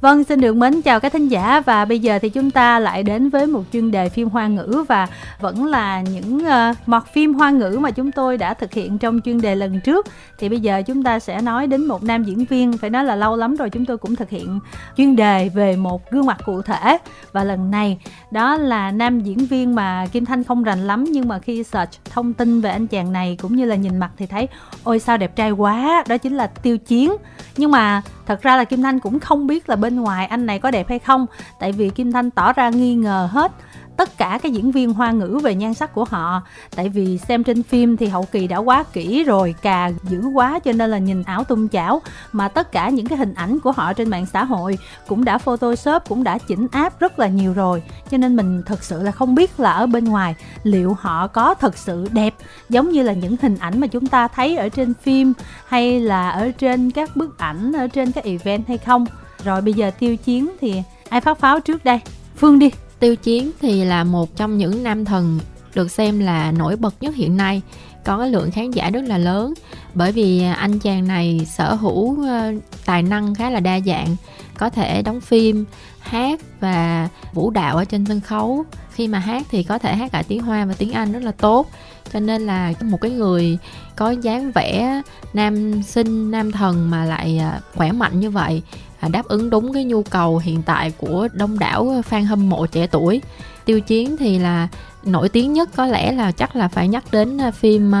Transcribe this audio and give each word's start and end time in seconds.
Vâng, 0.00 0.24
xin 0.24 0.40
được 0.40 0.56
mến 0.56 0.82
chào 0.82 1.00
các 1.00 1.12
thính 1.12 1.28
giả 1.28 1.60
và 1.60 1.84
bây 1.84 1.98
giờ 1.98 2.18
thì 2.22 2.28
chúng 2.28 2.50
ta 2.50 2.78
lại 2.78 3.02
đến 3.02 3.28
với 3.28 3.46
một 3.46 3.62
chuyên 3.72 3.90
đề 3.90 4.08
phim 4.08 4.28
hoa 4.28 4.46
ngữ 4.46 4.84
và 4.88 5.06
vẫn 5.40 5.66
là 5.66 6.00
những 6.00 6.38
uh, 6.38 6.76
mọt 6.86 7.02
phim 7.12 7.34
hoa 7.34 7.50
ngữ 7.50 7.78
mà 7.80 7.90
chúng 7.90 8.12
tôi 8.12 8.38
đã 8.38 8.54
thực 8.54 8.72
hiện 8.72 8.98
trong 8.98 9.20
chuyên 9.20 9.40
đề 9.40 9.54
lần 9.54 9.80
trước. 9.80 10.06
Thì 10.38 10.48
bây 10.48 10.60
giờ 10.60 10.82
chúng 10.86 11.02
ta 11.02 11.18
sẽ 11.18 11.40
nói 11.40 11.66
đến 11.66 11.86
một 11.86 12.02
nam 12.02 12.24
diễn 12.24 12.44
viên, 12.44 12.78
phải 12.78 12.90
nói 12.90 13.04
là 13.04 13.16
lâu 13.16 13.36
lắm 13.36 13.56
rồi 13.56 13.70
chúng 13.70 13.86
tôi 13.86 13.98
cũng 13.98 14.16
thực 14.16 14.30
hiện 14.30 14.60
chuyên 14.96 15.16
đề 15.16 15.48
về 15.48 15.76
một 15.76 16.10
gương 16.10 16.26
mặt 16.26 16.38
cụ 16.44 16.62
thể 16.62 16.98
và 17.32 17.44
lần 17.44 17.70
này 17.70 17.98
đó 18.30 18.56
là 18.56 18.90
nam 18.90 19.20
diễn 19.20 19.38
viên 19.38 19.74
mà 19.74 20.06
Kim 20.12 20.24
Thanh 20.24 20.44
không 20.44 20.62
rành 20.62 20.86
lắm 20.86 21.04
nhưng 21.04 21.28
mà 21.28 21.38
khi 21.38 21.62
search 21.64 22.04
thông 22.10 22.32
tin 22.32 22.60
về 22.60 22.70
anh 22.70 22.86
chàng 22.86 23.12
này 23.12 23.36
cũng 23.42 23.56
như 23.56 23.64
là 23.64 23.76
nhìn 23.76 23.98
mặt 23.98 24.10
thì 24.16 24.26
thấy 24.26 24.48
ôi 24.84 24.98
sao 24.98 25.16
đẹp 25.16 25.36
trai 25.36 25.50
quá, 25.50 26.04
đó 26.08 26.18
chính 26.18 26.36
là 26.36 26.46
Tiêu 26.46 26.78
Chiến. 26.78 27.16
Nhưng 27.56 27.70
mà 27.70 28.02
thật 28.26 28.42
ra 28.42 28.56
là 28.56 28.64
Kim 28.64 28.82
Thanh 28.82 29.00
cũng 29.00 29.20
không 29.20 29.46
biết 29.46 29.68
là 29.68 29.76
bên 29.76 29.89
bên 29.90 30.00
ngoài 30.00 30.26
anh 30.26 30.46
này 30.46 30.58
có 30.58 30.70
đẹp 30.70 30.88
hay 30.88 30.98
không? 30.98 31.26
Tại 31.58 31.72
vì 31.72 31.90
kim 31.90 32.12
thanh 32.12 32.30
tỏ 32.30 32.52
ra 32.52 32.70
nghi 32.70 32.94
ngờ 32.94 33.28
hết 33.32 33.52
tất 33.96 34.18
cả 34.18 34.38
các 34.42 34.52
diễn 34.52 34.72
viên 34.72 34.92
hoa 34.92 35.10
ngữ 35.10 35.40
về 35.42 35.54
nhan 35.54 35.74
sắc 35.74 35.94
của 35.94 36.04
họ. 36.04 36.42
Tại 36.76 36.88
vì 36.88 37.18
xem 37.18 37.44
trên 37.44 37.62
phim 37.62 37.96
thì 37.96 38.06
hậu 38.06 38.24
kỳ 38.32 38.46
đã 38.46 38.56
quá 38.56 38.84
kỹ 38.92 39.24
rồi, 39.24 39.54
cà 39.62 39.90
dữ 40.02 40.22
quá 40.34 40.58
cho 40.58 40.72
nên 40.72 40.90
là 40.90 40.98
nhìn 40.98 41.22
ảo 41.22 41.44
tung 41.44 41.68
chảo. 41.68 42.02
Mà 42.32 42.48
tất 42.48 42.72
cả 42.72 42.88
những 42.88 43.06
cái 43.06 43.18
hình 43.18 43.34
ảnh 43.34 43.60
của 43.60 43.72
họ 43.72 43.92
trên 43.92 44.10
mạng 44.10 44.26
xã 44.26 44.44
hội 44.44 44.78
cũng 45.08 45.24
đã 45.24 45.38
photoshop, 45.38 46.02
cũng 46.08 46.24
đã 46.24 46.38
chỉnh 46.38 46.66
áp 46.72 47.00
rất 47.00 47.18
là 47.18 47.26
nhiều 47.26 47.52
rồi. 47.52 47.82
Cho 48.10 48.16
nên 48.18 48.36
mình 48.36 48.62
thật 48.66 48.84
sự 48.84 49.02
là 49.02 49.12
không 49.12 49.34
biết 49.34 49.60
là 49.60 49.72
ở 49.72 49.86
bên 49.86 50.04
ngoài 50.04 50.34
liệu 50.62 50.96
họ 51.00 51.26
có 51.26 51.54
thật 51.54 51.76
sự 51.76 52.08
đẹp 52.12 52.34
giống 52.68 52.90
như 52.90 53.02
là 53.02 53.12
những 53.12 53.36
hình 53.42 53.56
ảnh 53.58 53.80
mà 53.80 53.86
chúng 53.86 54.06
ta 54.06 54.28
thấy 54.28 54.56
ở 54.56 54.68
trên 54.68 54.94
phim 54.94 55.32
hay 55.66 56.00
là 56.00 56.30
ở 56.30 56.50
trên 56.58 56.90
các 56.90 57.16
bức 57.16 57.38
ảnh, 57.38 57.72
ở 57.72 57.86
trên 57.86 58.12
các 58.12 58.24
event 58.24 58.68
hay 58.68 58.78
không 58.78 59.06
rồi 59.44 59.60
bây 59.60 59.74
giờ 59.74 59.90
tiêu 59.98 60.16
chiến 60.16 60.50
thì 60.60 60.82
ai 61.08 61.20
phát 61.20 61.38
pháo 61.38 61.60
trước 61.60 61.84
đây? 61.84 62.00
Phương 62.36 62.58
đi. 62.58 62.70
Tiêu 62.98 63.16
chiến 63.16 63.50
thì 63.60 63.84
là 63.84 64.04
một 64.04 64.36
trong 64.36 64.58
những 64.58 64.82
nam 64.82 65.04
thần 65.04 65.40
được 65.74 65.90
xem 65.90 66.20
là 66.20 66.52
nổi 66.52 66.76
bật 66.76 66.94
nhất 67.00 67.14
hiện 67.14 67.36
nay, 67.36 67.62
có 68.04 68.18
cái 68.18 68.30
lượng 68.30 68.50
khán 68.50 68.70
giả 68.70 68.90
rất 68.90 69.04
là 69.04 69.18
lớn. 69.18 69.54
Bởi 69.94 70.12
vì 70.12 70.42
anh 70.42 70.78
chàng 70.78 71.08
này 71.08 71.46
sở 71.50 71.74
hữu 71.74 72.22
ờ, 72.28 72.52
tài 72.84 73.02
năng 73.02 73.34
khá 73.34 73.50
là 73.50 73.60
đa 73.60 73.80
dạng, 73.80 74.16
có 74.58 74.70
thể 74.70 75.02
đóng 75.02 75.20
phim, 75.20 75.64
hát 76.00 76.40
và 76.60 77.08
vũ 77.32 77.50
đạo 77.50 77.76
ở 77.76 77.84
trên 77.84 78.06
sân 78.06 78.20
khấu. 78.20 78.64
Khi 78.92 79.08
mà 79.08 79.18
hát 79.18 79.42
thì 79.50 79.62
có 79.62 79.78
thể 79.78 79.96
hát 79.96 80.12
cả 80.12 80.22
tiếng 80.28 80.42
hoa 80.42 80.64
và 80.64 80.74
tiếng 80.78 80.92
anh 80.92 81.12
rất 81.12 81.22
là 81.22 81.32
tốt. 81.32 81.70
Cho 82.12 82.20
nên 82.20 82.46
là 82.46 82.72
một 82.82 83.00
cái 83.00 83.10
người 83.10 83.58
có 83.96 84.10
dáng 84.10 84.52
vẻ 84.52 85.02
nam 85.32 85.82
sinh, 85.82 86.30
nam 86.30 86.52
thần 86.52 86.90
mà 86.90 87.04
lại 87.04 87.38
ờ, 87.38 87.60
khỏe 87.76 87.92
mạnh 87.92 88.20
như 88.20 88.30
vậy 88.30 88.62
À, 89.00 89.08
đáp 89.08 89.24
ứng 89.24 89.50
đúng 89.50 89.72
cái 89.72 89.84
nhu 89.84 90.02
cầu 90.02 90.38
hiện 90.38 90.62
tại 90.62 90.92
của 90.98 91.28
đông 91.32 91.58
đảo 91.58 91.92
à, 91.96 92.00
fan 92.10 92.26
hâm 92.26 92.48
mộ 92.48 92.66
trẻ 92.66 92.86
tuổi. 92.86 93.20
Tiêu 93.64 93.80
chiến 93.80 94.16
thì 94.16 94.38
là 94.38 94.68
nổi 95.04 95.28
tiếng 95.28 95.52
nhất, 95.52 95.70
có 95.76 95.86
lẽ 95.86 96.12
là 96.12 96.32
chắc 96.32 96.56
là 96.56 96.68
phải 96.68 96.88
nhắc 96.88 97.04
đến 97.12 97.38
à, 97.40 97.50
phim 97.50 97.92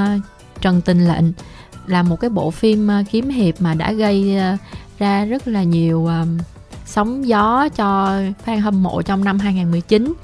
trần 0.60 0.80
tình 0.80 1.08
lệnh, 1.08 1.24
là 1.86 2.02
một 2.02 2.20
cái 2.20 2.30
bộ 2.30 2.50
phim 2.50 2.88
kiếm 3.10 3.28
hiệp 3.28 3.60
mà 3.60 3.74
đã 3.74 3.92
gây 3.92 4.36
ra 4.98 5.24
rất 5.24 5.48
là 5.48 5.62
nhiều 5.62 6.08
sóng 6.86 7.28
gió 7.28 7.68
cho 7.68 8.20
fan 8.46 8.60
hâm 8.60 8.82
mộ 8.82 9.02
trong 9.02 9.24
năm 9.24 9.38
2019 9.38 10.14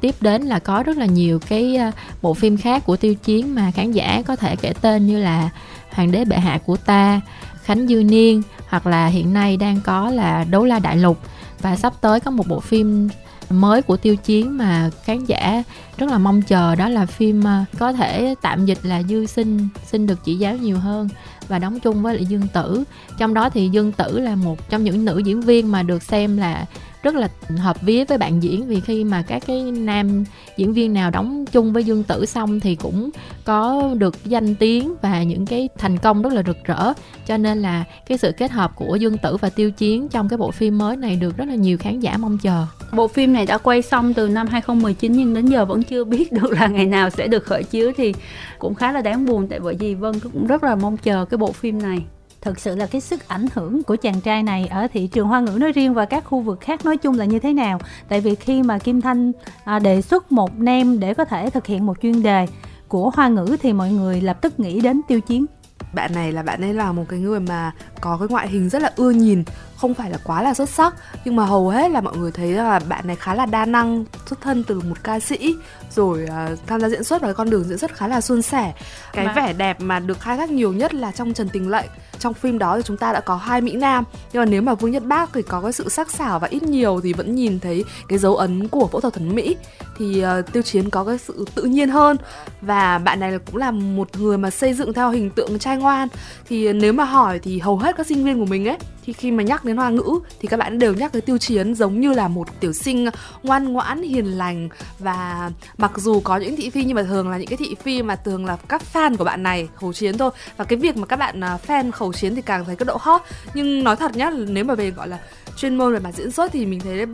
tiếp 0.00 0.14
đến 0.20 0.42
là 0.42 0.58
có 0.58 0.82
rất 0.82 0.96
là 0.96 1.06
nhiều 1.06 1.40
cái 1.48 1.78
bộ 2.22 2.34
phim 2.34 2.56
khác 2.56 2.82
của 2.86 2.96
tiêu 2.96 3.14
chiến 3.14 3.54
mà 3.54 3.70
khán 3.70 3.92
giả 3.92 4.22
có 4.26 4.36
thể 4.36 4.56
kể 4.56 4.72
tên 4.80 5.06
như 5.06 5.18
là 5.18 5.50
hoàng 5.90 6.10
đế 6.10 6.24
bệ 6.24 6.36
hạ 6.36 6.58
của 6.66 6.76
ta, 6.76 7.20
khánh 7.64 7.88
dư 7.88 8.02
niên 8.02 8.42
hoặc 8.68 8.86
là 8.86 9.06
hiện 9.06 9.32
nay 9.32 9.56
đang 9.56 9.80
có 9.80 10.10
là 10.10 10.44
đấu 10.44 10.64
la 10.64 10.78
đại 10.78 10.96
lục. 10.96 11.18
Và 11.60 11.76
sắp 11.76 11.92
tới 12.00 12.20
có 12.20 12.30
một 12.30 12.48
bộ 12.48 12.60
phim 12.60 13.08
mới 13.50 13.82
của 13.82 13.96
tiêu 13.96 14.16
chiến 14.16 14.58
mà 14.58 14.90
khán 15.04 15.24
giả 15.24 15.62
rất 15.98 16.10
là 16.10 16.18
mong 16.18 16.42
chờ, 16.42 16.74
đó 16.74 16.88
là 16.88 17.06
phim 17.06 17.44
ờ, 17.44 17.64
có 17.78 17.92
thể 17.92 18.34
tạm 18.42 18.66
dịch 18.66 18.78
là 18.82 19.02
dư 19.02 19.26
sinh 19.26 19.68
xin 19.86 20.06
được 20.06 20.18
chỉ 20.24 20.34
giáo 20.34 20.56
nhiều 20.56 20.78
hơn 20.78 21.08
và 21.48 21.58
đóng 21.58 21.80
chung 21.80 22.02
với 22.02 22.14
lại 22.14 22.24
dương 22.24 22.48
tử. 22.52 22.84
Trong 23.18 23.34
đó 23.34 23.50
thì 23.50 23.68
dương 23.68 23.92
tử 23.92 24.18
là 24.18 24.36
một 24.36 24.70
trong 24.70 24.84
những 24.84 25.04
nữ 25.04 25.18
diễn 25.18 25.40
viên 25.40 25.72
mà 25.72 25.82
được 25.82 26.02
xem 26.02 26.36
là 26.36 26.66
rất 27.02 27.14
là 27.14 27.28
hợp 27.58 27.82
vía 27.82 28.04
với 28.04 28.18
bạn 28.18 28.42
diễn. 28.42 28.66
Vì 28.66 28.80
khi 28.80 29.04
mà 29.04 29.22
các 29.22 29.42
cái 29.46 29.62
nam 29.62 30.24
diễn 30.56 30.72
viên 30.72 30.94
nào 30.94 31.10
đóng 31.10 31.44
chung 31.52 31.72
với 31.72 31.84
Dương 31.84 32.02
Tử 32.02 32.26
xong 32.26 32.60
thì 32.60 32.74
cũng 32.74 33.10
có 33.44 33.90
được 33.98 34.24
danh 34.24 34.54
tiếng 34.54 34.94
và 35.02 35.22
những 35.22 35.46
cái 35.46 35.68
thành 35.78 35.98
công 35.98 36.22
rất 36.22 36.32
là 36.32 36.42
rực 36.46 36.64
rỡ. 36.64 36.92
Cho 37.26 37.36
nên 37.36 37.62
là 37.62 37.84
cái 38.06 38.18
sự 38.18 38.32
kết 38.32 38.50
hợp 38.50 38.72
của 38.74 38.96
Dương 38.96 39.18
Tử 39.18 39.36
và 39.36 39.50
Tiêu 39.50 39.70
Chiến 39.70 40.08
trong 40.08 40.28
cái 40.28 40.36
bộ 40.36 40.50
phim 40.50 40.78
mới 40.78 40.96
này 40.96 41.16
được 41.16 41.36
rất 41.36 41.44
là 41.48 41.54
nhiều 41.54 41.78
khán 41.78 42.00
giả 42.00 42.16
mong 42.16 42.38
chờ. 42.38 42.66
Bộ 42.92 43.08
phim 43.08 43.32
này 43.32 43.46
đã 43.46 43.58
quay 43.58 43.82
xong 43.82 44.14
từ 44.14 44.28
năm 44.28 44.46
2019 44.46 45.12
nhưng 45.12 45.34
đến 45.34 45.46
giờ 45.46 45.64
vẫn 45.64 45.82
chưa 45.82 46.04
biết 46.04 46.32
được 46.32 46.50
là 46.50 46.66
ngày 46.66 46.86
nào 46.86 47.10
sẽ 47.10 47.26
được 47.26 47.44
khởi 47.44 47.64
chiếu 47.64 47.92
thì 47.96 48.14
cũng 48.58 48.74
khá 48.74 48.92
là 48.92 49.00
đáng 49.00 49.26
buồn. 49.26 49.48
Tại 49.48 49.60
bởi 49.60 49.74
vì 49.74 49.94
Vân 49.94 50.20
cũng 50.20 50.46
rất 50.46 50.64
là 50.64 50.74
mong 50.74 50.96
chờ 50.96 51.24
cái 51.24 51.38
bộ 51.38 51.52
phim 51.52 51.82
này 51.82 51.98
thực 52.46 52.60
sự 52.60 52.76
là 52.76 52.86
cái 52.86 53.00
sức 53.00 53.28
ảnh 53.28 53.46
hưởng 53.54 53.82
của 53.82 53.96
chàng 53.96 54.20
trai 54.20 54.42
này 54.42 54.66
ở 54.66 54.86
thị 54.92 55.06
trường 55.06 55.28
hoa 55.28 55.40
ngữ 55.40 55.58
nói 55.60 55.72
riêng 55.72 55.94
và 55.94 56.04
các 56.04 56.24
khu 56.24 56.40
vực 56.40 56.60
khác 56.60 56.84
nói 56.84 56.96
chung 56.96 57.18
là 57.18 57.24
như 57.24 57.38
thế 57.38 57.52
nào? 57.52 57.78
Tại 58.08 58.20
vì 58.20 58.34
khi 58.34 58.62
mà 58.62 58.78
kim 58.78 59.00
thanh 59.00 59.32
à, 59.64 59.78
đề 59.78 60.02
xuất 60.02 60.32
một 60.32 60.58
nem 60.58 61.00
để 61.00 61.14
có 61.14 61.24
thể 61.24 61.50
thực 61.50 61.66
hiện 61.66 61.86
một 61.86 61.96
chuyên 62.02 62.22
đề 62.22 62.46
của 62.88 63.10
hoa 63.10 63.28
ngữ 63.28 63.56
thì 63.62 63.72
mọi 63.72 63.90
người 63.90 64.20
lập 64.20 64.38
tức 64.40 64.60
nghĩ 64.60 64.80
đến 64.80 65.00
tiêu 65.08 65.20
chiến 65.20 65.46
bạn 65.94 66.14
này 66.14 66.32
là 66.32 66.42
bạn 66.42 66.60
ấy 66.60 66.74
là 66.74 66.92
một 66.92 67.04
cái 67.08 67.18
người 67.18 67.40
mà 67.40 67.72
có 68.00 68.16
cái 68.18 68.28
ngoại 68.28 68.48
hình 68.48 68.68
rất 68.68 68.82
là 68.82 68.92
ưa 68.96 69.10
nhìn 69.10 69.44
không 69.76 69.94
phải 69.94 70.10
là 70.10 70.18
quá 70.24 70.42
là 70.42 70.54
xuất 70.54 70.68
sắc 70.68 70.94
nhưng 71.24 71.36
mà 71.36 71.44
hầu 71.44 71.68
hết 71.68 71.90
là 71.90 72.00
mọi 72.00 72.16
người 72.16 72.32
thấy 72.32 72.52
là 72.52 72.78
bạn 72.78 73.06
này 73.06 73.16
khá 73.16 73.34
là 73.34 73.46
đa 73.46 73.64
năng 73.64 74.04
xuất 74.26 74.40
thân 74.40 74.64
từ 74.64 74.80
một 74.80 74.96
ca 75.02 75.20
sĩ 75.20 75.54
rồi 75.94 76.22
uh, 76.24 76.58
tham 76.66 76.80
gia 76.80 76.88
diễn 76.88 77.04
xuất 77.04 77.22
và 77.22 77.32
con 77.32 77.50
đường 77.50 77.64
diễn 77.64 77.78
xuất 77.78 77.94
khá 77.94 78.08
là 78.08 78.20
suôn 78.20 78.42
sẻ. 78.42 78.72
Cái 79.12 79.26
mà... 79.26 79.32
vẻ 79.32 79.52
đẹp 79.52 79.80
mà 79.80 79.98
được 79.98 80.20
khai 80.20 80.36
thác 80.36 80.50
nhiều 80.50 80.72
nhất 80.72 80.94
là 80.94 81.12
trong 81.12 81.34
Trần 81.34 81.48
Tình 81.48 81.70
Lệnh. 81.70 81.86
Trong 82.18 82.34
phim 82.34 82.58
đó 82.58 82.76
thì 82.76 82.82
chúng 82.82 82.96
ta 82.96 83.12
đã 83.12 83.20
có 83.20 83.36
hai 83.36 83.60
mỹ 83.60 83.72
nam 83.72 84.04
nhưng 84.32 84.40
mà 84.40 84.46
nếu 84.46 84.62
mà 84.62 84.74
Vương 84.74 84.90
Nhất 84.90 85.04
Bác 85.04 85.30
thì 85.32 85.42
có 85.42 85.60
cái 85.60 85.72
sự 85.72 85.88
sắc 85.88 86.10
sảo 86.10 86.38
và 86.38 86.48
ít 86.48 86.62
nhiều 86.62 87.00
thì 87.02 87.12
vẫn 87.12 87.34
nhìn 87.34 87.60
thấy 87.60 87.84
cái 88.08 88.18
dấu 88.18 88.36
ấn 88.36 88.68
của 88.68 88.88
phẫu 88.92 89.00
thuật 89.00 89.14
thẩm 89.14 89.34
mỹ 89.34 89.56
thì 89.98 90.24
uh, 90.24 90.52
Tiêu 90.52 90.62
Chiến 90.62 90.90
có 90.90 91.04
cái 91.04 91.18
sự 91.18 91.44
tự 91.54 91.62
nhiên 91.62 91.88
hơn. 91.88 92.16
Và 92.60 92.98
bạn 92.98 93.20
này 93.20 93.38
cũng 93.46 93.56
là 93.56 93.70
một 93.70 94.08
người 94.18 94.38
mà 94.38 94.50
xây 94.50 94.74
dựng 94.74 94.92
theo 94.92 95.10
hình 95.10 95.30
tượng 95.30 95.58
trai 95.58 95.76
ngoan. 95.76 96.08
Thì 96.48 96.72
nếu 96.72 96.92
mà 96.92 97.04
hỏi 97.04 97.38
thì 97.38 97.58
hầu 97.58 97.78
hết 97.78 97.96
các 97.96 98.06
sinh 98.06 98.24
viên 98.24 98.38
của 98.38 98.46
mình 98.46 98.68
ấy 98.68 98.78
thì 99.06 99.12
khi 99.12 99.30
mà 99.30 99.42
nhắc 99.42 99.64
đến 99.66 99.76
hoa 99.76 99.90
ngữ 99.90 100.18
thì 100.40 100.48
các 100.48 100.56
bạn 100.56 100.78
đều 100.78 100.94
nhắc 100.94 101.12
tới 101.12 101.22
tiêu 101.22 101.38
chiến 101.38 101.74
giống 101.74 102.00
như 102.00 102.12
là 102.12 102.28
một 102.28 102.60
tiểu 102.60 102.72
sinh 102.72 103.08
ngoan 103.42 103.72
ngoãn, 103.72 104.02
hiền 104.02 104.26
lành. 104.26 104.68
Và 104.98 105.50
mặc 105.78 105.92
dù 105.96 106.20
có 106.20 106.36
những 106.36 106.56
thị 106.56 106.70
phi 106.70 106.84
nhưng 106.84 106.94
mà 106.94 107.02
thường 107.02 107.28
là 107.30 107.38
những 107.38 107.48
cái 107.48 107.56
thị 107.56 107.74
phi 107.82 108.02
mà 108.02 108.16
thường 108.16 108.46
là 108.46 108.56
các 108.68 108.82
fan 108.92 109.16
của 109.16 109.24
bạn 109.24 109.42
này, 109.42 109.68
khẩu 109.74 109.92
chiến 109.92 110.18
thôi. 110.18 110.30
Và 110.56 110.64
cái 110.64 110.78
việc 110.78 110.96
mà 110.96 111.06
các 111.06 111.16
bạn 111.16 111.44
à, 111.44 111.58
fan 111.66 111.90
khẩu 111.90 112.12
chiến 112.12 112.34
thì 112.34 112.42
càng 112.42 112.64
thấy 112.64 112.76
cái 112.76 112.84
độ 112.84 112.96
hot. 113.00 113.20
Nhưng 113.54 113.84
nói 113.84 113.96
thật 113.96 114.16
nhá, 114.16 114.30
nếu 114.48 114.64
mà 114.64 114.74
về 114.74 114.90
gọi 114.90 115.08
là 115.08 115.18
chuyên 115.56 115.76
môn 115.76 115.92
về 115.92 115.98
mặt 115.98 116.14
diễn 116.14 116.30
xuất 116.30 116.52
thì 116.52 116.66
mình 116.66 116.80
thấy 116.80 117.06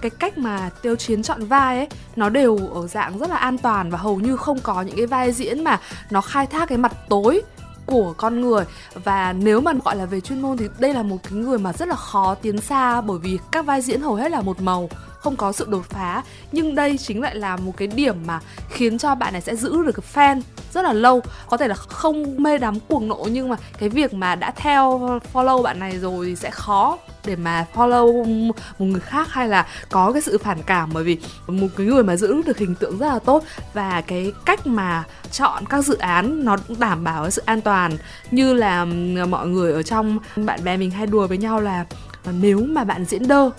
cái 0.00 0.10
cách 0.10 0.38
mà 0.38 0.70
tiêu 0.82 0.96
chiến 0.96 1.22
chọn 1.22 1.44
vai 1.44 1.76
ấy, 1.76 1.88
nó 2.16 2.28
đều 2.28 2.56
ở 2.74 2.86
dạng 2.86 3.18
rất 3.18 3.30
là 3.30 3.36
an 3.36 3.58
toàn 3.58 3.90
và 3.90 3.98
hầu 3.98 4.20
như 4.20 4.36
không 4.36 4.58
có 4.58 4.82
những 4.82 4.96
cái 4.96 5.06
vai 5.06 5.32
diễn 5.32 5.64
mà 5.64 5.80
nó 6.10 6.20
khai 6.20 6.46
thác 6.46 6.68
cái 6.68 6.78
mặt 6.78 6.92
tối 7.08 7.42
của 7.86 8.14
con 8.16 8.40
người. 8.40 8.64
Và 8.94 9.32
nếu 9.32 9.60
mà 9.60 9.72
gọi 9.84 9.96
là 9.96 10.06
về 10.06 10.20
chuyên 10.20 10.42
môn 10.42 10.56
thì 10.56 10.66
đây 10.78 10.94
là 10.94 11.02
một 11.02 11.16
cái 11.22 11.32
người 11.32 11.58
mà 11.58 11.72
rất 11.72 11.88
là 11.88 11.96
khó 11.96 12.34
tiến 12.34 12.60
xa 12.60 13.00
bởi 13.00 13.18
vì 13.18 13.38
các 13.52 13.66
vai 13.66 13.82
diễn 13.82 14.00
hầu 14.00 14.14
hết 14.14 14.30
là 14.30 14.40
một 14.40 14.60
màu 14.60 14.88
không 15.20 15.36
có 15.36 15.52
sự 15.52 15.66
đột 15.68 15.84
phá. 15.88 16.22
Nhưng 16.52 16.74
đây 16.74 16.98
chính 16.98 17.22
lại 17.22 17.34
là 17.34 17.56
một 17.56 17.72
cái 17.76 17.88
điểm 17.88 18.16
mà 18.26 18.40
khiến 18.68 18.98
cho 18.98 19.14
bạn 19.14 19.32
này 19.32 19.42
sẽ 19.42 19.56
giữ 19.56 19.82
được 19.82 19.92
cái 19.92 20.06
fan 20.14 20.42
rất 20.72 20.82
là 20.82 20.92
lâu. 20.92 21.22
Có 21.48 21.56
thể 21.56 21.68
là 21.68 21.74
không 21.74 22.42
mê 22.42 22.58
đắm 22.58 22.80
cuồng 22.88 23.08
nộ, 23.08 23.28
nhưng 23.30 23.48
mà 23.48 23.56
cái 23.78 23.88
việc 23.88 24.14
mà 24.14 24.34
đã 24.34 24.50
theo 24.56 25.20
follow 25.32 25.62
bạn 25.62 25.78
này 25.78 25.98
rồi 25.98 26.26
thì 26.26 26.36
sẽ 26.36 26.50
khó 26.50 26.98
để 27.24 27.36
mà 27.36 27.66
follow 27.74 28.24
một 28.78 28.86
người 28.86 29.00
khác 29.00 29.28
hay 29.30 29.48
là 29.48 29.66
có 29.90 30.12
cái 30.12 30.22
sự 30.22 30.38
phản 30.38 30.62
cảm. 30.62 30.90
Bởi 30.92 31.04
vì 31.04 31.18
một 31.46 31.68
cái 31.76 31.86
người 31.86 32.02
mà 32.02 32.16
giữ 32.16 32.42
được 32.46 32.58
hình 32.58 32.74
tượng 32.74 32.98
rất 32.98 33.06
là 33.06 33.18
tốt 33.18 33.44
và 33.74 34.00
cái 34.00 34.32
cách 34.46 34.66
mà 34.66 35.04
chọn 35.32 35.64
các 35.66 35.84
dự 35.84 35.96
án 35.98 36.44
nó 36.44 36.56
đảm 36.78 37.04
bảo 37.04 37.22
cái 37.22 37.30
sự 37.30 37.42
an 37.44 37.60
toàn, 37.60 37.96
như 38.30 38.54
là 38.54 38.86
mọi 39.28 39.46
người 39.46 39.72
ở 39.72 39.82
trong 39.82 40.18
bạn 40.36 40.64
bè 40.64 40.76
mình 40.76 40.90
hay 40.90 41.06
đùa 41.06 41.26
với 41.26 41.38
nhau 41.38 41.60
là 41.60 41.84
ờ, 42.24 42.32
nếu 42.40 42.60
mà 42.60 42.84
bạn 42.84 43.04
diễn 43.04 43.28
đơ 43.28 43.50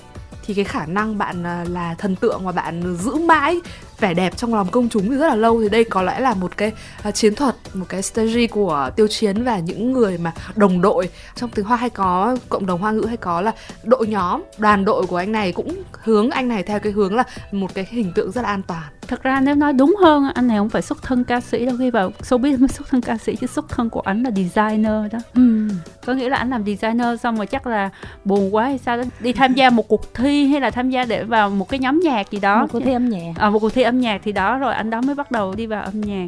thì 0.45 0.53
cái 0.53 0.65
khả 0.65 0.85
năng 0.85 1.17
bạn 1.17 1.43
à, 1.43 1.65
là 1.69 1.95
thần 1.97 2.15
tượng 2.15 2.45
và 2.45 2.51
bạn 2.51 2.97
giữ 2.97 3.15
mãi 3.15 3.59
vẻ 3.99 4.13
đẹp 4.13 4.37
trong 4.37 4.55
lòng 4.55 4.67
công 4.71 4.89
chúng 4.89 5.09
thì 5.09 5.15
rất 5.15 5.27
là 5.27 5.35
lâu. 5.35 5.61
Thì 5.61 5.69
đây 5.69 5.83
có 5.83 6.01
lẽ 6.01 6.19
là 6.19 6.33
một 6.33 6.57
cái 6.57 6.71
à, 7.03 7.11
chiến 7.11 7.35
thuật, 7.35 7.55
một 7.73 7.85
cái 7.89 8.01
strategy 8.01 8.47
của 8.47 8.89
tiêu 8.95 9.07
chiến 9.07 9.43
và 9.43 9.59
những 9.59 9.93
người 9.93 10.17
mà 10.17 10.33
đồng 10.55 10.81
đội. 10.81 11.09
Trong 11.35 11.49
tiếng 11.49 11.65
hoa 11.65 11.77
hay 11.77 11.89
có, 11.89 12.37
cộng 12.49 12.65
đồng 12.65 12.81
hoa 12.81 12.91
ngữ 12.91 13.05
hay 13.07 13.17
có 13.17 13.41
là 13.41 13.51
đội 13.83 14.07
nhóm, 14.07 14.43
đoàn 14.57 14.85
đội 14.85 15.05
của 15.07 15.17
anh 15.17 15.31
này 15.31 15.51
cũng 15.51 15.83
hướng 15.91 16.31
anh 16.31 16.47
này 16.47 16.63
theo 16.63 16.79
cái 16.79 16.91
hướng 16.91 17.15
là 17.15 17.23
một 17.51 17.73
cái 17.73 17.87
hình 17.89 18.11
tượng 18.15 18.31
rất 18.31 18.41
là 18.41 18.49
an 18.49 18.61
toàn 18.61 18.83
thật 19.11 19.23
ra 19.23 19.41
nếu 19.41 19.55
nói 19.55 19.73
đúng 19.73 19.95
hơn 20.03 20.27
anh 20.33 20.47
này 20.47 20.57
không 20.57 20.69
phải 20.69 20.81
xuất 20.81 21.03
thân 21.03 21.23
ca 21.23 21.41
sĩ 21.41 21.65
đâu. 21.65 21.75
Khi 21.79 21.89
vào 21.89 22.11
showbiz 22.21 22.59
mới 22.59 22.67
xuất 22.67 22.89
thân 22.89 23.01
ca 23.01 23.17
sĩ 23.17 23.35
chứ 23.35 23.47
xuất 23.47 23.69
thân 23.69 23.89
của 23.89 23.99
anh 23.99 24.23
là 24.23 24.31
designer 24.31 25.11
đó. 25.11 25.19
Ừ. 25.33 25.67
có 26.05 26.13
nghĩa 26.13 26.29
là 26.29 26.37
anh 26.37 26.49
làm 26.49 26.65
designer 26.65 27.21
xong 27.21 27.37
rồi 27.37 27.45
chắc 27.45 27.67
là 27.67 27.89
buồn 28.25 28.55
quá 28.55 28.63
hay 28.63 28.77
sao 28.77 28.97
đó. 28.97 29.03
Đi 29.19 29.33
tham 29.33 29.53
gia 29.53 29.69
một 29.69 29.87
cuộc 29.87 30.13
thi 30.13 30.47
hay 30.47 30.61
là 30.61 30.69
tham 30.69 30.89
gia 30.89 31.05
để 31.05 31.23
vào 31.23 31.49
một 31.49 31.69
cái 31.69 31.79
nhóm 31.79 31.99
nhạc 31.99 32.31
gì 32.31 32.39
đó. 32.39 32.61
Một 32.61 32.67
cuộc 32.71 32.79
thi 32.79 32.93
âm 32.93 33.09
nhạc. 33.09 33.33
À, 33.35 33.49
một 33.49 33.59
cuộc 33.59 33.73
thi 33.73 33.81
âm 33.81 34.01
nhạc 34.01 34.21
thì 34.23 34.31
đó 34.31 34.57
rồi 34.57 34.73
anh 34.73 34.89
đó 34.89 35.01
mới 35.01 35.15
bắt 35.15 35.31
đầu 35.31 35.55
đi 35.55 35.65
vào 35.65 35.83
âm 35.83 36.01
nhạc. 36.01 36.27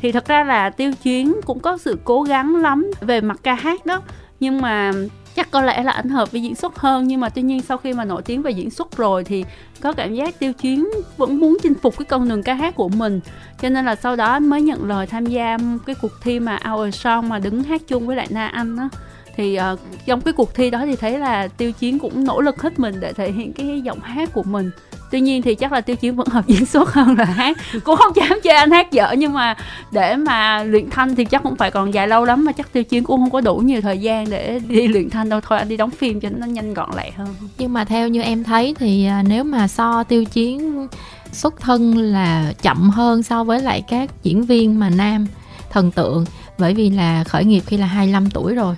Thì 0.00 0.12
thật 0.12 0.26
ra 0.28 0.44
là 0.44 0.70
tiêu 0.70 0.92
chiến 1.02 1.40
cũng 1.46 1.60
có 1.60 1.78
sự 1.78 1.98
cố 2.04 2.22
gắng 2.22 2.56
lắm 2.56 2.90
về 3.00 3.20
mặt 3.20 3.40
ca 3.42 3.54
hát 3.54 3.86
đó. 3.86 4.00
Nhưng 4.40 4.60
mà 4.60 4.92
chắc 5.36 5.50
có 5.50 5.60
lẽ 5.60 5.82
là 5.82 5.92
ảnh 5.92 6.08
hợp 6.08 6.32
với 6.32 6.42
diễn 6.42 6.54
xuất 6.54 6.78
hơn, 6.78 7.06
nhưng 7.06 7.20
mà 7.20 7.28
tuy 7.28 7.42
nhiên 7.42 7.62
sau 7.62 7.78
khi 7.78 7.92
mà 7.92 8.04
nổi 8.04 8.22
tiếng 8.22 8.42
về 8.42 8.50
diễn 8.50 8.70
xuất 8.70 8.96
rồi 8.96 9.24
thì 9.24 9.44
có 9.80 9.92
cảm 9.92 10.14
giác 10.14 10.38
tiêu 10.38 10.52
chiến 10.52 10.88
vẫn 11.16 11.40
muốn 11.40 11.56
chinh 11.62 11.74
phục 11.74 11.98
cái 11.98 12.04
con 12.04 12.28
đường 12.28 12.42
ca 12.42 12.54
hát 12.54 12.74
của 12.74 12.88
mình. 12.88 13.20
Cho 13.62 13.68
nên 13.68 13.84
là 13.84 13.94
sau 13.94 14.16
đó 14.16 14.26
anh 14.26 14.46
mới 14.46 14.62
nhận 14.62 14.88
lời 14.88 15.06
tham 15.06 15.26
gia 15.26 15.56
cái 15.86 15.96
cuộc 16.02 16.12
thi 16.22 16.40
mà 16.40 16.58
Our 16.72 16.94
Song 16.94 17.28
mà 17.28 17.38
đứng 17.38 17.62
hát 17.62 17.82
chung 17.88 18.06
với 18.06 18.16
lại 18.16 18.26
Na 18.30 18.46
Anh 18.46 18.76
đó 18.76 18.88
thì 19.36 19.58
uh, 19.72 19.78
trong 20.06 20.20
cái 20.20 20.32
cuộc 20.32 20.54
thi 20.54 20.70
đó 20.70 20.82
thì 20.86 20.96
thấy 20.96 21.18
là 21.18 21.48
tiêu 21.48 21.72
chiến 21.72 21.98
cũng 21.98 22.24
nỗ 22.24 22.40
lực 22.40 22.62
hết 22.62 22.78
mình 22.78 23.00
để 23.00 23.12
thể 23.12 23.32
hiện 23.32 23.52
cái 23.52 23.80
giọng 23.80 24.00
hát 24.00 24.32
của 24.32 24.42
mình. 24.42 24.70
Tuy 25.10 25.20
nhiên 25.20 25.42
thì 25.42 25.54
chắc 25.54 25.72
là 25.72 25.80
tiêu 25.80 25.96
chiến 25.96 26.16
vẫn 26.16 26.26
hợp 26.28 26.44
diễn 26.46 26.66
xuất 26.66 26.92
hơn 26.92 27.18
là 27.18 27.24
hát. 27.24 27.56
Cũng 27.84 27.96
không 27.96 28.16
dám 28.16 28.38
chơi 28.44 28.54
anh 28.54 28.70
hát 28.70 28.92
dở 28.92 29.12
nhưng 29.18 29.32
mà 29.32 29.54
để 29.90 30.16
mà 30.16 30.64
luyện 30.64 30.90
thanh 30.90 31.14
thì 31.16 31.24
chắc 31.24 31.42
cũng 31.42 31.56
phải 31.56 31.70
còn 31.70 31.94
dài 31.94 32.08
lâu 32.08 32.24
lắm 32.24 32.44
mà 32.44 32.52
chắc 32.52 32.72
tiêu 32.72 32.84
chiến 32.84 33.04
cũng 33.04 33.20
không 33.20 33.30
có 33.30 33.40
đủ 33.40 33.56
nhiều 33.56 33.80
thời 33.80 33.98
gian 33.98 34.30
để 34.30 34.60
đi 34.68 34.88
luyện 34.88 35.10
thanh 35.10 35.28
đâu. 35.28 35.40
Thôi 35.40 35.58
anh 35.58 35.68
đi 35.68 35.76
đóng 35.76 35.90
phim 35.90 36.20
cho 36.20 36.28
nó 36.36 36.46
nhanh 36.46 36.74
gọn 36.74 36.90
lẹ 36.96 37.10
hơn. 37.10 37.28
Nhưng 37.58 37.72
mà 37.72 37.84
theo 37.84 38.08
như 38.08 38.22
em 38.22 38.44
thấy 38.44 38.74
thì 38.78 39.06
à, 39.06 39.22
nếu 39.28 39.44
mà 39.44 39.68
so 39.68 40.04
tiêu 40.04 40.24
chiến 40.24 40.88
xuất 41.32 41.60
thân 41.60 41.96
là 41.96 42.52
chậm 42.62 42.90
hơn 42.90 43.22
so 43.22 43.44
với 43.44 43.60
lại 43.60 43.82
các 43.88 44.10
diễn 44.22 44.42
viên 44.42 44.80
mà 44.80 44.90
nam 44.90 45.26
thần 45.70 45.90
tượng 45.90 46.24
bởi 46.58 46.74
vì 46.74 46.90
là 46.90 47.24
khởi 47.24 47.44
nghiệp 47.44 47.62
khi 47.66 47.76
là 47.76 47.86
25 47.86 48.30
tuổi 48.30 48.54
rồi 48.54 48.74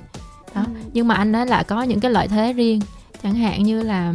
nhưng 0.97 1.09
mà 1.09 1.15
anh 1.15 1.33
ấy 1.33 1.47
lại 1.47 1.65
có 1.65 1.83
những 1.83 2.01
cái 2.01 2.11
lợi 2.11 2.29
thế 2.29 2.53
riêng. 2.53 2.81
Chẳng 3.23 3.35
hạn 3.35 3.63
như 3.63 3.83
là 3.83 4.13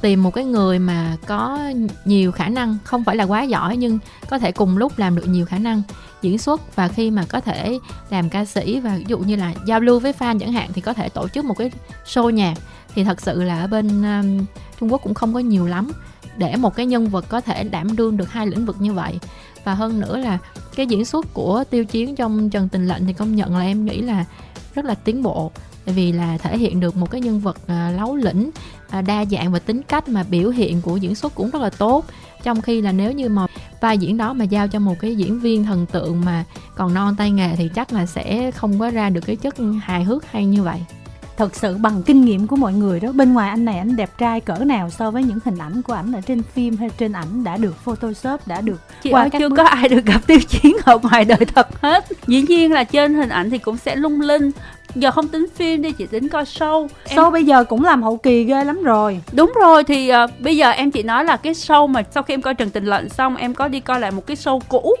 tìm 0.00 0.22
một 0.22 0.34
cái 0.34 0.44
người 0.44 0.78
mà 0.78 1.16
có 1.26 1.58
nhiều 2.04 2.32
khả 2.32 2.48
năng 2.48 2.76
không 2.84 3.04
phải 3.04 3.16
là 3.16 3.24
quá 3.24 3.42
giỏi 3.42 3.76
nhưng 3.76 3.98
có 4.30 4.38
thể 4.38 4.52
cùng 4.52 4.78
lúc 4.78 4.98
làm 4.98 5.16
được 5.16 5.28
nhiều 5.28 5.46
khả 5.46 5.58
năng 5.58 5.82
diễn 6.22 6.38
xuất 6.38 6.76
và 6.76 6.88
khi 6.88 7.10
mà 7.10 7.24
có 7.28 7.40
thể 7.40 7.78
làm 8.10 8.28
ca 8.28 8.44
sĩ 8.44 8.80
và 8.80 8.96
ví 8.96 9.04
dụ 9.08 9.18
như 9.18 9.36
là 9.36 9.54
giao 9.66 9.80
lưu 9.80 10.00
với 10.00 10.12
fan 10.18 10.38
chẳng 10.38 10.52
hạn 10.52 10.70
thì 10.74 10.80
có 10.80 10.92
thể 10.92 11.08
tổ 11.08 11.28
chức 11.28 11.44
một 11.44 11.58
cái 11.58 11.70
show 12.06 12.30
nhạc. 12.30 12.54
Thì 12.94 13.04
thật 13.04 13.20
sự 13.20 13.42
là 13.42 13.60
ở 13.60 13.66
bên 13.66 14.02
um, 14.02 14.46
Trung 14.80 14.92
Quốc 14.92 15.00
cũng 15.02 15.14
không 15.14 15.34
có 15.34 15.40
nhiều 15.40 15.66
lắm 15.66 15.92
để 16.36 16.56
một 16.56 16.74
cái 16.76 16.86
nhân 16.86 17.08
vật 17.08 17.24
có 17.28 17.40
thể 17.40 17.64
đảm 17.64 17.96
đương 17.96 18.16
được 18.16 18.32
hai 18.32 18.46
lĩnh 18.46 18.66
vực 18.66 18.76
như 18.78 18.92
vậy. 18.92 19.18
Và 19.64 19.74
hơn 19.74 20.00
nữa 20.00 20.16
là 20.16 20.38
cái 20.76 20.86
diễn 20.86 21.04
xuất 21.04 21.34
của 21.34 21.64
tiêu 21.70 21.84
chiến 21.84 22.14
trong 22.16 22.50
trần 22.50 22.68
tình 22.68 22.88
lệnh 22.88 23.06
thì 23.06 23.12
công 23.12 23.34
nhận 23.36 23.56
là 23.56 23.64
em 23.64 23.84
nghĩ 23.84 24.00
là 24.00 24.24
rất 24.74 24.84
là 24.84 24.94
tiến 24.94 25.22
bộ 25.22 25.52
vì 25.86 26.12
là 26.12 26.38
thể 26.38 26.58
hiện 26.58 26.80
được 26.80 26.96
một 26.96 27.10
cái 27.10 27.20
nhân 27.20 27.40
vật 27.40 27.56
à, 27.66 27.92
lấu 27.96 28.16
lĩnh 28.16 28.50
à, 28.90 29.02
đa 29.02 29.24
dạng 29.24 29.52
và 29.52 29.58
tính 29.58 29.82
cách 29.82 30.08
mà 30.08 30.24
biểu 30.30 30.50
hiện 30.50 30.82
của 30.82 30.96
diễn 30.96 31.14
xuất 31.14 31.34
cũng 31.34 31.50
rất 31.50 31.62
là 31.62 31.70
tốt. 31.70 32.04
Trong 32.42 32.60
khi 32.60 32.80
là 32.80 32.92
nếu 32.92 33.12
như 33.12 33.28
mà 33.28 33.46
vai 33.80 33.98
diễn 33.98 34.16
đó 34.16 34.32
mà 34.32 34.44
giao 34.44 34.68
cho 34.68 34.78
một 34.78 34.94
cái 35.00 35.16
diễn 35.16 35.40
viên 35.40 35.64
thần 35.64 35.86
tượng 35.86 36.24
mà 36.24 36.44
còn 36.74 36.94
non 36.94 37.16
tay 37.16 37.30
nghề 37.30 37.56
thì 37.56 37.68
chắc 37.74 37.92
là 37.92 38.06
sẽ 38.06 38.50
không 38.50 38.78
có 38.78 38.90
ra 38.90 39.10
được 39.10 39.20
cái 39.26 39.36
chất 39.36 39.54
hài 39.82 40.04
hước 40.04 40.30
hay 40.30 40.46
như 40.46 40.62
vậy 40.62 40.80
thật 41.36 41.56
sự 41.56 41.76
bằng 41.76 42.02
kinh 42.02 42.24
nghiệm 42.24 42.46
của 42.46 42.56
mọi 42.56 42.72
người 42.72 43.00
đó. 43.00 43.12
Bên 43.12 43.32
ngoài 43.32 43.48
anh 43.48 43.64
này 43.64 43.78
anh 43.78 43.96
đẹp 43.96 44.10
trai 44.18 44.40
cỡ 44.40 44.54
nào 44.54 44.90
so 44.90 45.10
với 45.10 45.22
những 45.22 45.38
hình 45.44 45.58
ảnh 45.58 45.82
của 45.82 45.92
ảnh 45.92 46.12
ở 46.12 46.20
trên 46.20 46.42
phim 46.42 46.76
hay 46.76 46.90
trên 46.98 47.12
ảnh 47.12 47.44
đã 47.44 47.56
được 47.56 47.84
photoshop 47.84 48.46
đã 48.46 48.60
được 48.60 48.80
chị 49.02 49.10
qua 49.10 49.22
ơi, 49.22 49.30
chưa 49.38 49.48
bước... 49.48 49.56
có 49.56 49.64
ai 49.64 49.88
được 49.88 50.04
gặp 50.04 50.20
tiêu 50.26 50.38
chiến 50.48 50.76
ở 50.84 50.98
ngoài 50.98 51.24
đời 51.24 51.44
thật 51.54 51.82
hết. 51.82 52.04
Dĩ 52.26 52.42
nhiên 52.42 52.72
là 52.72 52.84
trên 52.84 53.14
hình 53.14 53.28
ảnh 53.28 53.50
thì 53.50 53.58
cũng 53.58 53.76
sẽ 53.76 53.96
lung 53.96 54.20
linh. 54.20 54.50
Giờ 54.94 55.10
không 55.10 55.28
tính 55.28 55.46
phim 55.54 55.82
đi 55.82 55.92
chị 55.92 56.06
tính 56.06 56.28
coi 56.28 56.44
show. 56.44 56.88
Show 57.06 57.24
em... 57.24 57.32
bây 57.32 57.44
giờ 57.44 57.64
cũng 57.64 57.84
làm 57.84 58.02
hậu 58.02 58.16
kỳ 58.16 58.44
ghê 58.44 58.64
lắm 58.64 58.82
rồi. 58.82 59.20
Đúng 59.32 59.52
rồi 59.60 59.84
thì 59.84 60.10
uh, 60.24 60.30
bây 60.40 60.56
giờ 60.56 60.70
em 60.70 60.90
chỉ 60.90 61.02
nói 61.02 61.24
là 61.24 61.36
cái 61.36 61.52
show 61.52 61.86
mà 61.86 62.02
sau 62.10 62.22
khi 62.22 62.34
em 62.34 62.42
coi 62.42 62.54
trần 62.54 62.70
tình 62.70 62.84
lệnh 62.84 63.08
xong 63.08 63.36
em 63.36 63.54
có 63.54 63.68
đi 63.68 63.80
coi 63.80 64.00
lại 64.00 64.10
một 64.10 64.26
cái 64.26 64.36
show 64.36 64.60
cũ 64.68 64.94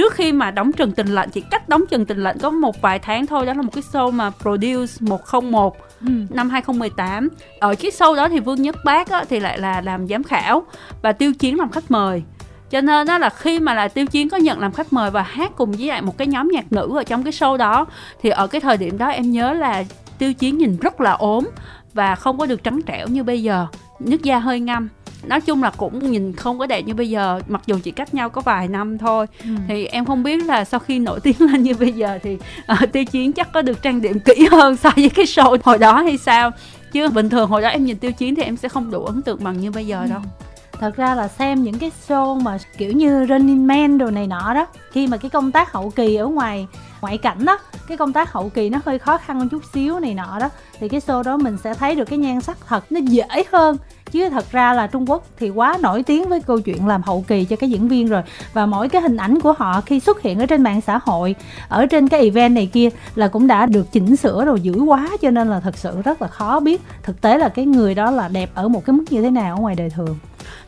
trước 0.00 0.14
khi 0.14 0.32
mà 0.32 0.50
đóng 0.50 0.72
Trần 0.72 0.92
Tình 0.92 1.14
Lệnh 1.14 1.30
chỉ 1.30 1.40
cách 1.40 1.68
đóng 1.68 1.82
Trần 1.90 2.06
Tình 2.06 2.22
Lệnh 2.22 2.38
có 2.38 2.50
một 2.50 2.82
vài 2.82 2.98
tháng 2.98 3.26
thôi 3.26 3.46
đó 3.46 3.54
là 3.54 3.62
một 3.62 3.70
cái 3.72 3.82
show 3.92 4.12
mà 4.12 4.30
Produce 4.30 4.92
101 5.00 5.76
ừ. 6.00 6.12
năm 6.30 6.50
2018 6.50 7.28
ở 7.58 7.74
cái 7.74 7.90
show 7.90 8.14
đó 8.14 8.28
thì 8.28 8.40
Vương 8.40 8.62
Nhất 8.62 8.76
Bác 8.84 9.10
á, 9.10 9.24
thì 9.28 9.40
lại 9.40 9.58
là 9.58 9.80
làm 9.80 10.08
giám 10.08 10.22
khảo 10.22 10.62
và 11.02 11.12
Tiêu 11.12 11.32
Chiến 11.34 11.58
làm 11.58 11.70
khách 11.70 11.90
mời. 11.90 12.22
Cho 12.70 12.80
nên 12.80 13.06
đó 13.06 13.18
là 13.18 13.30
khi 13.30 13.60
mà 13.60 13.74
là 13.74 13.88
tiêu 13.88 14.06
chiến 14.06 14.28
có 14.28 14.36
nhận 14.36 14.60
làm 14.60 14.72
khách 14.72 14.92
mời 14.92 15.10
và 15.10 15.22
hát 15.22 15.52
cùng 15.56 15.72
với 15.72 15.86
lại 15.86 16.02
một 16.02 16.18
cái 16.18 16.26
nhóm 16.26 16.48
nhạc 16.52 16.72
nữ 16.72 16.96
ở 16.96 17.04
trong 17.04 17.22
cái 17.22 17.32
show 17.32 17.56
đó 17.56 17.86
thì 18.22 18.30
ở 18.30 18.46
cái 18.46 18.60
thời 18.60 18.76
điểm 18.76 18.98
đó 18.98 19.06
em 19.08 19.30
nhớ 19.30 19.52
là 19.52 19.84
tiêu 20.18 20.34
chiến 20.34 20.58
nhìn 20.58 20.76
rất 20.80 21.00
là 21.00 21.10
ốm 21.10 21.48
và 21.94 22.14
không 22.14 22.38
có 22.38 22.46
được 22.46 22.64
trắng 22.64 22.80
trẻo 22.86 23.06
như 23.08 23.22
bây 23.22 23.42
giờ 23.42 23.66
nước 24.00 24.22
da 24.22 24.38
hơi 24.38 24.60
ngâm 24.60 24.88
nói 25.26 25.40
chung 25.40 25.62
là 25.62 25.70
cũng 25.70 26.10
nhìn 26.10 26.32
không 26.32 26.58
có 26.58 26.66
đẹp 26.66 26.82
như 26.82 26.94
bây 26.94 27.10
giờ 27.10 27.40
mặc 27.48 27.62
dù 27.66 27.78
chỉ 27.82 27.90
cách 27.90 28.14
nhau 28.14 28.30
có 28.30 28.40
vài 28.40 28.68
năm 28.68 28.98
thôi. 28.98 29.26
Ừ. 29.44 29.50
thì 29.68 29.86
em 29.86 30.04
không 30.04 30.22
biết 30.22 30.44
là 30.44 30.64
sau 30.64 30.80
khi 30.80 30.98
nổi 30.98 31.20
tiếng 31.20 31.36
lên 31.38 31.62
như 31.62 31.74
bây 31.74 31.92
giờ 31.92 32.18
thì 32.22 32.38
uh, 32.72 32.92
tiêu 32.92 33.04
chiến 33.04 33.32
chắc 33.32 33.52
có 33.52 33.62
được 33.62 33.82
trang 33.82 34.00
điểm 34.00 34.20
kỹ 34.20 34.48
hơn 34.50 34.76
so 34.76 34.90
với 34.96 35.08
cái 35.08 35.24
show 35.24 35.56
hồi 35.64 35.78
đó 35.78 36.02
hay 36.02 36.18
sao? 36.18 36.50
Chứ 36.92 37.08
bình 37.08 37.28
thường 37.28 37.48
hồi 37.48 37.62
đó 37.62 37.68
em 37.68 37.84
nhìn 37.84 37.98
tiêu 37.98 38.12
chiến 38.12 38.34
thì 38.34 38.42
em 38.42 38.56
sẽ 38.56 38.68
không 38.68 38.90
đủ 38.90 39.04
ấn 39.04 39.22
tượng 39.22 39.44
bằng 39.44 39.60
như 39.60 39.70
bây 39.70 39.86
giờ 39.86 40.06
đâu. 40.10 40.20
Ừ 40.40 40.46
thật 40.80 40.96
ra 40.96 41.14
là 41.14 41.28
xem 41.28 41.62
những 41.62 41.78
cái 41.78 41.90
show 42.08 42.40
mà 42.40 42.58
kiểu 42.78 42.92
như 42.92 43.26
Running 43.28 43.66
Man 43.66 43.98
đồ 43.98 44.10
này 44.10 44.26
nọ 44.26 44.54
đó 44.54 44.66
khi 44.92 45.06
mà 45.06 45.16
cái 45.16 45.30
công 45.30 45.52
tác 45.52 45.72
hậu 45.72 45.90
kỳ 45.90 46.16
ở 46.16 46.26
ngoài 46.26 46.66
ngoại 47.00 47.18
cảnh 47.18 47.44
đó 47.44 47.58
cái 47.88 47.96
công 47.96 48.12
tác 48.12 48.32
hậu 48.32 48.48
kỳ 48.48 48.70
nó 48.70 48.80
hơi 48.84 48.98
khó 48.98 49.18
khăn 49.18 49.38
một 49.38 49.44
chút 49.50 49.62
xíu 49.74 50.00
này 50.00 50.14
nọ 50.14 50.38
đó 50.40 50.48
thì 50.80 50.88
cái 50.88 51.00
show 51.00 51.22
đó 51.22 51.36
mình 51.36 51.56
sẽ 51.64 51.74
thấy 51.74 51.94
được 51.94 52.04
cái 52.04 52.18
nhan 52.18 52.40
sắc 52.40 52.56
thật 52.66 52.92
nó 52.92 53.00
dễ 53.00 53.44
hơn 53.52 53.76
chứ 54.12 54.28
thật 54.28 54.52
ra 54.52 54.72
là 54.72 54.86
Trung 54.86 55.10
Quốc 55.10 55.26
thì 55.38 55.50
quá 55.50 55.78
nổi 55.80 56.02
tiếng 56.02 56.28
với 56.28 56.40
câu 56.40 56.60
chuyện 56.60 56.86
làm 56.86 57.02
hậu 57.02 57.24
kỳ 57.28 57.44
cho 57.44 57.56
cái 57.56 57.70
diễn 57.70 57.88
viên 57.88 58.08
rồi. 58.08 58.22
Và 58.52 58.66
mỗi 58.66 58.88
cái 58.88 59.02
hình 59.02 59.16
ảnh 59.16 59.40
của 59.40 59.54
họ 59.58 59.80
khi 59.80 60.00
xuất 60.00 60.22
hiện 60.22 60.38
ở 60.38 60.46
trên 60.46 60.62
mạng 60.62 60.80
xã 60.80 61.00
hội, 61.02 61.34
ở 61.68 61.86
trên 61.86 62.08
cái 62.08 62.20
event 62.20 62.54
này 62.54 62.66
kia 62.66 62.88
là 63.14 63.28
cũng 63.28 63.46
đã 63.46 63.66
được 63.66 63.92
chỉnh 63.92 64.16
sửa 64.16 64.44
rồi 64.44 64.60
dữ 64.60 64.80
quá, 64.80 65.08
cho 65.22 65.30
nên 65.30 65.48
là 65.48 65.60
thật 65.60 65.76
sự 65.76 66.02
rất 66.02 66.22
là 66.22 66.28
khó 66.28 66.60
biết. 66.60 66.82
Thực 67.02 67.20
tế 67.20 67.38
là 67.38 67.48
cái 67.48 67.66
người 67.66 67.94
đó 67.94 68.10
là 68.10 68.28
đẹp 68.28 68.50
ở 68.54 68.68
một 68.68 68.84
cái 68.84 68.94
mức 68.94 69.04
như 69.10 69.22
thế 69.22 69.30
nào 69.30 69.56
ở 69.56 69.60
ngoài 69.60 69.74
đời 69.74 69.90
thường 69.90 70.16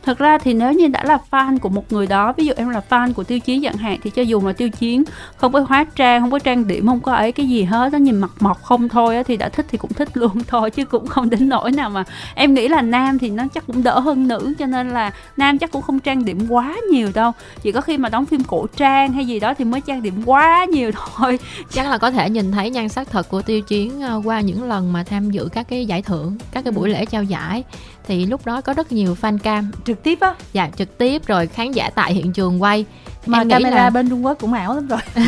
thật 0.03 0.17
ra 0.17 0.37
thì 0.37 0.53
nếu 0.53 0.73
như 0.73 0.87
đã 0.87 1.03
là 1.03 1.17
fan 1.31 1.59
của 1.59 1.69
một 1.69 1.93
người 1.93 2.07
đó 2.07 2.33
ví 2.37 2.45
dụ 2.45 2.53
em 2.57 2.69
là 2.69 2.81
fan 2.89 3.13
của 3.13 3.23
tiêu 3.23 3.39
chiến 3.39 3.63
chẳng 3.63 3.77
hạn 3.77 3.99
thì 4.03 4.09
cho 4.09 4.21
dù 4.21 4.39
mà 4.39 4.53
tiêu 4.53 4.69
chiến 4.69 5.03
không 5.35 5.51
có 5.51 5.59
hóa 5.59 5.85
trang 5.95 6.21
không 6.21 6.31
có 6.31 6.39
trang 6.39 6.67
điểm 6.67 6.87
không 6.87 6.99
có 6.99 7.13
ấy 7.13 7.31
cái 7.31 7.49
gì 7.49 7.63
hết 7.63 7.93
nó 7.93 7.97
nhìn 7.97 8.19
mặt 8.19 8.31
mộc 8.39 8.63
không 8.63 8.89
thôi 8.89 9.15
á, 9.15 9.23
thì 9.23 9.37
đã 9.37 9.49
thích 9.49 9.65
thì 9.69 9.77
cũng 9.77 9.93
thích 9.93 10.09
luôn 10.13 10.43
thôi 10.47 10.71
chứ 10.71 10.85
cũng 10.85 11.07
không 11.07 11.29
đến 11.29 11.49
nỗi 11.49 11.71
nào 11.71 11.89
mà 11.89 12.03
em 12.35 12.53
nghĩ 12.53 12.67
là 12.67 12.81
nam 12.81 13.19
thì 13.19 13.29
nó 13.29 13.43
chắc 13.53 13.67
cũng 13.67 13.83
đỡ 13.83 13.99
hơn 13.99 14.27
nữ 14.27 14.53
cho 14.59 14.65
nên 14.65 14.89
là 14.89 15.11
nam 15.37 15.57
chắc 15.57 15.71
cũng 15.71 15.81
không 15.81 15.99
trang 15.99 16.25
điểm 16.25 16.47
quá 16.49 16.75
nhiều 16.91 17.09
đâu. 17.13 17.31
Chỉ 17.61 17.71
có 17.71 17.81
khi 17.81 17.97
mà 17.97 18.09
đóng 18.09 18.25
phim 18.25 18.43
cổ 18.43 18.67
trang 18.75 19.13
hay 19.13 19.25
gì 19.25 19.39
đó 19.39 19.53
thì 19.53 19.65
mới 19.65 19.81
trang 19.81 20.01
điểm 20.03 20.23
quá 20.25 20.65
nhiều 20.65 20.91
thôi. 21.15 21.39
Chắc 21.71 21.87
là 21.87 21.97
có 21.97 22.11
thể 22.11 22.29
nhìn 22.29 22.51
thấy 22.51 22.69
nhan 22.69 22.89
sắc 22.89 23.11
thật 23.11 23.29
của 23.29 23.41
tiêu 23.41 23.61
chiến 23.61 24.01
ờ, 24.01 24.21
qua 24.25 24.41
những 24.41 24.63
lần 24.63 24.93
mà 24.93 25.03
tham 25.03 25.31
dự 25.31 25.49
các 25.53 25.67
cái 25.69 25.85
giải 25.85 26.01
thưởng 26.01 26.37
các 26.51 26.63
cái 26.63 26.71
buổi 26.71 26.89
lễ 26.89 27.05
trao 27.05 27.23
giải 27.23 27.63
thì 28.07 28.25
lúc 28.25 28.45
đó 28.45 28.61
có 28.61 28.73
rất 28.73 28.91
nhiều 28.91 29.17
fan 29.21 29.37
cam. 29.37 29.71
Trực 29.85 30.03
tiếp 30.03 30.19
á? 30.19 30.35
Dạ 30.53 30.69
trực 30.77 30.97
tiếp 30.97 31.27
rồi 31.27 31.47
khán 31.47 31.71
giả 31.71 31.89
tại 31.89 32.13
hiện 32.13 32.33
trường 32.33 32.61
quay. 32.61 32.85
Mà 33.25 33.37
em 33.37 33.49
camera 33.49 33.75
là... 33.75 33.89
bên 33.89 34.09
Trung 34.09 34.25
Quốc 34.25 34.37
cũng 34.41 34.53
ảo 34.53 34.75
lắm 34.75 34.87
rồi. 34.87 34.99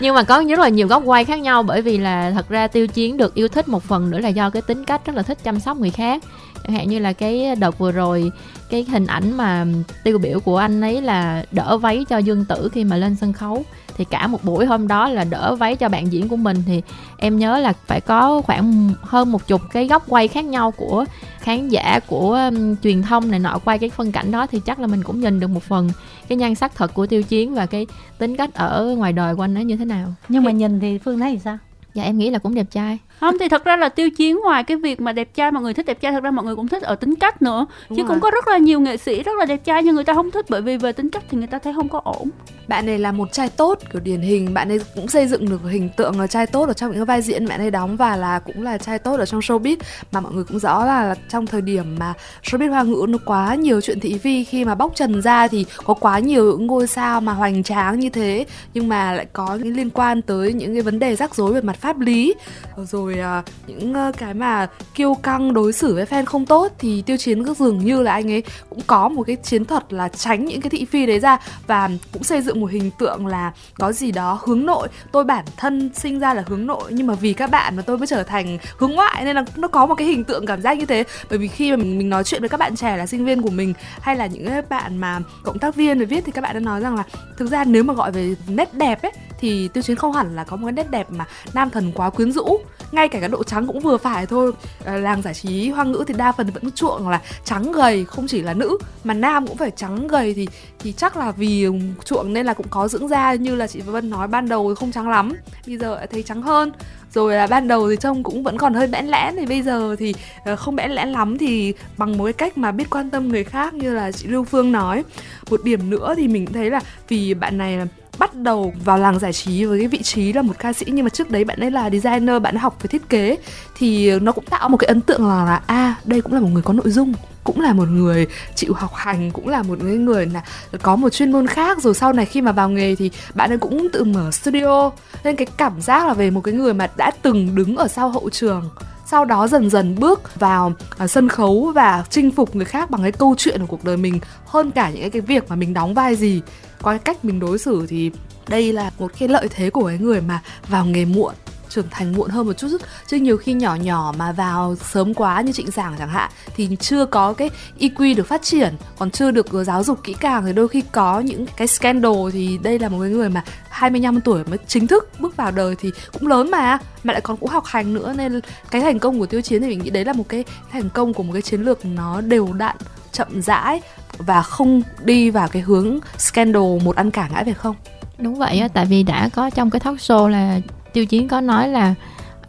Nhưng 0.00 0.14
mà 0.14 0.22
có 0.22 0.44
rất 0.48 0.58
là 0.58 0.68
nhiều 0.68 0.86
góc 0.86 1.02
quay 1.06 1.24
khác 1.24 1.40
nhau 1.40 1.62
bởi 1.62 1.82
vì 1.82 1.98
là 1.98 2.30
thật 2.30 2.48
ra 2.48 2.66
tiêu 2.66 2.86
chiến 2.86 3.16
được 3.16 3.34
yêu 3.34 3.48
thích 3.48 3.68
một 3.68 3.82
phần 3.82 4.10
nữa 4.10 4.18
là 4.18 4.28
do 4.28 4.50
cái 4.50 4.62
tính 4.62 4.84
cách 4.84 5.06
rất 5.06 5.16
là 5.16 5.22
thích 5.22 5.38
chăm 5.44 5.60
sóc 5.60 5.76
người 5.76 5.90
khác. 5.90 6.22
Chẳng 6.62 6.76
hạn 6.76 6.88
như 6.88 6.98
là 6.98 7.12
cái 7.12 7.56
đợt 7.56 7.78
vừa 7.78 7.92
rồi 7.92 8.32
cái 8.70 8.86
hình 8.90 9.06
ảnh 9.06 9.36
mà 9.36 9.66
tiêu 10.04 10.18
biểu 10.18 10.40
của 10.40 10.56
anh 10.56 10.80
ấy 10.80 11.02
là 11.02 11.44
đỡ 11.52 11.78
váy 11.78 12.04
cho 12.08 12.18
dương 12.18 12.44
tử 12.44 12.68
khi 12.72 12.84
mà 12.84 12.96
lên 12.96 13.16
sân 13.20 13.32
khấu 13.32 13.64
thì 13.96 14.04
cả 14.04 14.26
một 14.26 14.44
buổi 14.44 14.66
hôm 14.66 14.88
đó 14.88 15.08
là 15.08 15.24
đỡ 15.24 15.54
váy 15.54 15.76
cho 15.76 15.88
bạn 15.88 16.12
diễn 16.12 16.28
của 16.28 16.36
mình. 16.36 16.62
Thì 16.66 16.82
em 17.16 17.38
nhớ 17.38 17.58
là 17.58 17.72
phải 17.86 18.00
có 18.00 18.42
khoảng 18.42 18.90
hơn 19.02 19.32
một 19.32 19.46
chục 19.46 19.62
cái 19.72 19.86
góc 19.86 20.04
quay 20.08 20.28
khác 20.28 20.44
nhau 20.44 20.70
của 20.70 21.04
khán 21.40 21.68
giả 21.68 22.00
của 22.06 22.50
um, 22.50 22.76
truyền 22.76 23.02
thông 23.02 23.30
này 23.30 23.40
nọ 23.40 23.58
quay 23.64 23.78
cái 23.78 23.90
phân 23.90 24.12
cảnh 24.12 24.30
đó. 24.30 24.46
Thì 24.46 24.60
chắc 24.60 24.80
là 24.80 24.86
mình 24.86 25.02
cũng 25.02 25.20
nhìn 25.20 25.40
được 25.40 25.48
một 25.48 25.62
phần 25.62 25.90
cái 26.28 26.38
nhan 26.38 26.54
sắc 26.54 26.74
thật 26.74 26.94
của 26.94 27.06
tiêu 27.06 27.22
chiến 27.22 27.54
và 27.54 27.66
cái 27.66 27.86
tính 28.18 28.36
cách 28.36 28.54
ở 28.54 28.94
ngoài 28.98 29.12
đời 29.12 29.34
của 29.34 29.44
anh 29.44 29.54
ấy 29.54 29.64
như 29.64 29.76
thế 29.76 29.84
nào. 29.84 30.14
Nhưng 30.28 30.44
mà 30.44 30.50
nhìn 30.50 30.80
thì 30.80 30.98
phương 30.98 31.18
thấy 31.18 31.32
thì 31.32 31.38
sao? 31.44 31.58
Dạ 31.94 32.02
em 32.02 32.18
nghĩ 32.18 32.30
là 32.30 32.38
cũng 32.38 32.54
đẹp 32.54 32.66
trai 32.70 32.98
không 33.22 33.38
thì 33.38 33.48
thật 33.48 33.64
ra 33.64 33.76
là 33.76 33.88
tiêu 33.88 34.10
chiến 34.10 34.36
ngoài 34.36 34.64
cái 34.64 34.76
việc 34.76 35.00
mà 35.00 35.12
đẹp 35.12 35.34
trai 35.34 35.52
mọi 35.52 35.62
người 35.62 35.74
thích 35.74 35.86
đẹp 35.86 36.00
trai 36.00 36.12
thật 36.12 36.22
ra 36.22 36.30
mọi 36.30 36.44
người 36.44 36.56
cũng 36.56 36.68
thích 36.68 36.82
ở 36.82 36.94
tính 36.94 37.14
cách 37.16 37.42
nữa. 37.42 37.66
Đúng 37.88 37.96
chứ 37.96 38.02
rồi. 38.02 38.08
cũng 38.08 38.20
có 38.20 38.30
rất 38.30 38.48
là 38.48 38.58
nhiều 38.58 38.80
nghệ 38.80 38.96
sĩ 38.96 39.22
rất 39.22 39.32
là 39.38 39.44
đẹp 39.44 39.64
trai 39.64 39.82
nhưng 39.82 39.94
người 39.94 40.04
ta 40.04 40.14
không 40.14 40.30
thích 40.30 40.46
bởi 40.48 40.62
vì 40.62 40.76
về 40.76 40.92
tính 40.92 41.10
cách 41.10 41.22
thì 41.30 41.38
người 41.38 41.46
ta 41.46 41.58
thấy 41.58 41.72
không 41.72 41.88
có 41.88 42.00
ổn. 42.04 42.28
Bạn 42.68 42.86
này 42.86 42.98
là 42.98 43.12
một 43.12 43.32
trai 43.32 43.48
tốt 43.48 43.78
kiểu 43.92 44.00
điển 44.00 44.20
hình 44.20 44.54
bạn 44.54 44.68
ấy 44.68 44.80
cũng 44.94 45.08
xây 45.08 45.26
dựng 45.26 45.48
được 45.48 45.60
hình 45.70 45.88
tượng 45.96 46.20
là 46.20 46.26
trai 46.26 46.46
tốt 46.46 46.68
ở 46.68 46.72
trong 46.72 46.90
những 46.90 46.98
cái 46.98 47.04
vai 47.04 47.22
diễn 47.22 47.48
bạn 47.48 47.60
ấy 47.60 47.70
đóng 47.70 47.96
và 47.96 48.16
là 48.16 48.38
cũng 48.38 48.62
là 48.62 48.78
trai 48.78 48.98
tốt 48.98 49.16
ở 49.18 49.26
trong 49.26 49.40
showbiz. 49.40 49.76
Mà 50.12 50.20
mọi 50.20 50.32
người 50.32 50.44
cũng 50.44 50.58
rõ 50.58 50.84
là, 50.84 51.04
là 51.04 51.14
trong 51.28 51.46
thời 51.46 51.60
điểm 51.60 51.96
mà 51.98 52.14
showbiz 52.42 52.70
hoa 52.70 52.82
ngữ 52.82 53.06
nó 53.08 53.18
quá 53.24 53.54
nhiều 53.54 53.80
chuyện 53.80 54.00
thị 54.00 54.18
phi 54.18 54.44
khi 54.44 54.64
mà 54.64 54.74
bóc 54.74 54.92
trần 54.94 55.22
ra 55.22 55.48
thì 55.48 55.66
có 55.84 55.94
quá 55.94 56.18
nhiều 56.18 56.58
ngôi 56.58 56.86
sao 56.86 57.20
mà 57.20 57.32
hoành 57.32 57.62
tráng 57.62 58.00
như 58.00 58.08
thế 58.10 58.46
nhưng 58.74 58.88
mà 58.88 59.12
lại 59.12 59.26
có 59.32 59.54
những 59.54 59.76
liên 59.76 59.90
quan 59.90 60.22
tới 60.22 60.52
những 60.52 60.72
cái 60.72 60.82
vấn 60.82 60.98
đề 60.98 61.16
rắc 61.16 61.34
rối 61.34 61.52
về 61.52 61.60
mặt 61.60 61.76
pháp 61.80 62.00
lý. 62.00 62.34
Rồi 62.76 63.11
à, 63.18 63.42
những 63.66 63.94
uh, 64.08 64.16
cái 64.18 64.34
mà 64.34 64.66
kiêu 64.94 65.14
căng 65.14 65.54
đối 65.54 65.72
xử 65.72 65.94
với 65.94 66.04
fan 66.04 66.24
không 66.24 66.46
tốt 66.46 66.72
thì 66.78 67.02
tiêu 67.02 67.16
chiến 67.16 67.44
cứ 67.44 67.54
dường 67.54 67.78
như 67.78 68.02
là 68.02 68.12
anh 68.12 68.32
ấy 68.32 68.42
cũng 68.70 68.80
có 68.86 69.08
một 69.08 69.22
cái 69.26 69.36
chiến 69.36 69.64
thuật 69.64 69.92
là 69.92 70.08
tránh 70.08 70.44
những 70.44 70.60
cái 70.60 70.70
thị 70.70 70.84
phi 70.84 71.06
đấy 71.06 71.20
ra 71.20 71.38
và 71.66 71.90
cũng 72.12 72.22
xây 72.22 72.42
dựng 72.42 72.60
một 72.60 72.70
hình 72.70 72.90
tượng 72.98 73.26
là 73.26 73.52
có 73.78 73.92
gì 73.92 74.12
đó 74.12 74.40
hướng 74.44 74.66
nội. 74.66 74.88
Tôi 75.12 75.24
bản 75.24 75.44
thân 75.56 75.90
sinh 75.94 76.18
ra 76.18 76.34
là 76.34 76.44
hướng 76.46 76.66
nội 76.66 76.84
nhưng 76.90 77.06
mà 77.06 77.14
vì 77.14 77.32
các 77.32 77.50
bạn 77.50 77.76
mà 77.76 77.82
tôi 77.82 77.98
mới 77.98 78.06
trở 78.06 78.22
thành 78.22 78.58
hướng 78.76 78.92
ngoại 78.92 79.24
nên 79.24 79.36
là 79.36 79.44
nó 79.56 79.68
có 79.68 79.86
một 79.86 79.94
cái 79.94 80.06
hình 80.06 80.24
tượng 80.24 80.46
cảm 80.46 80.62
giác 80.62 80.78
như 80.78 80.86
thế. 80.86 81.04
Bởi 81.30 81.38
vì 81.38 81.48
khi 81.48 81.70
mà 81.70 81.76
mình 81.76 81.98
mình 81.98 82.08
nói 82.08 82.24
chuyện 82.24 82.42
với 82.42 82.48
các 82.48 82.56
bạn 82.56 82.76
trẻ 82.76 82.96
là 82.96 83.06
sinh 83.06 83.24
viên 83.24 83.42
của 83.42 83.50
mình 83.50 83.74
hay 84.00 84.16
là 84.16 84.26
những 84.26 84.48
cái 84.48 84.62
bạn 84.62 84.96
mà 84.96 85.20
cộng 85.42 85.58
tác 85.58 85.74
viên 85.74 85.98
để 85.98 86.04
viết 86.04 86.24
thì 86.26 86.32
các 86.32 86.40
bạn 86.40 86.54
đã 86.54 86.60
nói 86.60 86.80
rằng 86.80 86.96
là 86.96 87.04
thực 87.36 87.50
ra 87.50 87.64
nếu 87.64 87.82
mà 87.82 87.94
gọi 87.94 88.12
về 88.12 88.34
nét 88.46 88.74
đẹp 88.74 89.02
ấy 89.02 89.12
thì 89.40 89.68
tiêu 89.68 89.82
chiến 89.82 89.96
không 89.96 90.12
hẳn 90.12 90.36
là 90.36 90.44
có 90.44 90.56
một 90.56 90.66
cái 90.66 90.72
nét 90.72 90.90
đẹp 90.90 91.06
mà 91.10 91.24
nam 91.54 91.70
thần 91.70 91.92
quá 91.94 92.10
quyến 92.10 92.32
rũ 92.32 92.58
ngay 92.92 93.08
cả 93.08 93.20
cái 93.20 93.28
độ 93.28 93.44
trắng 93.44 93.66
cũng 93.66 93.80
vừa 93.80 93.96
phải 93.96 94.26
thôi. 94.26 94.52
Ờ, 94.84 94.96
làng 94.96 95.22
giải 95.22 95.34
trí 95.34 95.68
hoa 95.68 95.84
ngữ 95.84 96.04
thì 96.06 96.14
đa 96.14 96.32
phần 96.32 96.50
vẫn 96.50 96.70
chuộng 96.70 97.08
là 97.08 97.20
trắng 97.44 97.72
gầy, 97.72 98.04
không 98.04 98.26
chỉ 98.26 98.42
là 98.42 98.54
nữ, 98.54 98.78
mà 99.04 99.14
nam 99.14 99.46
cũng 99.46 99.56
phải 99.56 99.70
trắng 99.70 100.08
gầy 100.08 100.34
thì 100.34 100.48
thì 100.78 100.92
chắc 100.92 101.16
là 101.16 101.30
vì 101.30 101.64
ừ, 101.64 101.72
chuộng 102.04 102.32
nên 102.32 102.46
là 102.46 102.54
cũng 102.54 102.66
có 102.70 102.88
dưỡng 102.88 103.08
da. 103.08 103.34
Như 103.34 103.56
là 103.56 103.66
chị 103.66 103.80
Vân 103.80 104.10
nói, 104.10 104.28
ban 104.28 104.48
đầu 104.48 104.70
thì 104.70 104.74
không 104.74 104.92
trắng 104.92 105.08
lắm, 105.08 105.32
bây 105.66 105.78
giờ 105.78 105.94
lại 105.94 106.06
thấy 106.06 106.22
trắng 106.22 106.42
hơn. 106.42 106.72
Rồi 107.14 107.34
là 107.34 107.46
ban 107.46 107.68
đầu 107.68 107.90
thì 107.90 107.96
trông 107.96 108.22
cũng 108.22 108.42
vẫn 108.42 108.58
còn 108.58 108.74
hơi 108.74 108.86
bẽn 108.86 109.06
lẽn 109.06 109.36
thì 109.36 109.46
bây 109.46 109.62
giờ 109.62 109.96
thì 109.98 110.14
ờ, 110.44 110.56
không 110.56 110.76
bẽn 110.76 110.90
lẽn 110.90 111.08
lắm 111.08 111.38
thì 111.38 111.74
bằng 111.96 112.18
một 112.18 112.24
cái 112.24 112.32
cách 112.32 112.58
mà 112.58 112.72
biết 112.72 112.90
quan 112.90 113.10
tâm 113.10 113.28
người 113.28 113.44
khác 113.44 113.74
như 113.74 113.94
là 113.94 114.12
chị 114.12 114.28
Lưu 114.28 114.44
Phương 114.44 114.72
nói. 114.72 115.04
Một 115.50 115.64
điểm 115.64 115.90
nữa 115.90 116.14
thì 116.16 116.28
mình 116.28 116.46
thấy 116.46 116.70
là 116.70 116.80
vì 117.08 117.34
bạn 117.34 117.58
này 117.58 117.76
là 117.76 117.86
bắt 118.18 118.34
đầu 118.34 118.74
vào 118.84 118.98
làng 118.98 119.18
giải 119.18 119.32
trí 119.32 119.64
với 119.64 119.78
cái 119.78 119.88
vị 119.88 120.02
trí 120.02 120.32
là 120.32 120.42
một 120.42 120.54
ca 120.58 120.72
sĩ. 120.72 120.86
Nhưng 120.88 121.04
mà 121.04 121.08
trước 121.08 121.30
đấy 121.30 121.44
bạn 121.44 121.60
ấy 121.60 121.70
là 121.70 121.90
designer 121.90 122.42
bạn 122.42 122.54
ấy 122.54 122.60
học 122.60 122.76
về 122.82 122.88
thiết 122.88 123.08
kế. 123.08 123.36
Thì 123.74 124.18
nó 124.20 124.32
cũng 124.32 124.44
tạo 124.44 124.68
một 124.68 124.76
cái 124.76 124.88
ấn 124.88 125.00
tượng 125.00 125.28
là 125.28 125.44
là 125.44 125.60
a 125.66 125.76
à, 125.76 125.94
đây 126.04 126.20
cũng 126.20 126.32
là 126.32 126.40
một 126.40 126.48
người 126.52 126.62
có 126.62 126.72
nội 126.72 126.90
dung 126.90 127.14
cũng 127.44 127.60
là 127.60 127.72
một 127.72 127.88
người 127.88 128.26
chịu 128.54 128.72
học 128.74 128.94
hành 128.94 129.30
cũng 129.30 129.48
là 129.48 129.62
một 129.62 129.78
cái 129.82 129.96
người 129.96 130.26
là 130.26 130.42
có 130.82 130.96
một 130.96 131.08
chuyên 131.08 131.32
môn 131.32 131.46
khác. 131.46 131.82
Rồi 131.82 131.94
sau 131.94 132.12
này 132.12 132.26
khi 132.26 132.40
mà 132.40 132.52
vào 132.52 132.70
nghề 132.70 132.94
thì 132.94 133.10
bạn 133.34 133.50
ấy 133.50 133.58
cũng 133.58 133.88
tự 133.92 134.04
mở 134.04 134.30
studio. 134.30 134.90
Nên 135.24 135.36
cái 135.36 135.46
cảm 135.56 135.80
giác 135.80 136.06
là 136.06 136.14
về 136.14 136.30
một 136.30 136.40
cái 136.40 136.54
người 136.54 136.74
mà 136.74 136.88
đã 136.96 137.10
từng 137.22 137.54
đứng 137.54 137.76
ở 137.76 137.88
sau 137.88 138.08
hậu 138.08 138.30
trường 138.30 138.70
sau 139.12 139.24
đó 139.24 139.48
dần 139.48 139.70
dần 139.70 139.96
bước 139.98 140.40
vào 140.40 140.72
uh, 141.04 141.10
sân 141.10 141.28
khấu 141.28 141.72
và 141.74 142.04
chinh 142.10 142.30
phục 142.30 142.56
người 142.56 142.64
khác 142.64 142.90
bằng 142.90 143.02
cái 143.02 143.12
câu 143.12 143.34
chuyện 143.38 143.60
của 143.60 143.66
cuộc 143.66 143.84
đời 143.84 143.96
mình 143.96 144.20
hơn 144.46 144.70
cả 144.70 144.90
những 144.90 145.10
cái 145.10 145.22
việc 145.22 145.48
mà 145.48 145.56
mình 145.56 145.74
đóng 145.74 145.94
vai 145.94 146.16
gì 146.16 146.42
qua 146.82 146.92
cái 146.92 146.98
cách 146.98 147.24
mình 147.24 147.40
đối 147.40 147.58
xử 147.58 147.86
thì 147.88 148.10
đây 148.48 148.72
là 148.72 148.90
một 148.98 149.10
cái 149.18 149.28
lợi 149.28 149.48
thế 149.50 149.70
của 149.70 149.86
cái 149.86 149.98
người 149.98 150.20
mà 150.20 150.42
vào 150.68 150.86
nghề 150.86 151.04
muộn, 151.04 151.34
trưởng 151.68 151.86
thành 151.90 152.12
muộn 152.12 152.30
hơn 152.30 152.46
một 152.46 152.52
chút 152.52 152.68
chứ 153.06 153.16
nhiều 153.16 153.36
khi 153.36 153.52
nhỏ 153.52 153.74
nhỏ 153.74 154.14
mà 154.18 154.32
vào 154.32 154.76
sớm 154.92 155.14
quá 155.14 155.40
như 155.40 155.52
trịnh 155.52 155.70
giảng 155.70 155.94
chẳng 155.98 156.08
hạn, 156.08 156.30
thì 156.56 156.76
chưa 156.80 157.06
có 157.06 157.32
cái 157.32 157.50
EQ 157.78 158.16
được 158.16 158.26
phát 158.26 158.42
triển, 158.42 158.74
còn 158.98 159.10
chưa 159.10 159.30
được 159.30 159.46
giáo 159.66 159.84
dục 159.84 159.98
kỹ 160.04 160.14
càng, 160.20 160.44
thì 160.46 160.52
đôi 160.52 160.68
khi 160.68 160.82
có 160.92 161.20
những 161.20 161.46
cái 161.56 161.66
scandal 161.66 162.12
thì 162.32 162.58
đây 162.62 162.78
là 162.78 162.88
một 162.88 162.98
cái 163.00 163.10
người 163.10 163.28
mà 163.28 163.44
25 163.68 164.20
tuổi 164.20 164.44
mới 164.44 164.58
chính 164.66 164.86
thức 164.86 165.10
bước 165.18 165.36
vào 165.36 165.50
đời 165.50 165.76
thì 165.78 165.90
cũng 166.12 166.26
lớn 166.26 166.50
mà 166.50 166.78
mà 167.04 167.12
lại 167.12 167.20
còn 167.20 167.36
cũng 167.36 167.48
học 167.48 167.64
hành 167.66 167.94
nữa. 167.94 168.14
Nên 168.16 168.40
cái 168.70 168.82
thành 168.82 168.98
công 168.98 169.18
của 169.18 169.26
tiêu 169.26 169.40
chiến 169.40 169.62
thì 169.62 169.68
mình 169.68 169.78
nghĩ 169.78 169.90
đấy 169.90 170.04
là 170.04 170.12
một 170.12 170.24
cái 170.28 170.44
thành 170.72 170.90
công 170.90 171.14
của 171.14 171.22
một 171.22 171.32
cái 171.32 171.42
chiến 171.42 171.62
lược 171.62 171.84
nó 171.84 172.20
đều 172.20 172.52
đặn 172.52 172.76
chậm 173.12 173.42
rãi 173.42 173.80
và 174.18 174.42
không 174.42 174.82
đi 175.04 175.30
vào 175.30 175.48
cái 175.48 175.62
hướng 175.62 175.98
scandal 176.18 176.62
một 176.84 176.96
ăn 176.96 177.10
cả 177.10 177.28
ngã 177.32 177.42
về 177.42 177.52
không? 177.52 177.76
Đúng 178.18 178.34
vậy 178.34 178.58
á, 178.58 178.68
tại 178.68 178.86
vì 178.86 179.02
đã 179.02 179.28
có 179.28 179.50
trong 179.50 179.70
cái 179.70 179.80
talk 179.80 179.96
show 179.96 180.28
là 180.28 180.60
tiêu 180.92 181.06
chiến 181.06 181.28
có 181.28 181.40
nói 181.40 181.68
là 181.68 181.94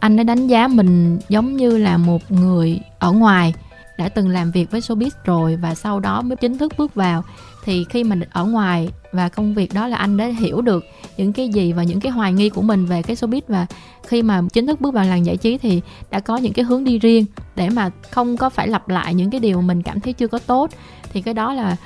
anh 0.00 0.20
ấy 0.20 0.24
đánh 0.24 0.46
giá 0.46 0.68
mình 0.68 1.18
giống 1.28 1.56
như 1.56 1.78
là 1.78 1.96
một 1.96 2.30
người 2.30 2.80
ở 2.98 3.12
ngoài, 3.12 3.54
đã 3.98 4.08
từng 4.08 4.28
làm 4.28 4.50
việc 4.50 4.70
với 4.70 4.80
showbiz 4.80 5.10
rồi 5.24 5.56
và 5.56 5.74
sau 5.74 6.00
đó 6.00 6.22
mới 6.22 6.36
chính 6.36 6.58
thức 6.58 6.72
bước 6.78 6.94
vào. 6.94 7.24
Thì 7.64 7.84
khi 7.90 8.04
mình 8.04 8.20
ở 8.32 8.44
ngoài 8.44 8.88
và 9.14 9.28
công 9.28 9.54
việc 9.54 9.74
đó 9.74 9.86
là 9.88 9.96
anh 9.96 10.16
đã 10.16 10.26
hiểu 10.26 10.60
được 10.60 10.84
những 11.16 11.32
cái 11.32 11.48
gì 11.48 11.72
và 11.72 11.82
những 11.82 12.00
cái 12.00 12.12
hoài 12.12 12.32
nghi 12.32 12.48
của 12.48 12.62
mình 12.62 12.86
về 12.86 13.02
cái 13.02 13.16
showbiz. 13.16 13.40
Và 13.48 13.66
khi 14.06 14.22
mà 14.22 14.42
chính 14.52 14.66
thức 14.66 14.80
bước 14.80 14.94
vào 14.94 15.04
làng 15.04 15.26
giải 15.26 15.36
trí 15.36 15.58
thì 15.58 15.80
đã 16.10 16.20
có 16.20 16.36
những 16.36 16.52
cái 16.52 16.64
hướng 16.64 16.84
đi 16.84 16.98
riêng 16.98 17.24
để 17.56 17.68
mà 17.68 17.90
không 18.10 18.36
có 18.36 18.50
phải 18.50 18.68
lặp 18.68 18.88
lại 18.88 19.14
những 19.14 19.30
cái 19.30 19.40
điều 19.40 19.60
mình 19.60 19.82
cảm 19.82 20.00
thấy 20.00 20.12
chưa 20.12 20.28
có 20.28 20.38
tốt. 20.38 20.70
Thì 21.12 21.22
cái 21.22 21.34
đó 21.34 21.52
là 21.52 21.76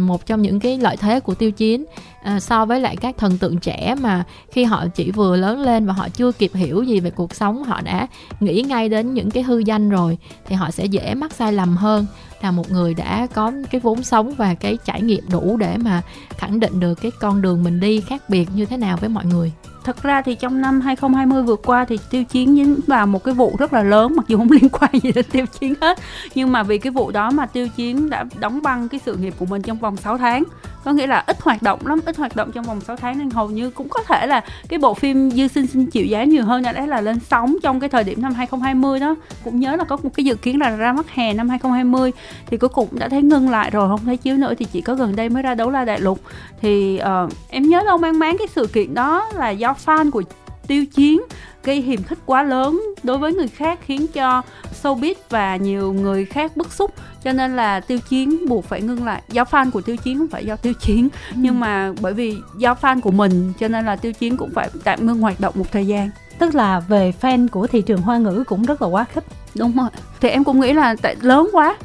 một 0.00 0.26
trong 0.26 0.42
những 0.42 0.60
cái 0.60 0.78
lợi 0.78 0.96
thế 0.96 1.20
của 1.20 1.34
tiêu 1.34 1.50
chiến. 1.50 1.84
À, 2.22 2.40
so 2.40 2.64
với 2.64 2.80
lại 2.80 2.96
các 2.96 3.18
thần 3.18 3.38
tượng 3.38 3.58
trẻ 3.58 3.94
mà 4.00 4.24
khi 4.52 4.64
họ 4.64 4.86
chỉ 4.94 5.10
vừa 5.10 5.36
lớn 5.36 5.60
lên 5.60 5.86
và 5.86 5.92
họ 5.92 6.08
chưa 6.08 6.32
kịp 6.32 6.50
hiểu 6.54 6.82
gì 6.82 7.00
về 7.00 7.10
cuộc 7.10 7.34
sống 7.34 7.64
họ 7.64 7.80
đã 7.80 8.06
nghĩ 8.40 8.62
ngay 8.62 8.88
đến 8.88 9.14
những 9.14 9.30
cái 9.30 9.42
hư 9.42 9.58
danh 9.58 9.90
rồi 9.90 10.18
thì 10.46 10.54
họ 10.54 10.70
sẽ 10.70 10.84
dễ 10.84 11.14
mắc 11.14 11.32
sai 11.32 11.52
lầm 11.52 11.76
hơn 11.76 12.06
là 12.44 12.50
một 12.50 12.70
người 12.70 12.94
đã 12.94 13.26
có 13.34 13.52
cái 13.70 13.80
vốn 13.80 14.02
sống 14.02 14.34
và 14.34 14.54
cái 14.54 14.78
trải 14.84 15.02
nghiệm 15.02 15.24
đủ 15.30 15.56
để 15.56 15.76
mà 15.76 16.02
khẳng 16.38 16.60
định 16.60 16.80
được 16.80 16.94
cái 16.94 17.10
con 17.20 17.42
đường 17.42 17.64
mình 17.64 17.80
đi 17.80 18.00
khác 18.00 18.22
biệt 18.28 18.48
như 18.54 18.66
thế 18.66 18.76
nào 18.76 18.96
với 18.96 19.08
mọi 19.08 19.24
người 19.24 19.52
thật 19.84 20.02
ra 20.02 20.22
thì 20.22 20.34
trong 20.34 20.60
năm 20.60 20.80
2020 20.80 21.42
vừa 21.42 21.56
qua 21.56 21.84
thì 21.84 21.98
tiêu 22.10 22.24
chiến 22.24 22.54
dính 22.56 22.80
vào 22.86 23.06
một 23.06 23.24
cái 23.24 23.34
vụ 23.34 23.56
rất 23.58 23.72
là 23.72 23.82
lớn 23.82 24.16
mặc 24.16 24.24
dù 24.28 24.38
không 24.38 24.50
liên 24.60 24.68
quan 24.68 24.90
gì 25.02 25.12
đến 25.12 25.24
tiêu 25.30 25.46
chiến 25.60 25.74
hết. 25.80 25.98
Nhưng 26.34 26.52
mà 26.52 26.62
vì 26.62 26.78
cái 26.78 26.90
vụ 26.90 27.10
đó 27.10 27.30
mà 27.30 27.46
tiêu 27.46 27.68
chiến 27.68 28.10
đã 28.10 28.24
đóng 28.38 28.62
băng 28.62 28.88
cái 28.88 29.00
sự 29.06 29.16
nghiệp 29.16 29.34
của 29.38 29.46
mình 29.46 29.62
trong 29.62 29.78
vòng 29.78 29.96
6 29.96 30.18
tháng. 30.18 30.44
Có 30.84 30.92
nghĩa 30.92 31.06
là 31.06 31.24
ít 31.26 31.40
hoạt 31.40 31.62
động 31.62 31.86
lắm 31.86 32.00
ít 32.06 32.16
hoạt 32.16 32.36
động 32.36 32.52
trong 32.52 32.64
vòng 32.64 32.80
6 32.80 32.96
tháng 32.96 33.18
nên 33.18 33.30
hầu 33.30 33.50
như 33.50 33.70
cũng 33.70 33.88
có 33.88 34.02
thể 34.02 34.26
là 34.26 34.44
cái 34.68 34.78
bộ 34.78 34.94
phim 34.94 35.30
dư 35.30 35.48
sinh 35.48 35.66
xin 35.66 35.86
chịu 35.86 36.06
giá 36.06 36.24
nhiều 36.24 36.44
hơn 36.44 36.62
đấy 36.62 36.86
là 36.86 37.00
lên 37.00 37.18
sóng 37.30 37.56
trong 37.62 37.80
cái 37.80 37.88
thời 37.88 38.04
điểm 38.04 38.22
năm 38.22 38.34
2020 38.34 39.00
đó. 39.00 39.14
Cũng 39.44 39.60
nhớ 39.60 39.76
là 39.76 39.84
có 39.84 39.96
một 40.02 40.10
cái 40.14 40.24
dự 40.24 40.34
kiến 40.34 40.60
là 40.60 40.76
ra 40.76 40.92
mắt 40.92 41.10
hè 41.10 41.34
năm 41.34 41.48
2020 41.48 42.12
thì 42.46 42.56
cuối 42.56 42.68
cùng 42.68 42.88
đã 42.92 43.08
thấy 43.08 43.22
ngưng 43.22 43.50
lại 43.50 43.70
rồi 43.70 43.88
không 43.88 44.04
thấy 44.04 44.16
chiếu 44.16 44.36
nữa 44.36 44.54
thì 44.58 44.64
chỉ 44.72 44.80
có 44.80 44.94
gần 44.94 45.16
đây 45.16 45.28
mới 45.28 45.42
ra 45.42 45.54
đấu 45.54 45.70
la 45.70 45.84
đại 45.84 46.00
lục. 46.00 46.20
Thì 46.60 47.00
uh, 47.24 47.32
em 47.48 47.68
nhớ 47.68 47.82
đâu 47.84 47.98
mang 47.98 48.18
máng 48.18 48.38
cái 48.38 48.48
sự 48.54 48.66
kiện 48.66 48.94
đó 48.94 49.28
là 49.34 49.50
do 49.50 49.73
fan 49.86 50.10
của 50.10 50.22
tiêu 50.66 50.86
chiến 50.86 51.20
gây 51.64 51.80
hiềm 51.80 52.02
khích 52.02 52.18
quá 52.26 52.42
lớn 52.42 52.82
đối 53.02 53.18
với 53.18 53.32
người 53.32 53.48
khác 53.48 53.78
khiến 53.82 54.06
cho 54.06 54.42
showbiz 54.82 55.14
và 55.30 55.56
nhiều 55.56 55.92
người 55.92 56.24
khác 56.24 56.56
bức 56.56 56.72
xúc. 56.72 56.94
Cho 57.24 57.32
nên 57.32 57.56
là 57.56 57.80
tiêu 57.80 57.98
chiến 58.08 58.48
buộc 58.48 58.64
phải 58.64 58.82
ngưng 58.82 59.04
lại. 59.04 59.22
Do 59.28 59.42
fan 59.42 59.70
của 59.70 59.80
tiêu 59.80 59.96
chiến 59.96 60.18
không 60.18 60.28
phải 60.28 60.46
do 60.46 60.56
tiêu 60.56 60.72
chiến 60.80 61.08
ừ. 61.28 61.34
nhưng 61.36 61.60
mà 61.60 61.92
bởi 62.00 62.12
vì 62.12 62.36
do 62.58 62.74
fan 62.80 63.00
của 63.00 63.10
mình 63.10 63.52
cho 63.58 63.68
nên 63.68 63.86
là 63.86 63.96
tiêu 63.96 64.12
chiến 64.12 64.36
cũng 64.36 64.50
phải 64.54 64.70
tạm 64.84 65.06
ngưng 65.06 65.20
hoạt 65.20 65.40
động 65.40 65.54
một 65.56 65.72
thời 65.72 65.86
gian. 65.86 66.10
Tức 66.38 66.54
là 66.54 66.80
về 66.80 67.12
fan 67.20 67.48
của 67.48 67.66
thị 67.66 67.82
trường 67.82 68.00
hoa 68.00 68.18
ngữ 68.18 68.44
cũng 68.46 68.62
rất 68.62 68.82
là 68.82 68.88
quá 68.88 69.04
khích. 69.04 69.24
Đúng 69.54 69.76
rồi. 69.76 69.88
Thì 70.20 70.28
em 70.28 70.44
cũng 70.44 70.60
nghĩ 70.60 70.72
là 70.72 70.94
tại 71.02 71.16
lớn 71.20 71.48
quá 71.52 71.76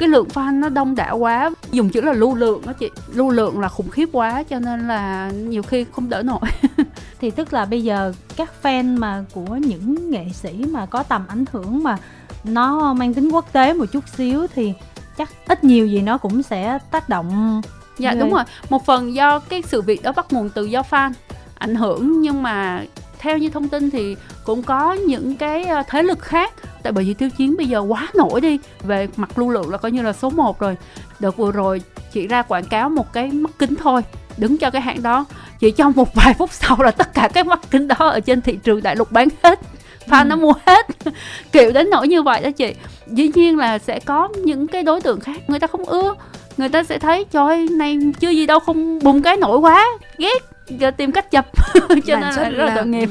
cái 0.00 0.08
lượng 0.08 0.28
fan 0.34 0.60
nó 0.60 0.68
đông 0.68 0.94
đảo 0.94 1.16
quá. 1.18 1.50
Dùng 1.72 1.90
chữ 1.90 2.00
là 2.00 2.12
lưu 2.12 2.34
lượng 2.34 2.62
đó 2.66 2.72
chị. 2.72 2.90
Lưu 3.12 3.30
lượng 3.30 3.60
là 3.60 3.68
khủng 3.68 3.90
khiếp 3.90 4.08
quá 4.12 4.42
cho 4.42 4.58
nên 4.58 4.88
là 4.88 5.30
nhiều 5.30 5.62
khi 5.62 5.86
không 5.92 6.08
đỡ 6.08 6.22
nổi. 6.22 6.40
Thì 7.20 7.30
tức 7.30 7.52
là 7.52 7.64
bây 7.64 7.82
giờ 7.82 8.12
các 8.36 8.50
fan 8.62 8.98
mà 8.98 9.24
của 9.32 9.56
những 9.56 10.10
nghệ 10.10 10.26
sĩ 10.34 10.64
mà 10.70 10.86
có 10.86 11.02
tầm 11.02 11.24
ảnh 11.28 11.44
hưởng 11.52 11.82
mà 11.82 11.96
nó 12.44 12.92
mang 12.92 13.14
tính 13.14 13.30
quốc 13.30 13.52
tế 13.52 13.72
một 13.72 13.84
chút 13.92 14.04
xíu 14.16 14.46
thì 14.54 14.72
chắc 15.18 15.30
ít 15.46 15.64
nhiều 15.64 15.86
gì 15.86 16.00
nó 16.00 16.18
cũng 16.18 16.42
sẽ 16.42 16.78
tác 16.90 17.08
động 17.08 17.60
dạ 17.98 18.14
đúng 18.14 18.32
rồi. 18.32 18.44
Một 18.70 18.86
phần 18.86 19.14
do 19.14 19.38
cái 19.38 19.62
sự 19.62 19.82
việc 19.82 20.02
đó 20.02 20.12
bắt 20.12 20.32
nguồn 20.32 20.50
từ 20.50 20.64
do 20.64 20.82
fan 20.90 21.12
ảnh 21.58 21.74
hưởng 21.74 22.20
nhưng 22.20 22.42
mà 22.42 22.84
theo 23.18 23.38
như 23.38 23.50
thông 23.50 23.68
tin 23.68 23.90
thì 23.90 24.16
cũng 24.44 24.62
có 24.62 24.92
những 24.92 25.36
cái 25.36 25.66
thế 25.88 26.02
lực 26.02 26.18
khác 26.20 26.52
tại 26.82 26.92
bởi 26.92 27.04
vì 27.04 27.14
tiêu 27.14 27.30
chiến 27.30 27.56
bây 27.56 27.66
giờ 27.66 27.80
quá 27.80 28.08
nổi 28.14 28.40
đi 28.40 28.58
về 28.82 29.08
mặt 29.16 29.38
lưu 29.38 29.50
lượng 29.50 29.70
là 29.70 29.78
coi 29.78 29.90
như 29.90 30.02
là 30.02 30.12
số 30.12 30.30
1 30.30 30.60
rồi. 30.60 30.76
Đợt 31.20 31.36
vừa 31.36 31.52
rồi 31.52 31.82
chị 32.12 32.26
ra 32.26 32.42
quảng 32.42 32.64
cáo 32.64 32.90
một 32.90 33.12
cái 33.12 33.28
mắt 33.32 33.50
kính 33.58 33.74
thôi 33.74 34.02
đứng 34.36 34.58
cho 34.58 34.70
cái 34.70 34.82
hãng 34.82 35.02
đó. 35.02 35.24
Chỉ 35.60 35.70
trong 35.70 35.92
một 35.96 36.14
vài 36.14 36.34
phút 36.34 36.52
sau 36.52 36.76
là 36.82 36.90
tất 36.90 37.14
cả 37.14 37.28
các 37.34 37.46
mắt 37.46 37.60
kính 37.70 37.88
đó 37.88 37.96
ở 37.98 38.20
trên 38.20 38.40
thị 38.40 38.58
trường 38.62 38.82
đại 38.82 38.96
lục 38.96 39.12
bán 39.12 39.28
hết 39.42 39.60
fan 40.06 40.22
ừ. 40.22 40.28
nó 40.28 40.36
mua 40.36 40.52
hết. 40.66 40.86
Kiểu 41.52 41.72
đến 41.72 41.90
nỗi 41.90 42.08
như 42.08 42.22
vậy 42.22 42.40
đó 42.42 42.50
chị. 42.50 42.74
Dĩ 43.06 43.30
nhiên 43.34 43.58
là 43.58 43.78
sẽ 43.78 44.00
có 44.00 44.28
những 44.28 44.66
cái 44.66 44.82
đối 44.82 45.00
tượng 45.00 45.20
khác 45.20 45.50
người 45.50 45.58
ta 45.58 45.66
không 45.66 45.84
ưa. 45.84 46.14
Người 46.56 46.68
ta 46.68 46.82
sẽ 46.82 46.98
thấy 46.98 47.24
trời 47.24 47.68
này 47.70 47.98
chưa 48.20 48.30
gì 48.30 48.46
đâu 48.46 48.60
không 48.60 48.98
bùng 48.98 49.22
cái 49.22 49.36
nổi 49.36 49.58
quá 49.58 49.86
ghét 50.18 50.42
giờ 50.78 50.90
tìm 50.90 51.12
cách 51.12 51.30
chập 51.30 51.46
cho 52.06 52.16
nên 52.16 52.20
là 52.20 52.50
rất 52.50 52.64
là 52.64 52.76
tội 52.76 52.86
nghiệp 52.86 53.08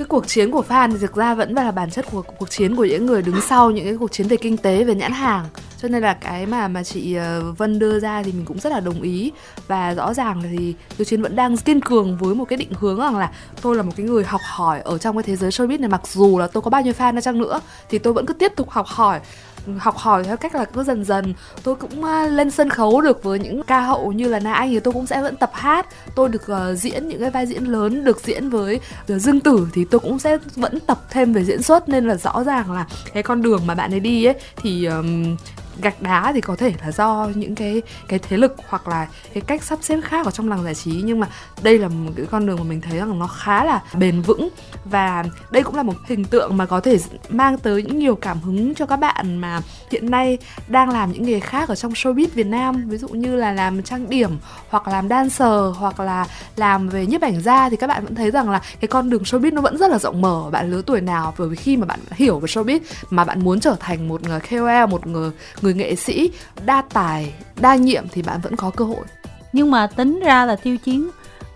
cái 0.00 0.06
cuộc 0.06 0.28
chiến 0.28 0.50
của 0.50 0.64
fan 0.68 0.92
thì 0.92 0.98
thực 0.98 1.16
ra 1.16 1.34
vẫn 1.34 1.54
là 1.54 1.70
bản 1.70 1.90
chất 1.90 2.06
của 2.10 2.22
cuộc 2.22 2.50
chiến 2.50 2.76
của 2.76 2.84
những 2.84 3.06
người 3.06 3.22
đứng 3.22 3.40
sau 3.40 3.70
những 3.70 3.84
cái 3.84 3.96
cuộc 3.96 4.12
chiến 4.12 4.28
về 4.28 4.36
kinh 4.36 4.56
tế, 4.56 4.84
về 4.84 4.94
nhãn 4.94 5.12
hàng. 5.12 5.46
Cho 5.82 5.88
nên 5.88 6.02
là 6.02 6.14
cái 6.14 6.46
mà 6.46 6.68
mà 6.68 6.82
chị 6.82 7.14
ờ, 7.14 7.52
Vân 7.52 7.78
đưa 7.78 8.00
ra 8.00 8.22
thì 8.22 8.32
mình 8.32 8.44
cũng 8.44 8.58
rất 8.58 8.72
là 8.72 8.80
đồng 8.80 9.02
ý. 9.02 9.32
Và 9.68 9.94
rõ 9.94 10.14
ràng 10.14 10.42
thì 10.42 10.74
Tiêu 10.96 11.04
Chiến 11.04 11.22
vẫn 11.22 11.36
đang 11.36 11.56
kiên 11.56 11.80
cường 11.80 12.16
với 12.16 12.34
một 12.34 12.44
cái 12.44 12.56
định 12.56 12.72
hướng 12.72 12.98
rằng 13.00 13.16
là 13.16 13.30
tôi 13.62 13.76
là 13.76 13.82
một 13.82 13.92
cái 13.96 14.06
người 14.06 14.24
học 14.24 14.40
hỏi 14.44 14.80
ở 14.80 14.98
trong 14.98 15.16
cái 15.16 15.22
thế 15.22 15.36
giới 15.36 15.50
showbiz 15.50 15.80
này. 15.80 15.88
Mặc 15.88 16.06
dù 16.06 16.38
là 16.38 16.46
tôi 16.46 16.62
có 16.62 16.70
bao 16.70 16.82
nhiêu 16.82 16.92
fan 16.98 17.14
ra 17.14 17.20
chăng 17.20 17.38
nữa, 17.38 17.60
thì 17.88 17.98
tôi 17.98 18.12
vẫn 18.12 18.26
cứ 18.26 18.34
tiếp 18.34 18.52
tục 18.56 18.70
học 18.70 18.86
hỏi 18.86 19.20
học 19.78 19.96
hỏi 19.96 20.24
theo 20.24 20.36
cách 20.36 20.54
là 20.54 20.64
cứ 20.64 20.84
dần 20.84 21.04
dần. 21.04 21.34
Tôi 21.62 21.74
cũng 21.74 22.04
lên 22.04 22.50
sân 22.50 22.70
khấu 22.70 23.00
được 23.00 23.22
với 23.22 23.38
những 23.38 23.62
ca 23.62 23.80
hậu 23.80 24.12
như 24.12 24.28
là 24.28 24.40
na 24.40 24.52
anh 24.52 24.70
thì 24.70 24.80
tôi 24.80 24.94
cũng 24.94 25.06
sẽ 25.06 25.22
vẫn 25.22 25.36
tập 25.36 25.50
hát. 25.54 25.86
Tôi 26.14 26.28
được 26.28 26.42
uh, 26.42 26.78
diễn 26.78 27.08
những 27.08 27.20
cái 27.20 27.30
vai 27.30 27.46
diễn 27.46 27.64
lớn 27.64 28.04
được 28.04 28.20
diễn 28.20 28.50
với 28.50 28.80
ờ, 29.08 29.18
dương 29.18 29.40
tử 29.40 29.68
thì 29.72 29.84
tôi 29.84 30.00
cũng 30.00 30.18
sẽ 30.18 30.38
vẫn 30.56 30.80
tập 30.80 31.00
thêm 31.10 31.32
về 31.32 31.44
diễn 31.44 31.62
xuất. 31.62 31.88
Nên 31.88 32.08
là 32.08 32.16
rõ 32.16 32.44
ràng 32.44 32.72
là 32.72 32.86
cái 33.12 33.22
con 33.22 33.42
đường 33.42 33.66
mà 33.66 33.74
bạn 33.74 33.94
ấy 33.94 34.00
đi 34.00 34.24
ấy 34.24 34.34
thì 34.56 34.84
um, 34.84 35.36
gạch 35.82 36.02
đá 36.02 36.32
thì 36.32 36.40
có 36.40 36.56
thể 36.56 36.72
là 36.80 36.92
do 36.92 37.28
những 37.34 37.54
cái 37.54 37.82
cái 38.08 38.18
thế 38.18 38.36
lực 38.36 38.56
hoặc 38.68 38.88
là 38.88 39.08
cái 39.34 39.40
cách 39.40 39.62
sắp 39.62 39.78
xếp 39.82 40.00
khác 40.04 40.26
ở 40.26 40.30
trong 40.30 40.48
làng 40.48 40.64
giải 40.64 40.74
trí. 40.74 41.02
Nhưng 41.04 41.20
mà 41.20 41.28
đây 41.62 41.78
là 41.78 41.88
một 41.88 42.10
cái 42.16 42.26
con 42.30 42.46
đường 42.46 42.58
mà 42.58 42.64
mình 42.64 42.80
thấy 42.80 42.98
rằng 42.98 43.18
nó 43.18 43.26
khá 43.26 43.64
là 43.64 43.82
bền 43.94 44.20
vững. 44.20 44.48
Và 44.84 45.24
đây 45.50 45.62
cũng 45.62 45.74
là 45.74 45.82
một 45.82 45.94
hình 46.06 46.24
tượng 46.24 46.56
mà 46.56 46.66
có 46.66 46.80
thể 46.80 46.98
mang 47.28 47.58
tới 47.58 47.82
những 47.82 47.98
nhiều 47.98 48.16
cảm 48.16 48.40
hứng 48.40 48.74
cho 48.74 48.86
các 48.86 48.96
bạn 48.96 49.38
mà 49.38 49.60
hiện 49.90 50.10
nay 50.10 50.38
đang 50.68 50.90
làm 50.90 51.12
những 51.12 51.22
nghề 51.22 51.40
khác 51.40 51.68
ở 51.68 51.74
trong 51.74 51.92
showbiz 51.92 52.26
Việt 52.34 52.46
Nam. 52.46 52.88
Ví 52.88 52.98
dụ 52.98 53.08
như 53.08 53.36
là 53.36 53.52
làm 53.52 53.82
trang 53.82 54.08
điểm, 54.08 54.38
hoặc 54.68 54.88
làm 54.88 55.08
dancer, 55.08 55.76
hoặc 55.76 56.00
là 56.00 56.26
làm 56.56 56.88
về 56.88 57.06
nhiếp 57.06 57.20
ảnh 57.20 57.40
gia 57.40 57.68
thì 57.68 57.76
các 57.76 57.86
bạn 57.86 58.04
vẫn 58.04 58.14
thấy 58.14 58.30
rằng 58.30 58.50
là 58.50 58.60
cái 58.80 58.88
con 58.88 59.10
đường 59.10 59.22
showbiz 59.22 59.54
nó 59.54 59.60
vẫn 59.60 59.78
rất 59.78 59.90
là 59.90 59.98
rộng 59.98 60.20
mở. 60.20 60.50
Bạn 60.50 60.70
lứa 60.70 60.82
tuổi 60.86 61.00
nào, 61.00 61.34
bởi 61.38 61.48
vì 61.48 61.56
khi 61.56 61.76
mà 61.76 61.86
bạn 61.86 62.00
hiểu 62.10 62.38
về 62.38 62.46
showbiz 62.46 62.80
mà 63.10 63.24
bạn 63.24 63.44
muốn 63.44 63.60
trở 63.60 63.76
thành 63.80 64.08
một 64.08 64.22
người 64.22 64.40
KOL 64.40 64.90
một 64.90 65.06
người 65.06 65.30
người 65.62 65.69
nghệ 65.74 65.94
sĩ 65.96 66.30
đa 66.64 66.82
tài 66.92 67.34
đa 67.60 67.74
nhiệm 67.74 68.04
thì 68.12 68.22
bạn 68.22 68.40
vẫn 68.40 68.56
có 68.56 68.70
cơ 68.70 68.84
hội. 68.84 69.04
Nhưng 69.52 69.70
mà 69.70 69.86
tính 69.86 70.20
ra 70.20 70.44
là 70.44 70.56
tiêu 70.56 70.76
chiến 70.76 71.10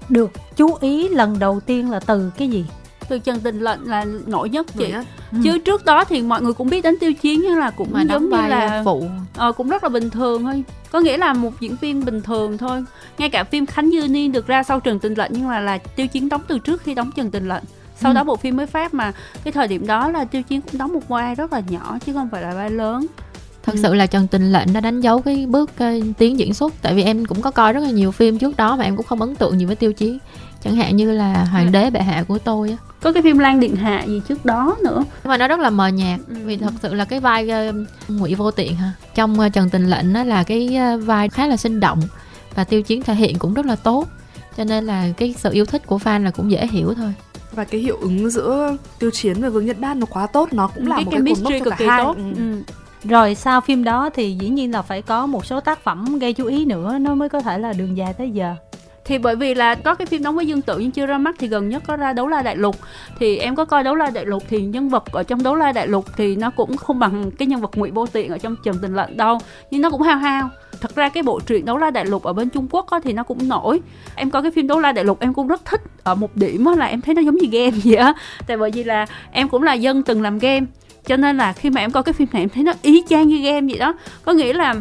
được 0.08 0.30
chú 0.56 0.74
ý 0.80 1.08
lần 1.08 1.38
đầu 1.38 1.60
tiên 1.60 1.90
là 1.90 2.00
từ 2.00 2.30
cái 2.38 2.48
gì? 2.48 2.64
Từ 3.08 3.18
Trần 3.18 3.40
Tình 3.40 3.60
Lệnh 3.60 3.88
là 3.90 4.04
nổi 4.26 4.48
nhất 4.50 4.66
chị. 4.78 4.92
Nhất. 4.92 5.06
Ừ. 5.32 5.38
chứ 5.44 5.58
trước 5.58 5.84
đó 5.84 6.04
thì 6.04 6.22
mọi 6.22 6.42
người 6.42 6.52
cũng 6.52 6.68
biết 6.70 6.84
đến 6.84 6.94
Tiêu 7.00 7.12
Chiến 7.12 7.40
nhưng 7.42 7.58
là 7.58 7.70
cũng 7.70 7.88
mà 7.92 8.00
giống 8.00 8.08
đóng 8.08 8.22
như 8.22 8.28
vai 8.30 8.50
là 8.50 8.82
phụ. 8.84 9.06
Ờ, 9.36 9.52
cũng 9.52 9.68
rất 9.68 9.82
là 9.82 9.88
bình 9.88 10.10
thường 10.10 10.42
thôi. 10.44 10.64
Có 10.92 11.00
nghĩa 11.00 11.16
là 11.16 11.32
một 11.32 11.60
diễn 11.60 11.76
viên 11.80 12.04
bình 12.04 12.22
thường 12.22 12.58
thôi. 12.58 12.84
Ngay 13.18 13.30
cả 13.30 13.44
phim 13.44 13.66
Khánh 13.66 13.90
Dư 13.90 14.08
Niên 14.08 14.32
được 14.32 14.46
ra 14.46 14.62
sau 14.62 14.80
Trần 14.80 14.98
Tình 14.98 15.14
Lệnh 15.14 15.30
nhưng 15.34 15.48
mà 15.48 15.60
là 15.60 15.78
Tiêu 15.78 16.06
Chiến 16.06 16.28
đóng 16.28 16.42
từ 16.48 16.58
trước 16.58 16.82
khi 16.82 16.94
đóng 16.94 17.10
Trần 17.16 17.30
Tình 17.30 17.48
Lệnh. 17.48 17.64
Sau 17.96 18.10
Ừ. 18.12 18.14
đó 18.14 18.24
bộ 18.24 18.36
phim 18.36 18.56
mới 18.56 18.66
phát 18.66 18.94
mà. 18.94 19.12
Cái 19.44 19.52
thời 19.52 19.68
điểm 19.68 19.86
đó 19.86 20.08
là 20.08 20.24
Tiêu 20.24 20.42
Chiến 20.42 20.60
cũng 20.60 20.78
đóng 20.78 20.92
một 20.92 21.08
vai 21.08 21.34
rất 21.34 21.52
là 21.52 21.62
nhỏ 21.68 21.98
chứ 22.06 22.12
không 22.12 22.28
phải 22.32 22.42
là 22.42 22.54
vai 22.54 22.70
lớn 22.70 23.06
thật 23.64 23.72
Ừ. 23.74 23.80
sự 23.82 23.94
là 23.94 24.06
Trần 24.06 24.26
Tình 24.26 24.52
Lệnh 24.52 24.72
đã 24.72 24.80
đánh 24.80 25.00
dấu 25.00 25.20
cái 25.22 25.46
bước 25.48 25.70
ờ, 25.78 25.92
tiến 26.18 26.38
diễn 26.38 26.54
xuất. 26.54 26.74
Tại 26.82 26.94
vì 26.94 27.02
em 27.02 27.24
cũng 27.24 27.40
có 27.42 27.50
coi 27.50 27.72
rất 27.72 27.80
là 27.80 27.90
nhiều 27.90 28.12
phim 28.12 28.38
trước 28.38 28.56
đó 28.56 28.76
mà 28.76 28.84
em 28.84 28.96
cũng 28.96 29.06
không 29.06 29.20
ấn 29.20 29.36
tượng 29.36 29.58
gì 29.58 29.64
với 29.64 29.76
tiêu 29.76 29.92
chí. 29.92 30.18
Chẳng 30.64 30.76
hạn 30.76 30.96
như 30.96 31.12
là 31.12 31.44
Hoàng 31.44 31.72
đế 31.72 31.90
bệ 31.90 32.00
hạ 32.00 32.24
của 32.28 32.38
tôi 32.38 32.70
á. 32.70 32.76
Có 33.02 33.12
cái 33.12 33.22
phim 33.22 33.38
Lan 33.38 33.60
Điện 33.60 33.76
Hạ 33.76 34.02
gì 34.06 34.20
trước 34.28 34.44
đó 34.44 34.76
nữa. 34.84 35.04
Nhưng 35.24 35.28
mà 35.30 35.36
nó 35.36 35.48
rất 35.48 35.60
là 35.60 35.70
mờ 35.70 35.88
nhạt 35.88 36.20
Ừ. 36.28 36.34
vì 36.44 36.56
thật 36.56 36.72
sự 36.82 36.94
là 36.94 37.04
cái 37.04 37.20
vai 37.20 37.48
ờ, 37.50 37.72
ngụy 38.08 38.34
vô 38.34 38.50
tiện 38.50 38.76
ha. 38.76 38.92
Trong 39.14 39.40
ờ, 39.40 39.48
Trần 39.48 39.70
Tình 39.70 39.90
Lệnh 39.90 40.12
nó 40.12 40.24
là 40.24 40.42
cái 40.42 40.76
ờ, 40.76 40.98
vai 40.98 41.28
khá 41.28 41.46
là 41.46 41.56
sinh 41.56 41.80
động 41.80 42.00
và 42.54 42.64
tiêu 42.64 42.82
chiến 42.82 43.02
thể 43.02 43.14
hiện 43.14 43.38
cũng 43.38 43.54
rất 43.54 43.66
là 43.66 43.76
tốt. 43.76 44.08
Cho 44.56 44.64
nên 44.64 44.84
là 44.86 45.08
cái 45.16 45.34
sự 45.38 45.50
yêu 45.52 45.64
thích 45.64 45.82
của 45.86 45.96
fan 45.98 46.22
là 46.24 46.30
cũng 46.30 46.50
dễ 46.50 46.66
hiểu 46.66 46.94
thôi. 46.96 47.14
Và 47.52 47.64
cái 47.64 47.80
hiệu 47.80 47.96
ứng 48.00 48.30
giữa 48.30 48.76
tiêu 48.98 49.10
chiến 49.10 49.42
và 49.42 49.48
vương 49.48 49.66
nhật 49.66 49.78
bát 49.80 49.96
nó 49.96 50.06
quá 50.06 50.26
tốt 50.26 50.48
nó 50.52 50.66
cũng 50.74 50.86
là 50.86 50.96
cái 50.96 51.04
một 51.04 51.10
cái 51.12 51.22
cột 51.34 51.42
mốc 51.44 51.52
cho 51.58 51.64
cực 51.64 51.70
cả 51.70 51.76
kỳ 51.78 51.86
hai. 51.86 52.02
tốt. 52.04 52.16
Ừ. 52.16 52.22
ừ 52.36 52.62
rồi 53.08 53.34
sau 53.34 53.60
phim 53.60 53.84
đó 53.84 54.10
thì 54.14 54.36
dĩ 54.40 54.48
nhiên 54.48 54.72
là 54.72 54.82
phải 54.82 55.02
có 55.02 55.26
một 55.26 55.46
số 55.46 55.60
tác 55.60 55.84
phẩm 55.84 56.18
gây 56.18 56.32
chú 56.32 56.46
ý 56.46 56.64
nữa 56.64 56.98
nó 56.98 57.14
mới 57.14 57.28
có 57.28 57.40
thể 57.40 57.58
là 57.58 57.72
đường 57.72 57.96
dài 57.96 58.12
tới 58.12 58.30
giờ. 58.30 58.54
Thì 59.04 59.18
bởi 59.18 59.36
vì 59.36 59.54
là 59.54 59.74
có 59.74 59.94
cái 59.94 60.06
phim 60.06 60.22
đóng 60.22 60.36
với 60.36 60.46
Dương 60.46 60.62
Tử 60.62 60.78
nhưng 60.78 60.90
chưa 60.90 61.06
ra 61.06 61.18
mắt 61.18 61.36
thì 61.38 61.48
gần 61.48 61.68
nhất 61.68 61.82
có 61.86 61.96
ra 61.96 62.12
Đấu 62.12 62.28
La 62.28 62.42
Đại 62.42 62.56
Lục. 62.56 62.76
Thì 63.18 63.38
em 63.38 63.56
có 63.56 63.64
coi 63.64 63.84
Đấu 63.84 63.94
La 63.94 64.10
Đại 64.10 64.24
Lục 64.26 64.42
thì 64.48 64.62
nhân 64.62 64.88
vật 64.88 65.04
ở 65.12 65.22
trong 65.22 65.42
Đấu 65.42 65.54
La 65.54 65.72
Đại 65.72 65.86
Lục 65.86 66.04
thì 66.16 66.36
nó 66.36 66.50
cũng 66.50 66.76
không 66.76 66.98
bằng 66.98 67.30
cái 67.30 67.48
nhân 67.48 67.60
vật 67.60 67.70
ngụy 67.76 67.90
vô 67.90 68.06
tiện 68.06 68.30
ở 68.30 68.38
trong 68.38 68.56
Trần 68.64 68.76
Tình 68.82 68.96
Lệnh 68.96 69.16
đâu 69.16 69.38
nhưng 69.70 69.82
nó 69.82 69.90
cũng 69.90 70.02
hao 70.02 70.18
hao. 70.18 70.50
Thật 70.80 70.94
ra 70.94 71.08
cái 71.08 71.22
bộ 71.22 71.40
truyện 71.40 71.64
Đấu 71.64 71.76
La 71.76 71.90
Đại 71.90 72.04
Lục 72.04 72.22
ở 72.22 72.32
bên 72.32 72.50
Trung 72.50 72.66
Quốc 72.70 72.90
á, 72.90 72.98
thì 73.04 73.12
nó 73.12 73.22
cũng 73.22 73.48
nổi. 73.48 73.80
Em 74.14 74.30
coi 74.30 74.42
cái 74.42 74.50
phim 74.50 74.66
Đấu 74.66 74.80
La 74.80 74.92
Đại 74.92 75.04
Lục 75.04 75.20
em 75.20 75.34
cũng 75.34 75.46
rất 75.46 75.64
thích. 75.64 75.80
Ở 76.02 76.14
một 76.14 76.36
điểm 76.36 76.64
á 76.64 76.74
là 76.76 76.86
em 76.86 77.00
thấy 77.00 77.14
nó 77.14 77.22
giống 77.22 77.36
như 77.36 77.48
game 77.52 77.76
vậy 77.84 77.96
á. 77.96 78.14
Tại 78.46 78.56
bởi 78.56 78.70
vì 78.70 78.84
là 78.84 79.06
em 79.30 79.48
cũng 79.48 79.62
là 79.62 79.72
dân 79.72 80.02
từng 80.02 80.22
làm 80.22 80.38
game 80.38 80.66
cho 81.06 81.16
nên 81.16 81.36
là 81.36 81.52
khi 81.52 81.70
mà 81.70 81.80
em 81.80 81.90
coi 81.90 82.02
cái 82.02 82.12
phim 82.12 82.28
này 82.32 82.42
em 82.42 82.48
thấy 82.48 82.62
nó 82.62 82.72
ý 82.82 83.02
chang 83.08 83.28
như 83.28 83.36
game 83.36 83.66
vậy 83.68 83.78
đó. 83.78 83.94
Có 84.24 84.32
nghĩa 84.32 84.52
là 84.52 84.74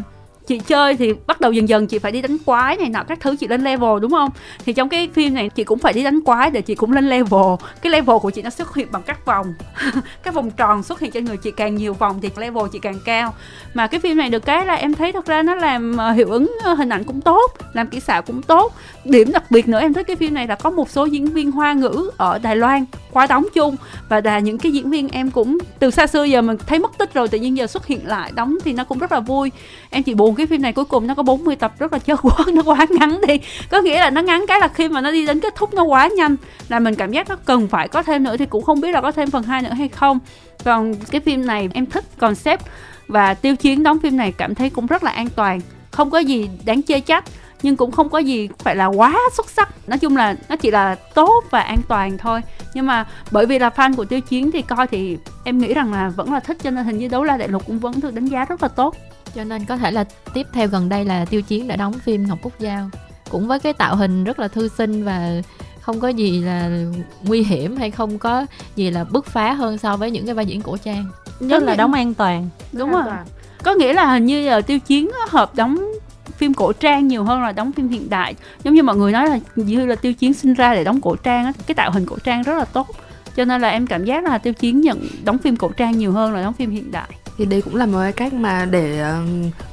chị 0.46 0.58
chơi 0.58 0.96
thì 0.96 1.12
bắt 1.26 1.40
đầu 1.40 1.52
dần 1.52 1.68
dần 1.68 1.86
chị 1.86 1.98
phải 1.98 2.12
đi 2.12 2.22
đánh 2.22 2.38
quái 2.38 2.76
này 2.76 2.88
nọ, 2.88 3.02
các 3.08 3.20
thứ 3.20 3.36
chị 3.36 3.48
lên 3.48 3.64
level, 3.64 4.00
đúng 4.02 4.10
không? 4.10 4.30
Thì 4.66 4.72
trong 4.72 4.88
cái 4.88 5.08
phim 5.14 5.34
này 5.34 5.48
chị 5.48 5.64
cũng 5.64 5.78
phải 5.78 5.92
đi 5.92 6.04
đánh 6.04 6.20
quái 6.20 6.50
để 6.50 6.62
chị 6.62 6.74
cũng 6.74 6.92
lên 6.92 7.08
level. 7.08 7.54
Cái 7.82 7.92
level 7.92 8.16
của 8.22 8.30
chị 8.30 8.42
nó 8.42 8.50
xuất 8.50 8.74
hiện 8.74 8.88
bằng 8.90 9.02
các 9.02 9.26
vòng. 9.26 9.54
Các 10.22 10.34
vòng 10.34 10.50
tròn 10.50 10.82
xuất 10.82 11.00
hiện 11.00 11.10
trên 11.10 11.24
người 11.24 11.36
chị 11.36 11.50
càng 11.50 11.74
nhiều 11.74 11.94
vòng 11.94 12.18
thì 12.22 12.30
level 12.36 12.64
chị 12.72 12.78
càng 12.78 12.98
cao. 13.04 13.34
Mà 13.74 13.86
cái 13.86 14.00
phim 14.00 14.16
này 14.16 14.30
được 14.30 14.44
cái 14.44 14.66
là 14.66 14.74
em 14.74 14.94
thấy 14.94 15.12
thật 15.12 15.26
ra 15.26 15.42
nó 15.42 15.54
làm 15.54 15.96
ờ, 15.96 16.10
hiệu 16.10 16.30
ứng 16.30 16.56
ờ, 16.64 16.74
hình 16.74 16.88
ảnh 16.88 17.04
cũng 17.04 17.20
tốt, 17.20 17.52
làm 17.72 17.86
kỹ 17.86 18.00
xảo 18.00 18.22
cũng 18.22 18.42
tốt. 18.42 18.74
Điểm 19.04 19.32
đặc 19.32 19.50
biệt 19.50 19.68
nữa, 19.68 19.80
em 19.80 19.94
thấy 19.94 20.04
cái 20.04 20.16
phim 20.16 20.34
này 20.34 20.46
là 20.46 20.54
có 20.54 20.70
một 20.70 20.90
số 20.90 21.04
diễn 21.04 21.26
viên 21.26 21.50
hoa 21.50 21.72
ngữ 21.72 22.10
ở 22.16 22.38
Đài 22.38 22.56
Loan 22.56 22.84
khóa 23.14 23.26
đóng 23.26 23.46
chung. 23.54 23.76
Và 24.08 24.20
là 24.24 24.38
những 24.38 24.58
cái 24.58 24.72
diễn 24.72 24.90
viên 24.90 25.08
em 25.08 25.30
cũng 25.30 25.58
từ 25.78 25.90
xa 25.90 26.06
xưa 26.06 26.24
giờ 26.24 26.42
mình 26.42 26.56
thấy 26.66 26.78
mất 26.78 26.98
tích 26.98 27.14
rồi 27.14 27.28
tự 27.28 27.38
nhiên 27.38 27.56
giờ 27.56 27.66
xuất 27.66 27.86
hiện 27.86 28.06
lại, 28.06 28.32
đóng 28.34 28.56
thì 28.64 28.72
nó 28.72 28.84
cũng 28.84 28.98
rất 28.98 29.12
là 29.12 29.20
vui. 29.20 29.50
Em 29.90 30.02
chỉ 30.02 30.14
buồn 30.14 30.34
cái 30.34 30.46
phim 30.46 30.62
này 30.62 30.72
cuối 30.72 30.84
cùng 30.84 31.06
nó 31.06 31.14
có 31.14 31.22
40 31.22 31.56
tập 31.56 31.72
rất 31.78 31.92
là 31.92 31.98
chớ 31.98 32.16
quá 32.16 32.36
nó 32.54 32.62
quá 32.62 32.86
ngắn 32.90 33.20
đi. 33.28 33.38
Có 33.70 33.80
nghĩa 33.80 34.00
là 34.00 34.10
nó 34.10 34.20
ngắn 34.20 34.44
cái 34.48 34.60
là 34.60 34.68
khi 34.68 34.88
mà 34.88 35.00
nó 35.00 35.10
đi 35.10 35.26
đến 35.26 35.40
kết 35.40 35.54
thúc 35.56 35.74
nó 35.74 35.82
quá 35.82 36.08
nhanh, 36.16 36.36
là 36.68 36.78
mình 36.78 36.94
cảm 36.94 37.12
giác 37.12 37.28
nó 37.28 37.36
cần 37.44 37.68
phải 37.68 37.88
có 37.88 38.02
thêm 38.02 38.24
nữa 38.24 38.36
thì 38.36 38.46
cũng 38.46 38.64
không 38.64 38.80
biết 38.80 38.92
là 38.92 39.00
có 39.00 39.12
thêm 39.12 39.30
phần 39.30 39.42
2 39.42 39.62
nữa 39.62 39.72
hay 39.78 39.88
không. 39.88 40.18
Còn 40.64 40.94
cái 40.94 41.20
phim 41.20 41.46
này 41.46 41.68
em 41.74 41.86
thích 41.86 42.04
concept 42.18 42.62
và 43.08 43.34
tiêu 43.34 43.56
chiến 43.56 43.82
đóng 43.82 43.98
phim 43.98 44.16
này 44.16 44.32
cảm 44.32 44.54
thấy 44.54 44.70
cũng 44.70 44.86
rất 44.86 45.04
là 45.04 45.10
an 45.10 45.28
toàn, 45.36 45.60
không 45.90 46.10
có 46.10 46.18
gì 46.18 46.48
đáng 46.64 46.82
chê 46.82 47.00
trách 47.00 47.24
nhưng 47.64 47.76
cũng 47.76 47.90
không 47.90 48.08
có 48.08 48.18
gì 48.18 48.48
phải 48.58 48.76
là 48.76 48.86
quá 48.86 49.18
xuất 49.36 49.50
sắc. 49.50 49.88
Nói 49.88 49.98
chung 49.98 50.16
là 50.16 50.36
nó 50.48 50.56
chỉ 50.56 50.70
là 50.70 50.94
tốt 50.94 51.44
và 51.50 51.60
an 51.60 51.78
toàn 51.88 52.18
thôi. 52.18 52.40
Nhưng 52.74 52.86
mà 52.86 53.06
bởi 53.30 53.46
vì 53.46 53.58
là 53.58 53.68
fan 53.68 53.94
của 53.94 54.04
tiêu 54.04 54.20
chiến 54.20 54.50
thì 54.52 54.62
coi 54.62 54.86
thì 54.86 55.18
em 55.44 55.58
nghĩ 55.58 55.74
rằng 55.74 55.92
là 55.92 56.08
vẫn 56.08 56.32
là 56.32 56.40
thích 56.40 56.56
cho 56.62 56.70
nên 56.70 56.84
hình 56.84 56.98
như 56.98 57.08
đấu 57.08 57.24
la 57.24 57.36
đại 57.36 57.48
lục 57.48 57.62
cũng 57.66 57.78
vẫn 57.78 58.00
được 58.00 58.14
đánh 58.14 58.26
giá 58.26 58.44
rất 58.44 58.62
là 58.62 58.68
tốt. 58.68 58.96
Cho 59.34 59.44
nên 59.44 59.64
có 59.64 59.76
thể 59.76 59.90
là 59.90 60.04
tiếp 60.34 60.46
theo 60.52 60.68
gần 60.68 60.88
đây 60.88 61.04
là 61.04 61.24
tiêu 61.24 61.42
chiến 61.42 61.68
đã 61.68 61.76
đóng 61.76 61.92
phim 61.92 62.26
ngọc 62.26 62.38
cúc 62.42 62.52
giao. 62.58 62.90
Cũng 63.30 63.48
với 63.48 63.58
cái 63.58 63.72
tạo 63.72 63.96
hình 63.96 64.24
rất 64.24 64.38
là 64.38 64.48
thư 64.48 64.68
sinh 64.68 65.04
và 65.04 65.42
không 65.80 66.00
có 66.00 66.08
gì 66.08 66.42
là 66.42 66.70
nguy 67.22 67.42
hiểm 67.42 67.76
hay 67.76 67.90
không 67.90 68.18
có 68.18 68.46
gì 68.76 68.90
là 68.90 69.04
bứt 69.04 69.26
phá 69.26 69.52
hơn 69.52 69.78
so 69.78 69.96
với 69.96 70.10
những 70.10 70.26
cái 70.26 70.34
vai 70.34 70.46
diễn 70.46 70.62
cổ 70.62 70.76
trang. 70.76 71.06
Rất 71.40 71.62
là 71.62 71.74
đóng 71.74 71.92
an 71.92 72.14
toàn. 72.14 72.48
Đúng 72.72 72.92
rồi. 72.92 73.04
có 73.62 73.74
nghĩa 73.74 73.92
là 73.92 74.12
hình 74.12 74.26
như 74.26 74.48
là 74.48 74.60
tiêu 74.60 74.78
chiến 74.78 75.10
hợp 75.28 75.54
đóng 75.54 75.78
phim 76.44 76.54
cổ 76.54 76.72
trang 76.72 77.08
nhiều 77.08 77.24
hơn 77.24 77.42
là 77.42 77.52
đóng 77.52 77.72
phim 77.72 77.88
hiện 77.88 78.10
đại. 78.10 78.34
Giống 78.64 78.74
như 78.74 78.82
mọi 78.82 78.96
người 78.96 79.12
nói 79.12 79.28
là 79.28 79.38
như 79.56 79.86
là 79.86 79.94
tiêu 79.94 80.12
chiến 80.12 80.34
sinh 80.34 80.54
ra 80.54 80.74
để 80.74 80.84
đóng 80.84 81.00
cổ 81.00 81.16
trang 81.16 81.44
á 81.44 81.52
cái 81.66 81.74
tạo 81.74 81.90
hình 81.90 82.06
cổ 82.06 82.16
trang 82.24 82.42
rất 82.42 82.58
là 82.58 82.64
tốt. 82.64 82.86
Cho 83.36 83.44
nên 83.44 83.60
là 83.60 83.68
em 83.68 83.86
cảm 83.86 84.04
giác 84.04 84.24
là 84.24 84.38
tiêu 84.38 84.52
chiến 84.52 84.80
nhận 84.80 85.08
đóng 85.24 85.38
phim 85.38 85.56
cổ 85.56 85.68
trang 85.68 85.98
nhiều 85.98 86.12
hơn 86.12 86.34
là 86.34 86.42
đóng 86.42 86.52
phim 86.52 86.70
hiện 86.70 86.92
đại. 86.92 87.08
Thì 87.38 87.44
đấy 87.44 87.62
cũng 87.62 87.76
là 87.76 87.86
một 87.86 87.98
cái 88.02 88.12
cách 88.12 88.32
mà 88.32 88.64
để 88.64 88.98
ờ, 88.98 89.22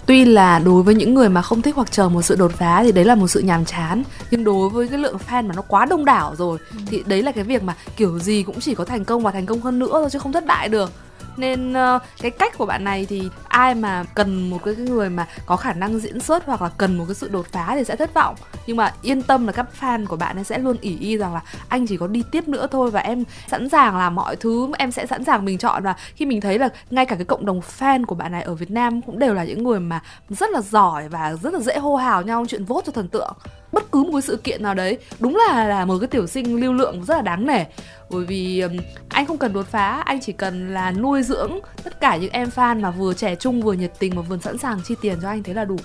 tuy 0.05 0.25
là 0.25 0.59
đối 0.59 0.83
với 0.83 0.95
những 0.95 1.13
người 1.13 1.29
mà 1.29 1.41
không 1.41 1.61
thích 1.61 1.75
hoặc 1.75 1.91
chờ 1.91 2.09
một 2.09 2.21
sự 2.21 2.35
đột 2.35 2.51
phá 2.51 2.83
thì 2.83 2.91
đấy 2.91 3.05
là 3.05 3.15
một 3.15 3.27
sự 3.27 3.39
nhàm 3.39 3.65
chán 3.65 4.03
nhưng 4.31 4.43
đối 4.43 4.69
với 4.69 4.87
cái 4.87 4.97
lượng 4.97 5.17
fan 5.29 5.47
mà 5.47 5.55
nó 5.55 5.61
quá 5.61 5.85
đông 5.85 6.05
đảo 6.05 6.35
rồi 6.37 6.57
thì 6.87 7.03
đấy 7.05 7.23
là 7.23 7.31
cái 7.31 7.43
việc 7.43 7.63
mà 7.63 7.75
kiểu 7.97 8.19
gì 8.19 8.43
cũng 8.43 8.59
chỉ 8.59 8.75
có 8.75 8.85
thành 8.85 9.05
công 9.05 9.23
và 9.23 9.31
thành 9.31 9.45
công 9.45 9.61
hơn 9.61 9.79
nữa 9.79 9.89
thôi 9.91 10.09
chứ 10.11 10.19
không 10.19 10.33
thất 10.33 10.45
bại 10.45 10.69
được 10.69 10.91
nên 11.37 11.73
uh, 11.73 12.01
cái 12.21 12.31
cách 12.31 12.57
của 12.57 12.65
bạn 12.65 12.83
này 12.83 13.05
thì 13.05 13.29
ai 13.47 13.75
mà 13.75 14.03
cần 14.15 14.49
một 14.49 14.63
cái 14.63 14.75
người 14.75 15.09
mà 15.09 15.27
có 15.45 15.55
khả 15.55 15.73
năng 15.73 15.99
diễn 15.99 16.19
xuất 16.19 16.45
hoặc 16.45 16.61
là 16.61 16.69
cần 16.77 16.97
một 16.97 17.05
cái 17.07 17.15
sự 17.15 17.29
đột 17.29 17.45
phá 17.51 17.71
thì 17.75 17.83
sẽ 17.83 17.95
thất 17.95 18.13
vọng. 18.13 18.35
Nhưng 18.67 18.77
mà 18.77 18.93
yên 19.01 19.21
tâm 19.21 19.47
là 19.47 19.53
các 19.53 19.65
fan 19.79 20.05
của 20.05 20.15
bạn 20.15 20.35
ấy 20.35 20.43
sẽ 20.43 20.57
luôn 20.57 20.77
ỉ 20.81 20.97
y 20.99 21.17
rằng 21.17 21.33
là 21.33 21.41
anh 21.67 21.87
chỉ 21.87 21.97
có 21.97 22.07
đi 22.07 22.23
tiếp 22.31 22.47
nữa 22.47 22.67
thôi 22.71 22.91
và 22.91 22.99
em 22.99 23.23
sẵn 23.47 23.69
sàng 23.69 23.97
làm 23.97 24.15
mọi 24.15 24.35
thứ 24.35 24.71
em 24.77 24.91
sẽ 24.91 25.05
sẵn 25.05 25.23
sàng 25.23 25.45
mình 25.45 25.57
chọn. 25.57 25.83
Và 25.83 25.95
khi 26.15 26.25
mình 26.25 26.41
thấy 26.41 26.59
là 26.59 26.69
ngay 26.89 27.05
cả 27.05 27.15
cái 27.15 27.25
cộng 27.25 27.45
đồng 27.45 27.59
fan 27.79 28.05
của 28.05 28.15
bạn 28.15 28.31
này 28.31 28.43
ở 28.43 28.55
Việt 28.55 28.71
Nam 28.71 29.01
cũng 29.01 29.19
đều 29.19 29.33
là 29.33 29.43
những 29.43 29.63
người 29.63 29.79
mà 29.79 30.01
rất 30.29 30.49
là 30.49 30.61
giỏi 30.61 31.09
và 31.09 31.33
rất 31.41 31.53
là 31.53 31.59
dễ 31.59 31.77
hô 31.77 31.95
hào 31.95 32.21
nhau 32.21 32.45
chuyện 32.49 32.65
vốt 32.65 32.85
cho 32.85 32.91
thần 32.91 33.07
tượng 33.07 33.33
bất 33.71 33.91
cứ 33.91 34.03
một 34.03 34.09
cái 34.13 34.21
sự 34.21 34.37
kiện 34.37 34.63
nào 34.63 34.73
đấy. 34.73 34.97
Đúng 35.19 35.35
là 35.35 35.67
là 35.67 35.85
một 35.85 35.97
cái 35.99 36.07
tiểu 36.07 36.27
sinh 36.27 36.61
lưu 36.61 36.73
lượng 36.73 37.03
rất 37.05 37.15
là 37.15 37.21
đáng 37.21 37.45
nể. 37.47 37.63
Bởi 38.09 38.25
vì 38.25 38.59
ừm, 38.59 38.77
anh 39.09 39.25
không 39.25 39.37
cần 39.37 39.53
đột 39.53 39.67
phá 39.67 40.01
anh 40.05 40.19
chỉ 40.21 40.33
cần 40.33 40.73
là 40.73 40.91
nuôi 40.91 41.23
dưỡng 41.23 41.51
tất 41.83 42.01
cả 42.01 42.17
những 42.17 42.31
em 42.31 42.49
fan 42.55 42.81
mà 42.81 42.91
vừa 42.91 43.13
trẻ 43.13 43.35
trung 43.35 43.61
vừa 43.61 43.73
nhiệt 43.73 43.91
tình 43.99 44.15
và 44.15 44.21
vừa 44.21 44.37
sẵn 44.37 44.57
sàng 44.57 44.79
chi 44.87 44.95
tiền 45.01 45.17
cho 45.21 45.27
anh 45.27 45.43
thế 45.43 45.53
là 45.53 45.65
đủ. 45.65 45.77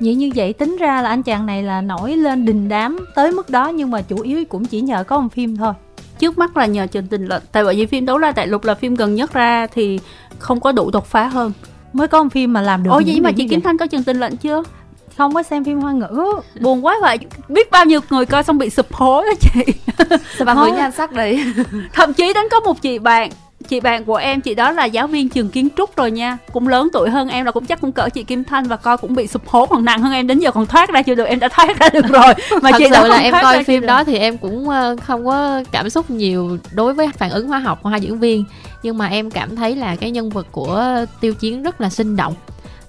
Vậy 0.00 0.14
như 0.14 0.30
vậy 0.34 0.52
tính 0.52 0.76
ra 0.76 1.02
là 1.02 1.08
anh 1.08 1.22
chàng 1.22 1.46
này 1.46 1.62
là 1.62 1.80
nổi 1.80 2.16
lên 2.16 2.44
đình 2.44 2.68
đám 2.68 3.06
tới 3.14 3.32
mức 3.32 3.50
đó 3.50 3.68
nhưng 3.68 3.90
mà 3.90 4.02
chủ 4.02 4.20
yếu 4.20 4.44
cũng 4.48 4.64
chỉ 4.64 4.80
nhờ 4.80 5.04
có 5.04 5.20
một 5.20 5.28
phim 5.32 5.56
thôi. 5.56 5.72
trước 6.18 6.38
mắt 6.38 6.56
là 6.56 6.66
nhờ 6.66 6.86
Trần 6.86 7.06
Tình 7.06 7.26
Lệnh 7.26 7.42
tại 7.52 7.64
bởi 7.64 7.76
vì 7.76 7.86
phim 7.86 8.06
đấu 8.06 8.18
la 8.18 8.32
đại 8.32 8.46
lục 8.46 8.64
là 8.64 8.74
phim 8.74 8.94
gần 8.94 9.14
nhất 9.14 9.32
ra 9.32 9.66
thì 9.66 10.00
không 10.38 10.60
có 10.60 10.72
đủ 10.72 10.90
đột 10.90 11.06
phá 11.06 11.26
hơn. 11.26 11.52
Mới 11.92 12.08
có 12.08 12.22
một 12.22 12.28
phim 12.32 12.52
mà 12.52 12.60
làm 12.60 12.82
được 12.82 12.90
ôi 12.90 13.02
vậy 13.06 13.20
mà 13.20 13.32
chị 13.32 13.48
Kim 13.48 13.60
Thanh 13.60 13.78
có 13.78 13.86
Trần 13.86 14.04
Tình 14.04 14.20
Lệnh 14.20 14.36
chưa 14.36 14.62
không 15.16 15.34
có 15.34 15.42
xem 15.42 15.64
phim 15.64 15.80
hoa 15.80 15.92
ngữ. 15.92 16.24
Buồn 16.60 16.86
quá 16.86 16.96
vậy. 17.00 17.18
Biết 17.48 17.70
bao 17.70 17.84
nhiêu 17.84 18.00
người 18.10 18.26
coi 18.26 18.42
xong 18.42 18.58
bị 18.58 18.70
sụp 18.70 18.92
hố 18.92 19.22
đó 19.22 19.32
chị. 19.40 19.72
Và 20.38 20.54
với 20.54 20.72
nhan 20.72 20.92
sắc 20.92 21.12
đấy. 21.12 21.44
Thậm 21.92 22.14
chí 22.14 22.32
đến 22.32 22.44
có 22.50 22.60
một 22.60 22.82
chị 22.82 22.98
bạn 22.98 23.30
chị 23.68 23.80
bạn 23.80 24.04
của 24.04 24.16
em 24.16 24.40
chị 24.40 24.54
đó 24.54 24.70
là 24.70 24.84
giáo 24.84 25.06
viên 25.06 25.28
trường 25.28 25.48
kiến 25.48 25.68
trúc 25.76 25.96
rồi 25.96 26.10
nha. 26.10 26.38
Cũng 26.52 26.68
lớn 26.68 26.88
tuổi 26.92 27.10
hơn 27.10 27.28
em 27.28 27.44
là 27.44 27.52
cũng 27.52 27.66
chắc 27.66 27.80
cũng 27.80 27.92
cỡ 27.92 28.08
chị 28.08 28.24
kim 28.24 28.44
thanh 28.44 28.64
và 28.64 28.76
coi 28.76 28.98
cũng 28.98 29.14
bị 29.14 29.26
sụp 29.26 29.48
hố 29.48 29.66
còn 29.66 29.84
nặng 29.84 30.02
hơn 30.02 30.12
em 30.12 30.26
đến 30.26 30.38
giờ 30.38 30.50
còn 30.50 30.66
thoát 30.66 30.90
ra 30.90 31.02
chưa 31.02 31.14
được 31.14 31.24
em 31.24 31.40
đã 31.40 31.48
thoát 31.48 31.78
ra 31.78 31.88
được 31.88 32.06
rồi. 32.08 32.34
Mà 32.62 32.70
Thật 32.70 32.78
chị 32.78 32.84
sự 32.90 33.08
là 33.08 33.16
em 33.16 33.34
coi 33.42 33.64
phim 33.64 33.86
đó 33.86 34.04
thì 34.04 34.18
em 34.18 34.38
cũng 34.38 34.68
ờ, 34.68 34.96
không 35.06 35.26
có 35.26 35.62
cảm 35.72 35.90
xúc 35.90 36.10
nhiều 36.10 36.58
đối 36.72 36.94
với 36.94 37.08
phản 37.18 37.30
ứng 37.30 37.48
hóa 37.48 37.58
học 37.58 37.78
của 37.82 37.88
hai 37.88 38.00
diễn 38.00 38.18
viên. 38.18 38.44
Nhưng 38.82 38.98
mà 38.98 39.06
em 39.06 39.30
cảm 39.30 39.56
thấy 39.56 39.76
là 39.76 39.96
cái 39.96 40.10
nhân 40.10 40.30
vật 40.30 40.46
của 40.52 41.04
tiêu 41.20 41.34
chiến 41.34 41.62
rất 41.62 41.80
là 41.80 41.90
sinh 41.90 42.16
động 42.16 42.34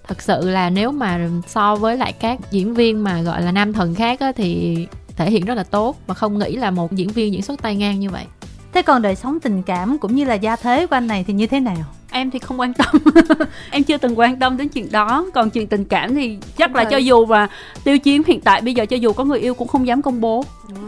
thật 0.07 0.21
sự 0.21 0.49
là 0.49 0.69
nếu 0.69 0.91
mà 0.91 1.29
so 1.47 1.75
với 1.75 1.97
lại 1.97 2.13
các 2.13 2.39
diễn 2.51 2.73
viên 2.73 3.03
mà 3.03 3.21
gọi 3.21 3.41
là 3.41 3.51
nam 3.51 3.73
thần 3.73 3.95
khác 3.95 4.19
á, 4.19 4.31
thì 4.35 4.77
thể 5.15 5.31
hiện 5.31 5.45
rất 5.45 5.53
là 5.53 5.63
tốt 5.63 5.97
và 6.07 6.13
không 6.13 6.39
nghĩ 6.39 6.55
là 6.55 6.71
một 6.71 6.91
diễn 6.91 7.09
viên 7.09 7.33
diễn 7.33 7.41
xuất 7.41 7.61
tay 7.61 7.75
ngang 7.75 7.99
như 7.99 8.09
vậy. 8.09 8.25
Thế 8.73 8.81
còn 8.81 9.01
đời 9.01 9.15
sống 9.15 9.39
tình 9.39 9.63
cảm 9.63 9.97
cũng 9.97 10.15
như 10.15 10.25
là 10.25 10.33
gia 10.33 10.55
thế 10.55 10.87
của 10.87 10.95
anh 10.95 11.07
này 11.07 11.23
thì 11.27 11.33
như 11.33 11.47
thế 11.47 11.59
nào? 11.59 11.75
Em 12.11 12.31
thì 12.31 12.39
không 12.39 12.59
quan 12.59 12.73
tâm. 12.73 12.87
Em 13.71 13.83
chưa 13.83 13.97
từng 13.97 14.19
quan 14.19 14.39
tâm 14.39 14.57
đến 14.57 14.69
chuyện 14.69 14.91
đó. 14.91 15.25
Còn 15.33 15.49
chuyện 15.49 15.67
tình 15.67 15.85
cảm 15.85 16.15
thì 16.15 16.37
chắc 16.57 16.69
Đúng 16.69 16.75
là 16.75 16.83
rồi. 16.83 16.91
cho 16.91 16.97
dù 16.97 17.25
và 17.25 17.47
tiêu 17.83 17.99
chiến 17.99 18.21
hiện 18.27 18.41
tại 18.41 18.61
bây 18.61 18.73
giờ 18.73 18.85
cho 18.85 18.97
dù 18.97 19.13
có 19.13 19.23
người 19.23 19.39
yêu 19.39 19.53
cũng 19.53 19.67
không 19.67 19.87
dám 19.87 20.01
công 20.01 20.21
bố. 20.21 20.43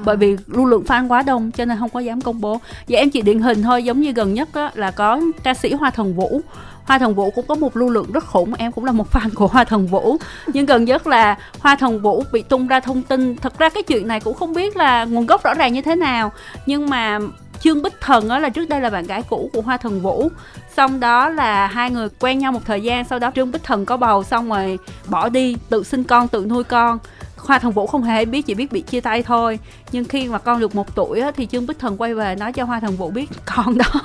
Bởi 0.05 0.17
vì 0.17 0.35
lưu 0.47 0.65
lượng 0.65 0.83
fan 0.87 1.07
quá 1.07 1.21
đông 1.21 1.51
cho 1.51 1.65
nên 1.65 1.77
không 1.79 1.89
có 1.89 1.99
dám 1.99 2.21
công 2.21 2.41
bố. 2.41 2.59
Vậy 2.87 2.97
em 2.97 3.09
chỉ 3.09 3.21
điển 3.21 3.39
hình 3.39 3.63
thôi 3.63 3.83
giống 3.83 4.01
như 4.01 4.11
gần 4.11 4.33
nhất 4.33 4.49
á, 4.53 4.71
là 4.73 4.91
có 4.91 5.21
ca 5.43 5.53
sĩ 5.53 5.73
hoa 5.73 5.89
thần 5.89 6.13
vũ 6.15 6.41
Hoa 6.87 6.99
Thần 6.99 7.15
Vũ 7.15 7.31
cũng 7.31 7.47
có 7.47 7.55
một 7.55 7.77
lưu 7.77 7.89
lượng 7.89 8.11
rất 8.11 8.25
khủng 8.25 8.53
Em 8.53 8.71
cũng 8.71 8.85
là 8.85 8.91
một 8.91 9.13
fan 9.13 9.29
của 9.35 9.47
Hoa 9.47 9.63
Thần 9.63 9.87
Vũ. 9.87 10.17
Nhưng 10.47 10.65
gần 10.65 10.85
nhất 10.85 11.07
là 11.07 11.37
Hoa 11.59 11.75
Thần 11.75 12.01
Vũ 12.01 12.23
bị 12.31 12.41
tung 12.41 12.67
ra 12.67 12.79
thông 12.79 13.01
tin. 13.01 13.35
Thật 13.35 13.59
ra 13.59 13.69
cái 13.69 13.83
chuyện 13.83 14.07
này 14.07 14.19
cũng 14.19 14.33
không 14.33 14.53
biết 14.53 14.77
là 14.77 15.05
nguồn 15.05 15.25
gốc 15.25 15.43
rõ 15.43 15.53
ràng 15.53 15.73
như 15.73 15.81
thế 15.81 15.95
nào. 15.95 16.31
Nhưng 16.65 16.89
mà 16.89 17.19
Trương 17.59 17.81
Bích 17.81 18.01
Thần 18.01 18.27
đó 18.27 18.39
là 18.39 18.49
trước 18.49 18.69
đây 18.69 18.81
là 18.81 18.89
bạn 18.89 19.07
gái 19.07 19.23
cũ 19.29 19.49
của 19.53 19.61
Hoa 19.61 19.77
Thần 19.77 20.01
Vũ. 20.01 20.29
Xong 20.77 20.99
đó 20.99 21.29
là 21.29 21.67
hai 21.67 21.91
người 21.91 22.07
quen 22.19 22.39
nhau 22.39 22.51
một 22.51 22.59
thời 22.65 22.81
gian 22.81 23.05
Sau 23.05 23.19
đó 23.19 23.31
Trương 23.35 23.51
Bích 23.51 23.63
Thần 23.63 23.85
có 23.85 23.97
bầu 23.97 24.23
xong 24.23 24.49
rồi 24.49 24.79
bỏ 25.07 25.29
đi 25.29 25.57
Tự 25.69 25.83
sinh 25.83 26.03
con, 26.03 26.27
tự 26.27 26.45
nuôi 26.45 26.63
con. 26.63 26.99
Hoa 27.37 27.59
Thần 27.59 27.71
Vũ 27.71 27.87
không 27.87 28.03
hề 28.03 28.25
biết 28.25 28.45
chỉ 28.45 28.53
biết 28.53 28.71
bị 28.71 28.81
chia 28.81 29.01
tay 29.01 29.23
thôi. 29.23 29.59
Nhưng 29.91 30.05
khi 30.05 30.27
mà 30.27 30.37
con 30.37 30.59
được 30.59 30.75
một 30.75 30.95
tuổi 30.95 31.19
á, 31.19 31.31
thì 31.31 31.45
Trương 31.45 31.67
Bích 31.67 31.79
Thần 31.79 32.01
quay 32.01 32.13
về 32.13 32.35
nói 32.35 32.53
cho 32.53 32.63
Hoa 32.63 32.79
Thần 32.79 32.95
Vũ 32.95 33.09
biết 33.09 33.29
con 33.55 33.77
đó. 33.77 34.01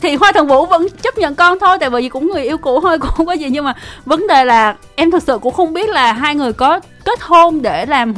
Thì 0.00 0.14
Hoa 0.14 0.32
Thần 0.32 0.46
Vũ 0.46 0.66
vẫn 0.66 0.86
chấp 1.02 1.18
nhận 1.18 1.34
con 1.34 1.58
thôi 1.58 1.76
tại 1.80 1.90
vì 1.90 2.08
cũng 2.08 2.26
người 2.32 2.42
yêu 2.42 2.58
cũ 2.58 2.80
thôi 2.80 2.98
cũng 2.98 3.10
không 3.10 3.26
có 3.26 3.32
gì. 3.32 3.46
Nhưng 3.50 3.64
mà 3.64 3.74
vấn 4.04 4.26
đề 4.26 4.44
là 4.44 4.76
em 4.94 5.10
thật 5.10 5.22
sự 5.22 5.38
cũng 5.38 5.54
không 5.54 5.72
biết 5.72 5.88
là 5.88 6.12
hai 6.12 6.34
người 6.34 6.52
có 6.52 6.80
kết 7.04 7.20
hôn 7.20 7.62
để 7.62 7.86
làm 7.86 8.14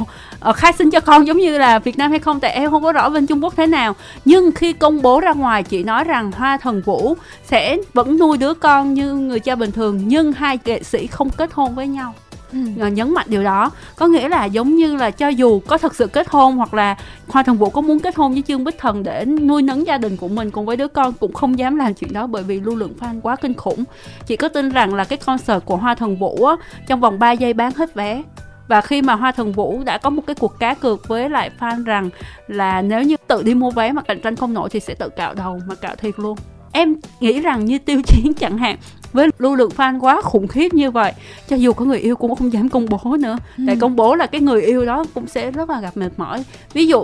uh, 0.49 0.55
khai 0.55 0.73
sinh 0.73 0.91
cho 0.91 0.99
con 0.99 1.27
giống 1.27 1.37
như 1.37 1.57
là 1.57 1.79
Việt 1.79 1.97
Nam 1.97 2.11
hay 2.11 2.19
không 2.19 2.39
tại 2.39 2.51
em 2.51 2.71
không 2.71 2.83
có 2.83 2.91
rõ 2.91 3.09
bên 3.09 3.27
Trung 3.27 3.43
Quốc 3.43 3.53
thế 3.57 3.67
nào. 3.67 3.95
Nhưng 4.25 4.51
khi 4.51 4.73
công 4.73 5.01
bố 5.01 5.19
ra 5.19 5.33
ngoài 5.33 5.63
chị 5.63 5.83
nói 5.83 6.03
rằng 6.03 6.31
Hoa 6.31 6.57
Thần 6.57 6.81
Vũ 6.81 7.15
sẽ 7.45 7.77
vẫn 7.93 8.17
nuôi 8.17 8.37
đứa 8.37 8.53
con 8.53 8.93
như 8.93 9.13
người 9.13 9.39
cha 9.39 9.55
bình 9.55 9.71
thường 9.71 10.01
nhưng 10.05 10.33
hai 10.33 10.59
nghệ 10.65 10.83
sĩ 10.83 11.07
không 11.07 11.29
kết 11.29 11.53
hôn 11.53 11.75
với 11.75 11.87
nhau 11.87 12.13
ừ. 12.79 12.87
nhấn 12.87 13.13
mạnh 13.13 13.27
điều 13.29 13.43
đó. 13.43 13.71
Có 13.95 14.07
nghĩa 14.07 14.29
là 14.29 14.45
giống 14.45 14.75
như 14.75 14.95
là 14.95 15.11
cho 15.11 15.27
dù 15.27 15.59
có 15.67 15.77
thật 15.77 15.95
sự 15.95 16.07
kết 16.07 16.27
hôn 16.29 16.55
hoặc 16.55 16.73
là 16.73 16.95
hoa 17.27 17.43
thần 17.43 17.57
vũ 17.57 17.69
có 17.69 17.81
muốn 17.81 17.99
kết 17.99 18.15
hôn 18.15 18.33
với 18.33 18.43
trương 18.47 18.63
bích 18.63 18.77
thần 18.77 19.03
để 19.03 19.25
nuôi 19.25 19.61
nấng 19.61 19.87
gia 19.87 19.97
đình 19.97 20.17
của 20.17 20.27
mình 20.27 20.51
cùng 20.51 20.65
với 20.65 20.77
đứa 20.77 20.87
con 20.87 21.13
cũng 21.13 21.33
không 21.33 21.59
dám 21.59 21.75
làm 21.75 21.93
chuyện 21.93 22.13
đó 22.13 22.27
bởi 22.27 22.43
vì 22.43 22.59
lưu 22.59 22.75
lượng 22.75 22.93
fan 22.99 23.21
quá 23.21 23.35
kinh 23.35 23.53
khủng. 23.53 23.83
Chị 24.25 24.35
có 24.35 24.47
tin 24.47 24.69
rằng 24.69 24.93
là 24.93 25.03
cái 25.03 25.17
concert 25.17 25.65
của 25.65 25.75
hoa 25.75 25.95
thần 25.95 26.17
vũ 26.17 26.45
á, 26.45 26.55
trong 26.87 26.99
vòng 26.99 27.19
3 27.19 27.31
giây 27.31 27.53
bán 27.53 27.71
hết 27.75 27.93
vé. 27.93 28.23
Và 28.67 28.81
khi 28.81 29.01
mà 29.01 29.13
Hoa 29.13 29.31
Thần 29.31 29.51
Vũ 29.51 29.81
đã 29.85 29.97
có 29.97 30.09
một 30.09 30.23
cái 30.27 30.35
cuộc 30.39 30.59
cá 30.59 30.73
cược 30.73 31.07
với 31.07 31.29
lại 31.29 31.51
fan 31.59 31.83
rằng 31.83 32.09
là 32.47 32.81
nếu 32.81 33.03
như 33.03 33.15
tự 33.27 33.43
đi 33.43 33.53
mua 33.53 33.71
vé 33.71 33.91
mà 33.91 34.01
cạnh 34.01 34.21
tranh 34.21 34.35
không 34.35 34.53
nổi 34.53 34.69
thì 34.69 34.79
sẽ 34.79 34.93
tự 34.93 35.09
cạo 35.09 35.33
đầu 35.33 35.59
mà 35.67 35.75
cạo 35.75 35.95
thiệt 35.95 36.13
luôn. 36.17 36.37
Em 36.71 36.95
nghĩ 37.19 37.41
rằng 37.41 37.65
như 37.65 37.77
tiêu 37.77 38.01
chiến 38.07 38.33
chẳng 38.33 38.57
hạn 38.57 38.77
với 39.15 39.29
lưu 39.39 39.55
lượng 39.55 39.71
fan 39.77 39.99
quá 39.99 40.21
khủng 40.21 40.47
khiếp 40.47 40.73
như 40.73 40.91
vậy. 40.91 41.13
Cho 41.47 41.55
dù 41.55 41.73
có 41.73 41.85
người 41.85 41.99
yêu 41.99 42.15
cũng 42.15 42.35
không 42.35 42.53
dám 42.53 42.69
công 42.69 42.85
bố 42.89 43.17
nữa. 43.19 43.37
Ừ. 43.57 43.63
tại 43.67 43.75
công 43.75 43.95
bố 43.95 44.15
là 44.15 44.25
cái 44.25 44.41
người 44.41 44.61
yêu 44.61 44.85
đó 44.85 45.05
cũng 45.13 45.27
sẽ 45.27 45.51
rất 45.51 45.69
là 45.69 45.81
gặp 45.81 45.97
mệt 45.97 46.09
mỏi. 46.17 46.43
Ví 46.73 46.87
dụ 46.87 47.03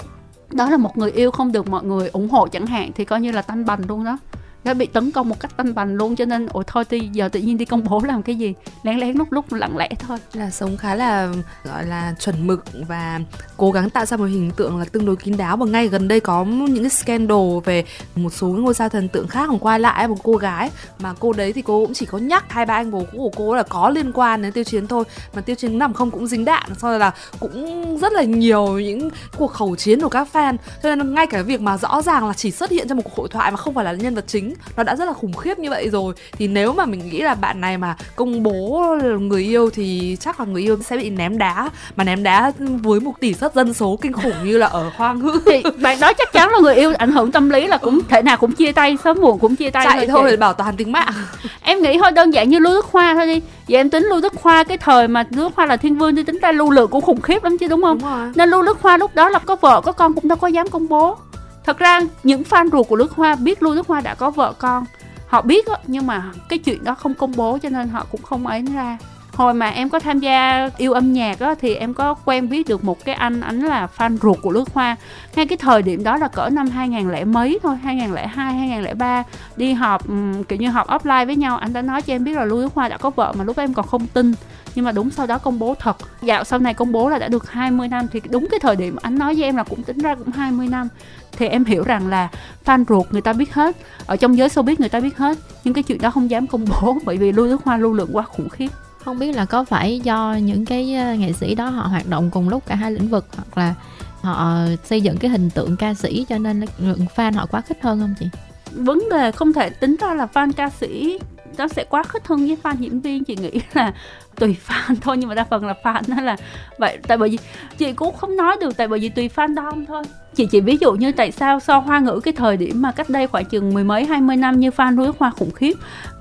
đó 0.52 0.69
là 0.69 0.78
một 0.78 0.97
người 0.97 1.12
yêu 1.12 1.32
không 1.32 1.52
được 1.52 1.69
mọi 1.69 1.84
người 1.84 2.10
ủng 2.10 2.30
hộ 2.30 2.47
chẳng 2.47 2.67
hạn 2.67 2.91
thì 2.95 3.06
coi 3.06 3.21
như 3.21 3.32
là 3.32 3.41
tanh 3.41 3.65
bành 3.65 3.80
luôn 3.88 4.04
đó 4.04 4.17
đã 4.63 4.74
bị 4.74 4.86
tấn 4.86 5.12
công 5.12 5.30
một 5.30 5.39
cách 5.39 5.58
tanh 5.58 5.76
bành 5.76 5.95
luôn, 5.95 6.15
cho 6.15 6.26
nên 6.26 6.45
ủa 6.45 6.63
thôi 6.67 6.84
thì 6.89 7.10
giờ 7.13 7.30
tự 7.30 7.39
nhiên 7.39 7.58
đi 7.58 7.65
công 7.65 7.84
bố 7.84 8.02
làm 8.04 8.24
cái 8.24 8.36
gì, 8.36 8.54
lén 8.84 9.00
lén 9.00 9.17
lúc 9.17 9.32
lúc 9.32 9.54
lặng 9.54 9.78
lẽ 9.78 9.89
thôi. 10.00 10.17
Là 10.34 10.50
sống 10.50 10.78
khá 10.78 10.95
là, 10.95 11.34
gọi 11.63 11.86
là, 11.86 12.13
chuẩn 12.19 12.47
mực 12.47 12.65
và 12.88 13.19
cố 13.58 13.71
gắng 13.71 13.89
tạo 13.89 14.06
ra 14.06 14.17
một 14.17 14.26
hình 14.26 14.52
tượng 14.56 14.80
là 14.80 14.86
tương 14.86 15.06
đối 15.06 15.15
kín 15.15 15.38
đáo. 15.38 15.58
Và 15.58 15.65
ngay 15.65 15.88
gần 15.88 16.08
đây 16.08 16.19
có 16.19 16.43
những 16.45 16.84
cái 16.84 16.89
scandal 16.89 17.38
về 17.65 17.86
một 18.15 18.34
số 18.34 18.47
ngôi 18.47 18.74
sao 18.74 18.89
thần 18.89 19.08
tượng 19.08 19.28
khác 19.28 19.45
còn 19.50 19.60
quay 19.60 19.80
lại, 19.80 20.08
một 20.08 20.17
cô 20.24 20.34
gái 20.34 20.69
mà 21.00 21.13
cô 21.19 21.34
đấy 21.34 21.54
thì 21.54 21.62
cô 21.62 21.86
cũng 21.86 21.93
chỉ 21.93 22.06
có 22.06 22.17
nhắc 22.17 22.45
hai 22.50 22.65
ba 22.65 22.74
anh 22.74 22.91
bố 22.91 23.06
của 23.17 23.32
cô 23.36 23.56
là 23.56 23.63
có 23.63 23.89
liên 23.89 24.12
quan 24.12 24.41
đến 24.41 24.52
tiêu 24.52 24.63
chiến 24.63 24.88
thôi. 24.88 25.04
Mà 25.34 25.41
tiêu 25.41 25.56
chiến 25.56 25.80
nằm 25.80 25.93
không 25.93 26.12
cũng 26.12 26.28
dính 26.28 26.45
đạn 26.45 26.69
sau 26.78 27.00
là 27.00 27.13
cũng 27.39 27.97
rất 27.97 28.13
là 28.13 28.24
nhiều 28.24 28.80
những 28.80 29.10
cuộc 29.38 29.47
khẩu 29.47 29.76
chiến 29.76 30.02
của 30.02 30.10
các 30.10 30.28
fan. 30.34 30.58
Cho 30.84 30.95
nên 30.95 31.15
ngay 31.15 31.28
cả 31.28 31.41
việc 31.41 31.62
mà 31.62 31.78
rõ 31.78 32.02
ràng 32.02 32.28
là 32.28 32.34
chỉ 32.34 32.52
xuất 32.52 32.71
hiện 32.71 32.88
trong 32.88 32.97
một 32.97 33.04
cuộc 33.04 33.15
hội 33.15 33.30
thoại 33.30 33.52
mà 33.52 33.58
không 33.58 33.74
phải 33.74 33.86
là 33.86 33.93
nhân 33.93 34.15
vật 34.15 34.26
chính 34.28 34.51
nó 34.78 34.84
đã 34.84 34.96
rất 34.96 35.06
là 35.06 35.14
khủng 35.14 35.34
khiếp 35.34 35.60
như 35.60 35.70
vậy 35.70 35.90
rồi. 35.90 36.14
Thì 36.38 36.48
nếu 36.48 36.74
mà 36.74 36.86
mình 36.86 37.10
nghĩ 37.10 37.22
là 37.22 37.36
bạn 37.36 37.62
này 37.62 37.78
mà 37.78 37.96
công 38.16 38.44
bố 38.44 38.86
người 39.20 39.44
yêu 39.44 39.70
thì 39.70 40.18
chắc 40.20 40.40
là 40.40 40.46
người 40.46 40.62
yêu 40.62 40.78
sẽ 40.86 40.98
bị 40.98 41.10
ném 41.10 41.38
đá. 41.38 41.70
Mà 41.96 42.04
ném 42.04 42.24
đá 42.24 42.52
với 42.58 43.00
một 43.00 43.14
tỷ 43.20 43.34
suất 43.34 43.56
dân 43.56 43.74
số 43.74 43.98
kinh 44.02 44.14
khủng 44.14 44.34
như 44.44 44.58
là 44.58 44.68
ở 44.68 44.92
hoa 44.96 45.14
ngữ. 45.14 45.40
Thì 45.46 45.64
bạn 45.82 46.00
đó 46.00 46.14
chắc 46.14 46.34
chắn 46.34 46.50
là 46.50 46.60
người 46.60 46.76
yêu 46.76 46.94
ảnh 46.98 47.12
hưởng 47.12 47.32
tâm 47.32 47.50
lý 47.50 47.68
là 47.68 47.78
cũng 47.78 48.00
thể 48.10 48.22
nào 48.22 48.38
cũng 48.38 48.52
chia 48.52 48.72
tay 48.72 48.98
sớm 49.04 49.22
muộn 49.22 49.40
cũng 49.40 49.56
chia 49.56 49.70
tay 49.70 49.86
chạy 49.86 50.08
thôi, 50.08 50.22
thôi 50.22 50.38
bảo 50.38 50.54
toàn 50.54 50.78
tính 50.78 50.92
mạng. 50.92 51.14
Em 51.62 51.82
nghĩ 51.82 51.98
thôi 52.00 52.12
đơn 52.12 52.34
giản 52.34 52.50
như 52.50 52.60
lưu 52.60 52.74
đức 52.74 52.86
khoa 52.86 53.14
thôi 53.14 53.28
đi. 53.28 53.42
Vậy 53.68 53.78
em 53.78 53.90
tính 53.90 54.04
lưu 54.04 54.22
đức 54.22 54.34
khoa 54.36 54.64
cái 54.64 54.78
thời 54.78 55.08
mà 55.08 55.26
lưu 55.30 55.50
đức 55.50 55.56
khoa 55.56 55.66
là 55.66 55.78
thiên 55.78 55.98
vương 55.98 56.16
thì 56.16 56.24
tính 56.24 56.40
ra 56.42 56.52
lưu 56.52 56.72
lượng 56.72 56.90
cũng 56.90 57.02
khủng 57.02 57.22
khiếp 57.22 57.44
lắm 57.44 57.58
chứ 57.58 57.68
đúng 57.68 57.82
không? 57.82 58.00
Đúng 58.00 58.12
rồi. 58.12 58.32
nên 58.36 58.50
lưu 58.50 58.64
đức 58.64 58.82
khoa 58.82 58.98
lúc 58.98 59.16
đó 59.16 59.30
là 59.30 59.40
có 59.40 59.56
vợ 59.56 59.82
có 59.82 59.92
con 59.92 60.14
cũng 60.14 60.28
đâu 60.28 60.38
có 60.38 60.48
dám 60.48 60.68
công 60.68 60.88
bố 60.88 61.18
thật 61.63 61.78
ra 61.78 62.00
những 62.24 62.43
fan 62.43 62.69
ruột 62.71 62.88
của 62.88 62.95
nước 62.95 63.12
Hoa 63.12 63.36
biết 63.36 63.63
luôn 63.63 63.76
nước 63.76 63.88
Hoa 63.88 64.02
đã 64.02 64.15
có 64.15 64.32
vợ 64.32 64.54
con. 64.60 64.86
Họ 65.28 65.41
biết 65.41 65.67
đó, 65.67 65.76
nhưng 65.88 66.08
mà 66.08 66.32
cái 66.50 66.60
chuyện 66.60 66.84
đó 66.84 66.95
không 66.95 67.13
công 67.13 67.34
bố 67.36 67.58
cho 67.58 67.69
nên 67.69 67.89
họ 67.89 68.06
cũng 68.12 68.21
không 68.21 68.47
ấy 68.47 68.62
ra 68.74 68.97
hồi 69.42 69.54
mà 69.54 69.70
em 69.70 69.90
có 69.90 70.00
tham 70.00 70.20
gia 70.20 70.70
yêu 70.78 70.94
âm 70.94 71.14
nhạc 71.14 71.40
á 71.40 71.56
thì 71.62 71.76
em 71.76 71.94
có 71.94 72.14
quen 72.26 72.50
biết 72.50 72.68
được 72.68 72.84
một 72.84 73.06
cái 73.06 73.16
anh 73.16 73.42
ảnh 73.42 73.62
là 73.62 73.88
fan 73.98 74.18
ruột 74.18 74.38
của 74.42 74.52
nước 74.52 74.70
Hoa 74.74 74.96
ngay 75.36 75.48
cái 75.48 75.58
thời 75.58 75.82
điểm 75.82 76.04
đó 76.04 76.18
là 76.18 76.28
cỡ 76.28 76.50
năm 76.50 76.68
2000 76.68 77.12
lẻ 77.12 77.26
mấy 77.26 77.60
thôi 77.64 77.76
2002 77.84 78.54
2003 78.54 79.24
đi 79.56 79.74
họp 79.74 80.08
um, 80.08 80.44
kiểu 80.44 80.60
như 80.60 80.70
họp 80.70 80.88
offline 80.88 81.26
với 81.26 81.36
nhau. 81.36 81.58
Anh 81.58 81.74
đã 81.74 81.82
nói 81.82 82.02
cho 82.02 82.14
em 82.14 82.24
biết 82.24 82.34
là 82.34 82.46
Lưu 82.46 82.62
Đức 82.62 82.74
Hoa 82.76 82.90
đã 82.90 82.98
có 82.98 83.10
vợ 83.10 83.34
mà 83.38 83.44
lúc 83.44 83.58
em 83.58 83.74
còn 83.74 83.88
không 83.88 84.08
tin. 84.08 84.34
Nhưng 84.76 84.86
mà 84.86 84.92
đúng 84.92 85.10
sau 85.10 85.28
đó 85.28 85.38
công 85.38 85.60
bố 85.60 85.76
thật. 85.80 85.98
Dạo 86.22 86.44
sau 86.44 86.60
này 86.60 86.74
công 86.74 86.92
bố 86.92 87.10
là 87.10 87.20
đã 87.20 87.28
được 87.28 87.52
20 87.52 87.88
năm 87.88 88.08
thì 88.12 88.22
đúng 88.30 88.48
cái 88.52 88.60
thời 88.60 88.76
điểm 88.76 88.96
anh 89.02 89.18
nói 89.18 89.36
với 89.36 89.44
em 89.44 89.56
là 89.56 89.64
cũng 89.64 89.84
tính 89.84 89.98
ra 89.98 90.16
cũng 90.16 90.32
20 90.32 90.68
năm. 90.68 90.88
Thì 91.32 91.48
em 91.48 91.66
hiểu 91.66 91.84
rằng 91.84 92.08
là 92.08 92.30
fan 92.66 92.86
ruột 92.90 93.08
người 93.12 93.22
ta 93.22 93.34
biết 93.34 93.54
hết. 93.54 93.78
Ở 94.06 94.16
trong 94.16 94.38
giới 94.38 94.50
showbiz 94.50 94.76
người 94.80 94.90
ta 94.90 95.00
biết 95.00 95.18
hết. 95.18 95.38
Nhưng 95.64 95.74
cái 95.74 95.84
chuyện 95.84 96.02
đó 96.02 96.12
không 96.12 96.30
dám 96.30 96.48
công 96.48 96.66
bố 96.66 96.98
bởi 97.06 97.18
vì 97.18 97.32
lưu 97.32 97.46
đức 97.46 97.62
hoa 97.66 97.78
lưu 97.78 97.94
lượng 97.94 98.10
quá 98.14 98.24
khủng 98.24 98.50
khiếp 98.50 98.70
không 99.06 99.20
biết 99.20 99.36
là 99.36 99.46
có 99.46 99.64
phải 99.64 100.00
do 100.00 100.38
những 100.42 100.66
cái 100.66 100.96
ờ, 100.96 101.14
nghệ 101.14 101.34
sĩ 101.34 101.56
đó 101.56 101.70
họ 101.70 101.88
hoạt 101.88 102.10
động 102.10 102.30
cùng 102.32 102.50
lúc 102.50 102.66
cả 102.66 102.76
hai 102.76 102.92
lĩnh 102.92 103.08
vực 103.08 103.26
hoặc 103.36 103.58
là 103.58 103.74
họ 104.22 104.58
xây 104.84 105.02
dựng 105.02 105.18
cái 105.18 105.32
hình 105.32 105.50
tượng 105.50 105.78
ca 105.78 105.94
sĩ 105.94 106.26
cho 106.30 106.38
nên 106.38 106.66
lượng 106.78 107.06
fan 107.16 107.34
họ 107.34 107.46
quá 107.46 107.62
khích 107.62 107.78
hơn 107.82 108.00
không 108.00 108.14
chị? 108.20 108.26
Vấn 108.72 109.10
đề 109.12 109.32
không 109.32 109.54
thể 109.54 109.70
tính 109.70 109.96
ra 110.02 110.14
là 110.14 110.28
fan 110.34 110.52
ca 110.52 110.70
sĩ 110.70 111.20
nó 111.58 111.68
sẽ 111.68 111.84
quá 111.84 112.04
khích 112.04 112.28
hơn 112.28 112.48
với 112.48 112.58
fan 112.64 112.76
diễn 112.80 113.02
viên, 113.02 113.24
chị 113.24 113.36
nghĩ 113.36 113.52
là 113.74 113.94
tùy 114.36 114.56
fan 114.67 114.96
thôi 115.02 115.17
nhưng 115.17 115.30
mà 115.30 115.36
đa 115.36 115.44
phần 115.50 115.65
là 115.65 115.76
fan 115.84 116.02
đó 116.08 116.22
là 116.24 116.36
vậy. 116.78 116.98
Tại 117.08 117.17
bởi 117.17 117.30
vì 117.30 117.38
chị 117.78 117.94
cũng 117.94 118.15
không 118.15 118.36
nói 118.36 118.58
được 118.62 118.78
tại 118.78 118.88
bởi 118.88 119.00
vì 119.00 119.10
tùy 119.10 119.30
fan 119.36 119.56
đông 119.56 119.86
thôi. 119.86 120.04
Chị 120.36 120.46
chỉ 120.46 120.62
ví 120.62 120.78
dụ 120.82 120.91
như 120.91 121.12
tại 121.12 121.32
sao 121.32 121.60
so 121.60 121.78
hoa 121.78 122.00
ngữ 122.00 122.20
cái 122.24 122.34
thời 122.34 122.58
điểm 122.58 122.82
mà 122.82 122.91
cách 122.91 123.10
đây 123.10 123.28
khoảng 123.28 123.46
chừng 123.46 123.74
mười 123.74 123.84
mấy 123.84 124.06
hai 124.06 124.22
mươi 124.22 124.36
năm 124.36 124.60
như 124.60 124.70
fan 124.70 124.96
núi 124.96 125.08
hoa 125.20 125.30
khủng 125.30 125.52
khiếp. 125.52 125.74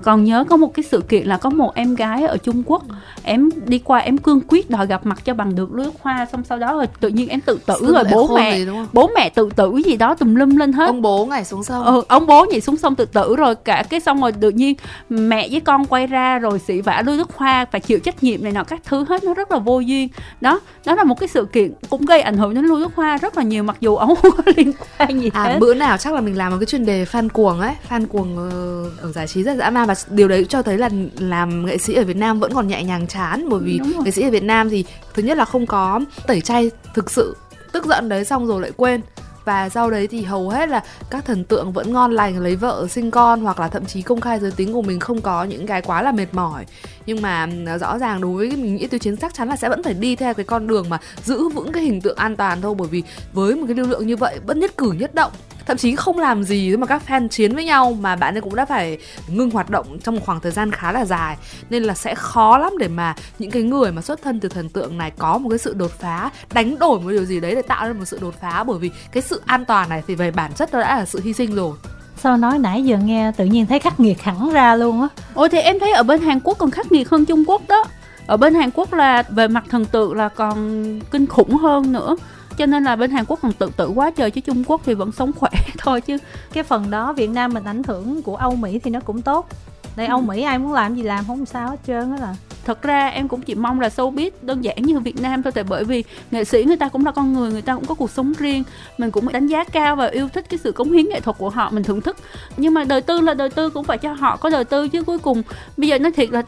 Còn 0.03 0.23
nhớ 0.23 0.43
có 0.49 0.57
một 0.57 0.73
cái 0.73 0.83
sự 0.83 1.01
kiện 1.09 1.27
là 1.27 1.37
có 1.37 1.49
một 1.49 1.75
em 1.75 1.95
gái 1.95 2.23
ở 2.23 2.37
Trung 2.37 2.63
Quốc 2.65 2.83
em 3.23 3.49
đi 3.65 3.79
qua 3.79 3.99
em 3.99 4.17
cương 4.17 4.41
quyết 4.47 4.69
đòi 4.69 4.87
gặp 4.87 5.05
mặt 5.05 5.25
cho 5.25 5.33
bằng 5.33 5.55
được 5.55 5.71
nước 5.71 5.93
hoa 6.01 6.27
xong 6.31 6.43
sau 6.43 6.57
đó 6.57 6.73
rồi 6.73 6.87
tự 6.99 7.09
nhiên 7.09 7.29
em 7.29 7.41
tự 7.41 7.59
tử 7.65 7.75
Sư 7.79 7.93
rồi 7.93 8.03
bố 8.11 8.35
mẹ 8.35 8.59
bố 8.93 9.09
mẹ 9.15 9.29
tự 9.29 9.49
tử 9.55 9.81
gì 9.85 9.97
đó 9.97 10.15
tùm 10.15 10.35
lum 10.35 10.55
lên 10.55 10.73
hết. 10.73 10.87
Ông 10.87 11.01
bố 11.01 11.25
nhảy 11.25 11.45
xuống 11.45 11.63
sông. 11.63 11.85
Ừ, 11.85 12.03
ông 12.07 12.27
bố 12.27 12.45
nhảy 12.51 12.61
xuống 12.61 12.77
sông 12.77 12.95
tự 12.95 13.05
tử 13.05 13.35
rồi 13.35 13.55
cả 13.55 13.83
cái 13.89 13.99
xong 13.99 14.21
rồi 14.21 14.31
tự 14.31 14.49
nhiên 14.49 14.75
mẹ 15.09 15.47
với 15.51 15.59
con 15.59 15.85
quay 15.85 16.07
ra 16.07 16.39
rồi 16.39 16.59
sĩ 16.59 16.81
vả 16.81 17.03
đức 17.05 17.29
hoa 17.35 17.65
phải 17.71 17.81
chịu 17.81 17.99
trách 18.01 18.23
nhiệm 18.23 18.43
này 18.43 18.51
nọ 18.51 18.63
các 18.63 18.81
thứ 18.83 19.05
hết 19.09 19.23
nó 19.23 19.33
rất 19.33 19.51
là 19.51 19.57
vô 19.57 19.79
duyên. 19.79 20.09
Đó 20.41 20.59
đó 20.85 20.95
là 20.95 21.03
một 21.03 21.19
cái 21.19 21.27
sự 21.27 21.45
kiện 21.45 21.73
cũng 21.89 22.05
gây 22.05 22.21
ảnh 22.21 22.37
hưởng 22.37 22.53
đến 22.53 22.65
lưu 22.65 22.79
đức 22.79 22.95
hoa 22.95 23.17
rất 23.17 23.37
là 23.37 23.43
nhiều 23.43 23.63
mặc 23.63 23.77
dù 23.79 23.95
ông 23.95 24.15
không 24.21 24.31
có 24.37 24.43
liên 24.55 24.71
quan 24.97 25.21
gì 25.21 25.29
à 25.33 25.43
hết. 25.43 25.57
bữa 25.59 25.73
nào 25.73 25.97
chắc 25.97 26.13
là 26.13 26.21
mình 26.21 26.37
làm 26.37 26.51
một 26.51 26.57
cái 26.59 26.65
chuyên 26.65 26.85
đề 26.85 27.05
fan 27.05 27.29
cuồng 27.29 27.59
ấy 27.59 27.73
fan 27.89 28.07
cuồng 28.07 28.37
ờ, 28.37 28.83
ở 29.01 29.11
giải 29.11 29.27
trí 29.27 29.43
rất 29.43 29.57
dã 29.57 29.69
man 29.69 29.87
và 29.87 29.95
điều 30.09 30.27
đấy 30.27 30.45
cho 30.49 30.61
thấy 30.61 30.77
là 30.77 30.89
làm 31.19 31.65
nghệ 31.65 31.77
sĩ 31.77 31.93
ở 31.93 32.03
Việt 32.03 32.17
Nam 32.17 32.39
vẫn 32.39 32.53
còn 32.53 32.67
nhẹ 32.67 32.83
nhàng 32.83 33.07
chán 33.07 33.49
bởi 33.49 33.59
vì 33.59 33.79
nghệ 34.03 34.11
sĩ 34.11 34.21
ở 34.21 34.29
Việt 34.29 34.43
Nam 34.43 34.69
thì 34.69 34.85
thứ 35.13 35.23
nhất 35.23 35.37
là 35.37 35.45
không 35.45 35.65
có 35.65 35.99
tẩy 36.27 36.41
chay 36.41 36.71
thực 36.93 37.11
sự 37.11 37.35
tức 37.71 37.85
giận 37.85 38.09
đấy 38.09 38.25
xong 38.25 38.47
rồi 38.47 38.61
lại 38.61 38.71
quên 38.77 39.01
và 39.45 39.69
sau 39.69 39.91
đấy 39.91 40.07
thì 40.07 40.21
hầu 40.21 40.49
hết 40.49 40.69
là 40.69 40.83
các 41.09 41.25
thần 41.25 41.43
tượng 41.43 41.71
vẫn 41.71 41.93
ngon 41.93 42.11
lành 42.11 42.39
lấy 42.39 42.55
vợ, 42.55 42.87
sinh 42.89 43.11
con 43.11 43.41
hoặc 43.41 43.59
là 43.59 43.67
thậm 43.67 43.85
chí 43.85 44.01
công 44.01 44.21
khai 44.21 44.39
giới 44.39 44.51
tính 44.51 44.73
của 44.73 44.81
mình 44.81 44.99
không 44.99 45.21
có 45.21 45.43
những 45.43 45.67
cái 45.67 45.81
quá 45.81 46.01
là 46.01 46.11
mệt 46.11 46.27
mỏi. 46.31 46.65
Nhưng 47.05 47.21
mà 47.21 47.47
rõ 47.79 47.97
ràng 47.97 48.21
đối 48.21 48.33
với 48.33 48.57
mình 48.57 48.75
nghĩ 48.75 48.87
tiêu 48.87 48.99
chiến 48.99 49.17
chắc 49.17 49.33
chắn 49.33 49.47
là 49.49 49.55
sẽ 49.55 49.69
vẫn 49.69 49.83
phải 49.83 49.93
đi 49.93 50.15
theo 50.15 50.33
cái 50.33 50.45
con 50.45 50.67
đường 50.67 50.89
mà 50.89 50.97
giữ 51.23 51.49
vững 51.49 51.71
cái 51.71 51.83
hình 51.83 52.01
tượng 52.01 52.17
an 52.17 52.35
toàn 52.35 52.61
thôi. 52.61 52.75
Bởi 52.77 52.87
vì 52.87 53.03
với 53.33 53.55
một 53.55 53.63
cái 53.67 53.75
lưu 53.75 53.87
lượng 53.87 54.07
như 54.07 54.15
vậy 54.15 54.39
vẫn 54.45 54.59
nhất 54.59 54.77
cử 54.77 54.91
nhất 54.91 55.15
động 55.15 55.31
thậm 55.65 55.77
chí 55.77 55.95
không 55.95 56.19
làm 56.19 56.43
gì 56.43 56.75
mà 56.77 56.87
các 56.87 57.01
fan 57.07 57.27
chiến 57.27 57.55
với 57.55 57.65
nhau 57.65 57.97
mà 58.01 58.15
bạn 58.15 58.35
ấy 58.35 58.41
cũng 58.41 58.55
đã 58.55 58.65
phải 58.65 58.97
ngưng 59.27 59.49
hoạt 59.49 59.69
động 59.69 59.99
trong 60.03 60.15
một 60.15 60.21
khoảng 60.25 60.39
thời 60.39 60.51
gian 60.51 60.71
khá 60.71 60.91
là 60.91 61.05
dài. 61.05 61.37
Nên 61.69 61.83
là 61.83 61.93
sẽ 61.93 62.15
khó 62.15 62.57
lắm 62.57 62.77
để 62.79 62.87
mà 62.87 63.15
những 63.39 63.51
cái 63.51 63.63
người 63.63 63.91
mà 63.91 64.01
xuất 64.01 64.21
thân 64.21 64.39
từ 64.39 64.49
thần 64.49 64.69
tượng 64.69 64.97
này 64.97 65.11
có 65.17 65.37
một 65.37 65.49
cái 65.49 65.59
sự 65.59 65.73
đột 65.73 65.91
phá 65.91 66.29
đánh 66.53 66.79
đổi 66.79 66.99
một 66.99 67.09
điều 67.09 67.25
gì 67.25 67.39
đấy 67.39 67.55
để 67.55 67.61
tạo 67.61 67.87
ra 67.87 67.93
một 67.93 68.05
sự 68.05 68.19
đột 68.21 68.35
phá. 68.41 68.63
Bởi 68.63 68.79
vì 68.79 68.91
cái 69.11 69.23
sự 69.23 69.41
an 69.45 69.65
toàn 69.65 69.89
này 69.89 70.03
thì 70.07 70.15
về 70.15 70.31
bản 70.31 70.53
chất 70.53 70.73
nó 70.73 70.79
đã 70.79 70.97
là 70.97 71.05
sự 71.05 71.21
hy 71.23 71.33
sinh 71.33 71.55
rồi. 71.55 71.77
Sao 72.17 72.37
nói 72.37 72.59
nãy 72.59 72.83
giờ 72.83 72.97
nghe 72.97 73.31
tự 73.37 73.45
nhiên 73.45 73.65
thấy 73.65 73.79
khắc 73.79 73.99
nghiệt 73.99 74.21
hẳn 74.21 74.49
ra 74.49 74.75
luôn 74.75 75.01
á. 75.01 75.07
Ôi 75.33 75.49
thì 75.49 75.59
em 75.59 75.79
thấy 75.79 75.91
ở 75.91 76.03
bên 76.03 76.21
Hàn 76.21 76.39
Quốc 76.39 76.57
còn 76.57 76.71
khắc 76.71 76.91
nghiệt 76.91 77.09
hơn 77.09 77.25
Trung 77.25 77.43
Quốc 77.47 77.61
đó. 77.67 77.83
Ở 78.27 78.37
bên 78.37 78.55
Hàn 78.55 78.71
Quốc 78.71 78.93
là 78.93 79.23
về 79.29 79.47
mặt 79.47 79.63
thần 79.69 79.85
tượng 79.85 80.13
là 80.13 80.29
còn 80.29 80.99
kinh 81.11 81.27
khủng 81.27 81.57
hơn 81.57 81.91
nữa 81.91 82.15
cho 82.57 82.65
nên 82.65 82.83
là 82.83 82.95
bên 82.95 83.11
Hàn 83.11 83.25
Quốc 83.27 83.39
còn 83.41 83.53
tự 83.53 83.71
tử 83.77 83.87
quá 83.87 84.11
trời 84.11 84.31
chứ 84.31 84.41
Trung 84.41 84.63
Quốc 84.67 84.81
thì 84.85 84.93
vẫn 84.93 85.11
sống 85.11 85.31
khỏe 85.33 85.51
thôi 85.77 86.01
chứ. 86.01 86.17
Cái 86.53 86.63
phần 86.63 86.91
đó 86.91 87.13
Việt 87.13 87.29
Nam 87.29 87.53
mình 87.53 87.63
ảnh 87.63 87.81
hưởng 87.83 88.21
của 88.21 88.35
Âu 88.35 88.55
Mỹ 88.55 88.79
thì 88.79 88.91
nó 88.91 88.99
cũng 88.99 89.21
tốt. 89.21 89.49
Đây 89.95 90.07
Âu 90.07 90.21
Mỹ 90.21 90.41
ai 90.41 90.59
muốn 90.59 90.73
làm 90.73 90.95
gì 90.95 91.01
làm 91.01 91.25
không 91.27 91.45
sao 91.45 91.69
hết 91.69 91.77
trơn 91.87 92.11
á 92.11 92.17
là. 92.17 92.35
Thật 92.65 92.81
ra 92.81 93.07
em 93.07 93.27
cũng 93.27 93.41
chỉ 93.41 93.55
mong 93.55 93.79
là 93.79 93.87
showbiz 93.87 94.31
đơn 94.41 94.63
giản 94.63 94.83
như 94.83 94.99
Việt 94.99 95.21
Nam 95.21 95.43
thôi 95.43 95.51
tại 95.51 95.63
bởi 95.63 95.83
vì 95.83 96.03
nghệ 96.31 96.43
sĩ 96.43 96.63
người 96.63 96.77
ta 96.77 96.89
cũng 96.89 97.05
là 97.05 97.11
con 97.11 97.33
người 97.33 97.51
người 97.51 97.61
ta 97.61 97.75
cũng 97.75 97.85
có 97.85 97.95
cuộc 97.95 98.11
sống 98.11 98.33
riêng. 98.37 98.63
Mình 98.97 99.11
cũng 99.11 99.31
đánh 99.31 99.47
giá 99.47 99.63
cao 99.63 99.95
và 99.95 100.07
yêu 100.07 100.29
thích 100.29 100.45
cái 100.49 100.59
sự 100.63 100.71
cống 100.71 100.91
hiến 100.91 101.09
nghệ 101.09 101.19
thuật 101.19 101.37
của 101.37 101.49
họ 101.49 101.69
mình 101.71 101.83
thưởng 101.83 102.01
thức. 102.01 102.17
Nhưng 102.57 102.73
mà 102.73 102.83
đời 102.83 103.01
tư 103.01 103.21
là 103.21 103.33
đời 103.33 103.49
tư 103.49 103.69
cũng 103.69 103.83
phải 103.83 103.97
cho 103.97 104.13
họ 104.13 104.37
có 104.37 104.49
đời 104.49 104.65
tư 104.65 104.87
chứ 104.87 105.03
cuối 105.03 105.19
cùng. 105.19 105.43
Bây 105.77 105.89
giờ 105.89 105.99
nói 105.99 106.11
thiệt 106.11 106.29
là 106.31 106.41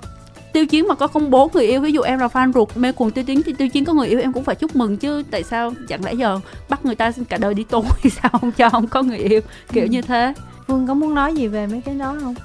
tiêu 0.53 0.65
chiến 0.65 0.87
mà 0.87 0.95
có 0.95 1.07
công 1.07 1.29
bố 1.29 1.49
người 1.53 1.67
yêu 1.67 1.81
ví 1.81 1.91
dụ 1.91 2.01
em 2.01 2.19
là 2.19 2.27
fan 2.27 2.53
ruột 2.53 2.77
mê 2.77 2.91
cuồng 2.91 3.11
tiêu 3.11 3.23
chiến 3.23 3.41
thì 3.43 3.53
tiêu 3.53 3.67
chiến 3.67 3.85
có 3.85 3.93
người 3.93 4.07
yêu 4.07 4.19
em 4.19 4.33
cũng 4.33 4.43
phải 4.43 4.55
chúc 4.55 4.75
mừng 4.75 4.97
chứ. 4.97 5.23
Tại 5.31 5.43
sao 5.43 5.73
chẳng 5.87 6.05
lẽ 6.05 6.13
giờ 6.13 6.39
bắt 6.69 6.85
người 6.85 6.95
ta 6.95 7.11
cả 7.29 7.37
đời 7.37 7.53
đi 7.53 7.63
tù 7.63 7.83
thì 8.01 8.09
sao 8.09 8.29
không 8.31 8.51
cho 8.51 8.69
không 8.69 8.87
có 8.87 9.01
người 9.01 9.17
yêu? 9.17 9.41
Kiểu 9.73 9.87
như 9.87 10.01
thế. 10.01 10.33
Phương 10.67 10.87
có 10.87 10.93
muốn 10.93 11.15
nói 11.15 11.33
gì 11.35 11.47
về 11.47 11.67
mấy 11.67 11.81
cái 11.81 11.95
đó 11.95 12.17
không? 12.21 12.35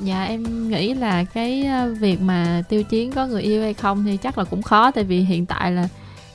Dạ 0.00 0.24
em 0.24 0.68
nghĩ 0.68 0.94
là 0.94 1.24
cái 1.24 1.64
ờ, 1.66 1.94
việc 2.00 2.20
mà 2.20 2.62
tiêu 2.68 2.82
chiến 2.82 3.12
có 3.12 3.26
người 3.26 3.42
yêu 3.42 3.62
hay 3.62 3.74
không 3.74 4.04
thì 4.04 4.16
chắc 4.16 4.38
là 4.38 4.44
cũng 4.44 4.62
khó. 4.62 4.90
Tại 4.90 5.04
vì 5.04 5.20
hiện 5.20 5.46
tại 5.46 5.72
là 5.72 5.88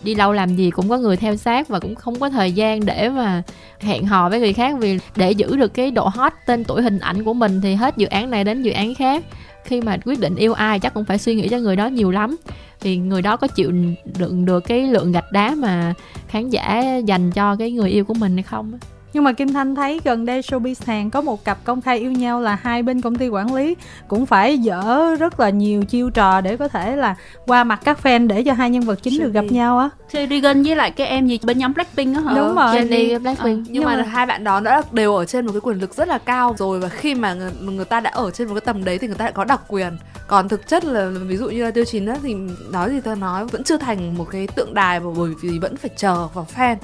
đi 0.04 0.14
đâu 0.14 0.34
làm 0.34 0.56
gì 0.56 0.72
cũng 0.72 0.90
có 0.90 0.98
người 0.98 1.18
theo 1.18 1.36
sát 1.36 1.68
và 1.68 1.80
cũng 1.80 1.96
không 1.96 2.20
có 2.20 2.30
thời 2.30 2.52
gian 2.52 2.86
để 2.86 3.10
mà 3.10 3.44
hẹn 3.80 4.06
hò 4.06 4.30
với 4.30 4.40
người 4.40 4.54
khác. 4.54 4.76
Vì 4.80 5.00
để 5.16 5.32
giữ 5.32 5.56
được 5.58 5.74
cái 5.74 5.92
độ 5.92 6.08
hot 6.08 6.34
tên 6.46 6.64
tuổi 6.64 6.82
hình 6.82 7.00
ảnh 7.00 7.24
của 7.24 7.34
mình 7.34 7.62
thì 7.62 7.76
hết 7.76 7.98
dự 7.98 8.08
án 8.08 8.30
này 8.30 8.44
đến 8.44 8.64
dự 8.64 8.72
án 8.72 8.96
khác 8.96 9.24
khi 9.68 9.82
mà 9.82 9.98
quyết 10.06 10.20
định 10.20 10.36
yêu 10.36 10.54
ai 10.54 10.80
chắc 10.80 10.94
cũng 10.94 11.06
phải 11.06 11.18
suy 11.18 11.36
nghĩ 11.36 11.50
cho 11.50 11.58
người 11.58 11.76
đó 11.76 11.88
nhiều 11.88 12.12
lắm 12.12 12.36
thì 12.80 12.98
người 12.98 13.22
đó 13.22 13.38
có 13.38 13.48
chịu 13.48 13.72
đựng 14.20 14.46
được 14.46 14.60
cái 14.60 14.88
lượng 14.88 15.12
gạch 15.12 15.32
đá 15.32 15.56
mà 15.56 15.94
khán 16.28 16.50
giả 16.50 16.84
dành 17.06 17.32
cho 17.32 17.56
cái 17.56 17.72
người 17.72 17.90
yêu 17.90 18.06
của 18.06 18.14
mình 18.14 18.34
hay 18.34 18.44
không 18.44 18.72
á. 18.82 18.97
Nhưng 19.14 19.24
mà 19.24 19.32
Kim 19.32 19.54
Thanh 19.54 19.76
thấy 19.76 20.02
gần 20.04 20.26
đây 20.26 20.42
showbiz 20.42 20.76
Hàn 20.86 21.10
có 21.10 21.22
một 21.22 21.46
cặp 21.46 21.64
công 21.64 21.82
khai 21.82 22.00
yêu 22.00 22.12
nhau 22.12 22.42
là 22.42 22.58
hai 22.62 22.84
bên 22.84 23.02
công 23.02 23.16
ty 23.16 23.28
quản 23.30 23.54
lý. 23.54 23.76
Cũng 24.08 24.26
phải 24.26 24.58
dở 24.58 25.16
rất 25.20 25.40
là 25.40 25.50
nhiều 25.50 25.84
chiêu 25.84 26.10
trò 26.10 26.42
để 26.42 26.58
có 26.58 26.68
thể 26.68 26.96
là 26.96 27.16
qua 27.46 27.64
mặt 27.64 27.80
các 27.84 28.00
fan 28.04 28.28
để 28.28 28.44
cho 28.44 28.54
hai 28.54 28.70
nhân 28.70 28.82
vật 28.82 29.00
chính 29.02 29.20
được 29.20 29.34
gặp 29.34 29.46
nhau 29.50 29.78
á. 29.78 29.90
Regan 30.30 30.64
với 30.64 30.76
lại 30.76 30.92
cái 30.92 31.08
em 31.08 31.28
gì 31.28 31.40
bên 31.44 31.58
nhóm 31.58 31.74
Blackpink 31.74 32.16
á 32.16 32.22
hả? 32.22 32.34
Đúng 32.36 32.56
rồi. 32.56 32.76
Jennie 32.76 33.20
Blackpink. 33.20 33.58
Nhưng, 33.58 33.74
Nhưng 33.74 33.84
mà, 33.84 33.96
mà- 33.96 34.04
hai 34.04 34.26
bạn 34.26 34.44
đó 34.44 34.60
đã 34.60 34.82
đều 34.92 35.16
ở 35.16 35.26
trên 35.26 35.46
một 35.46 35.52
cái 35.52 35.62
quyền 35.62 35.82
lực 35.82 35.94
rất 35.96 36.08
là 36.08 36.18
cao 36.18 36.56
rồi 36.58 36.80
và 36.80 36.90
khi 36.90 37.16
mà 37.16 37.34
người, 37.34 37.52
người 37.62 37.86
ta 37.86 38.00
đã 38.00 38.10
ở 38.10 38.32
trên 38.32 38.48
một 38.48 38.54
cái 38.54 38.62
tầm 38.62 38.84
đấy 38.84 38.98
thì 38.98 39.08
người 39.08 39.16
ta 39.16 39.26
đã 39.26 39.32
có 39.32 39.44
đặc 39.44 39.62
quyền. 39.68 39.98
Còn 40.28 40.50
thực 40.50 40.68
chất 40.68 40.86
là 40.86 41.10
ví 41.28 41.38
dụ 41.38 41.50
như 41.50 41.64
là 41.64 41.72
tiêu 41.72 41.86
chín 41.86 42.06
á 42.06 42.16
thì 42.24 42.36
nói 42.72 42.90
gì 42.90 43.02
ta 43.02 43.16
nói 43.16 43.46
vẫn 43.46 43.64
chưa 43.64 43.78
thành 43.78 44.18
một 44.18 44.28
cái 44.32 44.48
tượng 44.56 44.74
đài 44.74 45.00
và 45.00 45.12
bởi 45.18 45.32
vì 45.42 45.60
vẫn 45.60 45.78
phải 45.78 45.90
chờ 45.98 46.28
vào 46.34 46.48
fan 46.56 46.76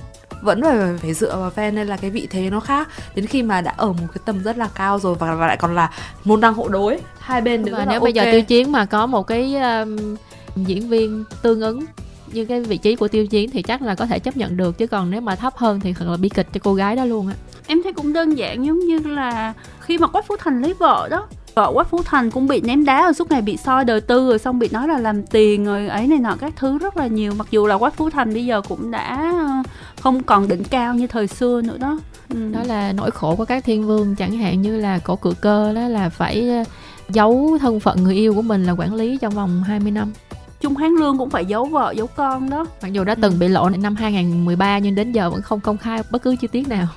vẫn 0.44 0.62
phải 0.62 0.98
phải 1.02 1.14
dựa 1.14 1.38
vào 1.38 1.52
fan 1.56 1.74
nên 1.74 1.88
là 1.88 1.98
cái 1.98 2.10
vị 2.10 2.28
thế 2.30 2.50
nó 2.50 2.60
khác. 2.60 2.90
Đến 3.16 3.26
khi 3.26 3.44
mà 3.44 3.62
đã 3.62 3.74
ở 3.78 3.88
một 3.88 4.08
cái 4.14 4.22
tầm 4.26 4.44
rất 4.44 4.58
là 4.58 4.70
cao 4.76 5.00
rồi 5.00 5.16
và, 5.16 5.36
và 5.36 5.48
lại 5.48 5.58
còn 5.58 5.76
là 5.76 5.92
môn 6.24 6.42
đăng 6.42 6.54
hộ 6.54 6.68
đối 6.68 7.00
hai 7.20 7.42
bên 7.42 7.64
và 7.64 7.70
rất 7.72 7.86
nếu 7.86 7.94
là 7.94 8.00
bây 8.00 8.14
giờ 8.14 8.24
tiêu 8.32 8.42
chiến 8.42 8.72
mà 8.72 8.86
có 8.86 9.08
một 9.08 9.28
cái 9.28 9.56
um, 9.56 10.16
diễn 10.56 10.90
viên 10.90 11.24
tương 11.42 11.62
ứng 11.62 11.86
như 12.34 12.46
cái 12.46 12.62
vị 12.62 12.78
trí 12.78 12.96
của 12.96 13.08
tiêu 13.08 13.28
chiến 13.28 13.52
thì 13.52 13.62
chắc 13.62 13.82
là 13.82 13.96
có 13.96 14.06
thể 14.06 14.20
chấp 14.20 14.38
nhận 14.38 14.58
được 14.58 14.78
chứ 14.78 14.88
còn 14.88 15.12
nếu 15.12 15.22
mà 15.22 15.36
thấp 15.36 15.58
hơn 15.58 15.80
thì 15.80 15.94
thật 15.94 16.06
là 16.10 16.18
bi 16.18 16.30
kịch 16.30 16.48
cho 16.54 16.60
cô 16.64 16.74
gái 16.74 16.96
đó 16.96 17.06
luôn 17.06 17.28
á. 17.28 17.34
Em 17.68 17.84
thấy 17.84 17.94
cũng 17.94 18.14
đơn 18.14 18.38
giản 18.38 18.66
giống 18.66 18.80
như 18.80 19.00
là 19.00 19.54
khi 19.80 19.98
mà 19.98 20.08
quách 20.08 20.28
phú 20.28 20.36
thành 20.40 20.62
lấy 20.62 20.74
vợ 20.74 21.08
đó 21.12 21.28
vợ 21.56 21.72
quách 21.74 21.90
phú 21.90 22.02
thành 22.06 22.32
cũng 22.32 22.48
bị 22.48 22.62
ném 22.62 22.86
đá 22.86 23.04
rồi 23.04 23.14
suốt 23.14 23.32
ngày 23.32 23.42
bị 23.42 23.58
soi 23.58 23.86
đời 23.86 24.02
tư 24.02 24.30
rồi 24.30 24.40
xong 24.40 24.60
bị 24.60 24.70
nói 24.72 24.88
là 24.88 24.98
làm 24.98 25.24
tiền 25.24 25.66
rồi 25.66 25.88
ấy 25.88 26.08
này 26.08 26.20
nọ 26.20 26.36
các 26.40 26.54
thứ 26.56 26.78
rất 26.78 26.98
là 26.98 27.08
nhiều. 27.08 27.34
Mặc 27.38 27.48
dù 27.52 27.68
là 27.68 27.78
quách 27.78 27.96
phú 27.98 28.10
thành 28.10 28.34
bây 28.34 28.46
giờ 28.46 28.62
cũng 28.70 28.92
đã 28.92 29.34
ờ, 29.34 29.72
không 30.02 30.24
còn 30.24 30.48
đỉnh 30.48 30.64
cao 30.64 30.96
như 30.96 31.08
thời 31.08 31.28
xưa 31.28 31.62
nữa 31.62 31.78
đó. 31.78 32.00
Ừ. 32.30 32.52
đó 32.54 32.64
là 32.64 32.92
nỗi 32.92 33.12
khổ 33.12 33.36
của 33.36 33.46
các 33.46 33.64
thiên 33.64 33.88
vương 33.88 34.16
chẳng 34.16 34.38
hạn 34.38 34.62
như 34.62 34.78
là 34.78 35.00
cổ 35.00 35.16
cự 35.16 35.34
cơ 35.42 35.74
đó 35.74 35.88
là 35.88 36.10
phải 36.10 36.62
uh, 36.62 36.68
giấu 37.10 37.58
thân 37.62 37.80
phận 37.80 38.04
người 38.04 38.16
yêu 38.16 38.34
của 38.34 38.42
mình 38.42 38.64
là 38.66 38.74
quản 38.78 38.94
lý 38.94 39.18
trong 39.18 39.34
vòng 39.34 39.64
20 39.64 39.92
năm. 39.92 40.14
Trung 40.62 40.76
Hán 40.76 40.92
Lương 40.92 41.18
cũng 41.18 41.30
phải 41.30 41.46
giấu 41.46 41.66
vợ 41.66 41.94
giấu 41.98 42.08
con 42.08 42.50
đó. 42.50 42.66
Mặc 42.82 42.94
dù 42.94 43.04
đã 43.04 43.16
từng 43.16 43.40
bị 43.40 43.48
lộ 43.48 43.70
năm 43.70 43.96
2013 43.96 44.78
nhưng 44.78 44.96
đến 44.96 45.12
giờ 45.12 45.30
vẫn 45.30 45.42
không 45.42 45.60
công 45.60 45.78
khai 45.78 46.02
bất 46.10 46.22
cứ 46.22 46.36
chi 46.36 46.48
tiết 46.48 46.68
nào. 46.68 46.88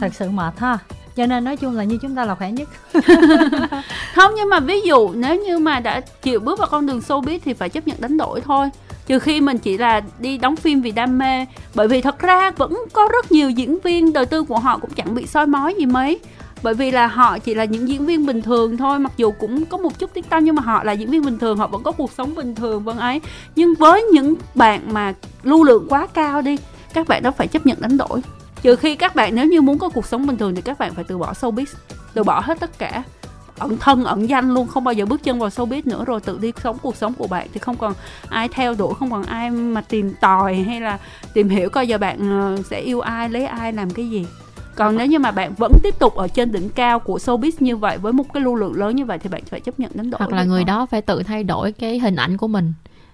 Thật 0.00 0.14
sự 0.14 0.30
mệt 0.30 0.58
ha. 0.58 0.78
Cho 1.16 1.26
nên 1.26 1.44
nói 1.44 1.56
chung 1.56 1.76
là 1.76 1.84
như 1.84 1.98
chúng 2.02 2.14
ta 2.14 2.24
là 2.24 2.34
khỏe 2.34 2.52
nhất. 2.52 2.68
không, 4.14 4.32
nhưng 4.36 4.48
mà 4.48 4.60
ví 4.60 4.80
dụ 4.80 5.12
nếu 5.14 5.42
như 5.44 5.58
mà 5.58 5.80
đã 5.80 6.00
chịu 6.00 6.40
bước 6.40 6.58
vào 6.58 6.68
con 6.70 6.86
đường 6.86 7.00
showbiz 7.08 7.38
thì 7.44 7.52
phải 7.52 7.68
chấp 7.68 7.86
nhận 7.86 8.00
đánh 8.00 8.16
đổi 8.16 8.40
thôi. 8.40 8.70
Trừ 9.06 9.18
khi 9.18 9.40
mình 9.40 9.58
chỉ 9.58 9.78
là 9.78 10.00
đi 10.18 10.38
đóng 10.38 10.56
phim 10.56 10.80
vì 10.80 10.90
đam 10.90 11.18
mê. 11.18 11.46
Bởi 11.74 11.88
vì 11.88 12.00
thật 12.00 12.18
ra 12.18 12.50
vẫn 12.50 12.76
có 12.92 13.08
rất 13.12 13.32
nhiều 13.32 13.50
diễn 13.50 13.78
viên 13.80 14.12
đời 14.12 14.26
tư 14.26 14.42
của 14.42 14.58
họ 14.58 14.78
cũng 14.78 14.90
chẳng 14.90 15.14
bị 15.14 15.26
soi 15.26 15.46
mói 15.46 15.74
gì 15.78 15.86
mấy. 15.86 16.20
Bởi 16.62 16.74
vì 16.74 16.90
là 16.90 17.06
họ 17.06 17.38
chỉ 17.38 17.54
là 17.54 17.64
những 17.64 17.88
diễn 17.88 18.06
viên 18.06 18.26
bình 18.26 18.42
thường 18.42 18.76
thôi, 18.76 18.98
mặc 18.98 19.12
dù 19.16 19.32
cũng 19.40 19.64
có 19.64 19.78
một 19.78 19.98
chút 19.98 20.10
tiếng 20.14 20.24
tăm 20.24 20.44
nhưng 20.44 20.54
mà 20.54 20.62
họ 20.62 20.84
là 20.84 20.92
diễn 20.92 21.10
viên 21.10 21.24
bình 21.24 21.38
thường, 21.38 21.58
họ 21.58 21.66
vẫn 21.66 21.82
có 21.82 21.92
cuộc 21.92 22.12
sống 22.12 22.34
bình 22.34 22.54
thường 22.54 22.84
vân 22.84 22.96
ấy. 22.96 23.20
Nhưng 23.56 23.74
với 23.74 24.02
những 24.02 24.34
bạn 24.54 24.80
mà 24.92 25.14
lưu 25.42 25.64
lượng 25.64 25.86
quá 25.88 26.06
cao 26.14 26.42
đi, 26.42 26.56
các 26.94 27.08
bạn 27.08 27.22
đó 27.22 27.30
phải 27.30 27.48
chấp 27.48 27.66
nhận 27.66 27.80
đánh 27.80 27.96
đổi 27.96 28.20
trừ 28.62 28.76
khi 28.76 28.96
các 28.96 29.14
bạn 29.14 29.34
nếu 29.34 29.46
như 29.46 29.60
muốn 29.60 29.78
có 29.78 29.88
cuộc 29.88 30.06
sống 30.06 30.26
bình 30.26 30.36
thường 30.36 30.54
thì 30.54 30.62
các 30.62 30.78
bạn 30.78 30.94
phải 30.94 31.04
từ 31.04 31.18
bỏ 31.18 31.32
showbiz 31.32 31.66
từ 32.14 32.24
bỏ 32.24 32.40
hết 32.40 32.60
tất 32.60 32.78
cả. 32.78 33.02
Ẩn 33.58 33.78
thân 33.78 34.04
ẩn 34.04 34.28
danh 34.28 34.54
luôn 34.54 34.66
không 34.66 34.84
bao 34.84 34.92
giờ 34.92 35.06
bước 35.06 35.22
chân 35.22 35.38
vào 35.38 35.48
showbiz 35.48 35.82
nữa 35.84 36.04
rồi 36.04 36.20
tự 36.20 36.38
đi 36.42 36.52
sống 36.62 36.76
cuộc 36.82 36.96
sống 36.96 37.14
của 37.14 37.26
bạn 37.26 37.48
thì 37.52 37.58
không 37.58 37.76
còn 37.76 37.94
ai 38.28 38.48
theo 38.48 38.74
đuổi 38.74 38.94
không 38.98 39.10
còn 39.10 39.22
ai 39.22 39.50
mà 39.50 39.80
tìm 39.80 40.14
tòi 40.20 40.54
hay 40.54 40.80
là 40.80 40.98
tìm 41.34 41.48
hiểu 41.48 41.70
coi 41.70 41.88
giờ 41.88 41.98
bạn 41.98 42.30
ờ, 42.30 42.62
sẽ 42.70 42.80
yêu 42.80 43.00
ai 43.00 43.28
lấy 43.28 43.46
ai 43.46 43.72
làm 43.72 43.90
cái 43.90 44.10
gì. 44.10 44.26
Còn 44.74 44.96
nếu 44.96 45.06
như 45.06 45.18
mà 45.18 45.30
bạn 45.30 45.54
vẫn 45.58 45.72
tiếp 45.82 45.98
tục 45.98 46.14
ở 46.14 46.28
trên 46.28 46.52
đỉnh 46.52 46.68
cao 46.68 46.98
của 46.98 47.16
showbiz 47.16 47.52
như 47.60 47.76
vậy 47.76 47.98
với 47.98 48.12
một 48.12 48.32
cái 48.34 48.42
lưu 48.42 48.54
lượng 48.54 48.74
lớn 48.74 48.96
như 48.96 49.04
vậy 49.04 49.18
thì 49.18 49.28
bạn 49.28 49.42
phải 49.44 49.60
chấp 49.60 49.80
nhận 49.80 49.90
đánh 49.94 50.10
đổi 50.10 50.18
hoặc 50.18 50.32
là 50.32 50.44
người 50.44 50.64
đó 50.64 50.86
phải 50.86 51.02
tự 51.02 51.22
thay 51.22 51.44
đổi 51.44 51.72
cái 51.72 51.98
hình 51.98 52.16
ảnh 52.16 52.36
của 52.36 52.48
mình 52.48 52.72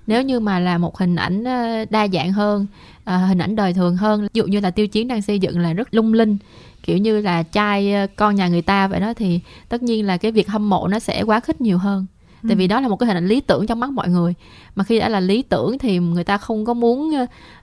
nếu 0.09 0.23
như 0.23 0.41
mà 0.41 0.59
là 0.59 0.79
một 0.79 0.99
hình 0.99 1.17
ảnh 1.17 1.45
ờ, 1.45 1.85
đa 1.91 2.09
dạng 2.09 2.33
hơn 2.33 2.67
ờ, 3.05 3.17
hình 3.17 3.39
ảnh 3.39 3.57
đời 3.57 3.73
thường 3.73 3.97
hơn 3.97 4.23
ví 4.23 4.29
dụ 4.33 4.47
như 4.47 4.61
là 4.61 4.71
tiêu 4.71 4.87
chiến 4.87 5.09
đang 5.09 5.23
xây 5.23 5.39
dựng 5.39 5.59
là 5.59 5.73
rất 5.73 5.95
lung 5.95 6.13
linh 6.13 6.37
kiểu 6.83 6.99
như 6.99 7.21
là 7.21 7.43
trai 7.43 7.93
ờ, 7.93 8.07
con 8.17 8.35
nhà 8.35 8.49
người 8.49 8.63
ta 8.63 8.89
vậy 8.89 9.01
đó 9.01 9.15
thì 9.15 9.41
tất 9.69 9.83
nhiên 9.83 10.07
là 10.07 10.17
cái 10.17 10.33
việc 10.33 10.49
hâm 10.49 10.69
mộ 10.69 10.89
nó 10.89 10.99
sẽ 10.99 11.23
quá 11.23 11.41
khích 11.41 11.61
nhiều 11.61 11.79
hơn. 11.79 12.07
Tại 12.49 12.57
vì 12.57 12.69
đó 12.69 12.81
là 12.81 12.89
một 12.89 12.97
cái 12.97 13.07
hình 13.07 13.17
ảnh 13.17 13.27
lý 13.27 13.41
tưởng 13.41 13.67
trong 13.67 13.81
mắt 13.81 13.91
mọi 13.91 14.09
người. 14.09 14.35
Mà 14.75 14.85
khi 14.85 14.99
đã 14.99 15.09
là 15.09 15.21
lý 15.21 15.43
tưởng 15.43 15.79
thì 15.79 15.99
người 15.99 16.25
ta 16.25 16.39
không 16.39 16.65
có 16.65 16.75
muốn 16.75 17.15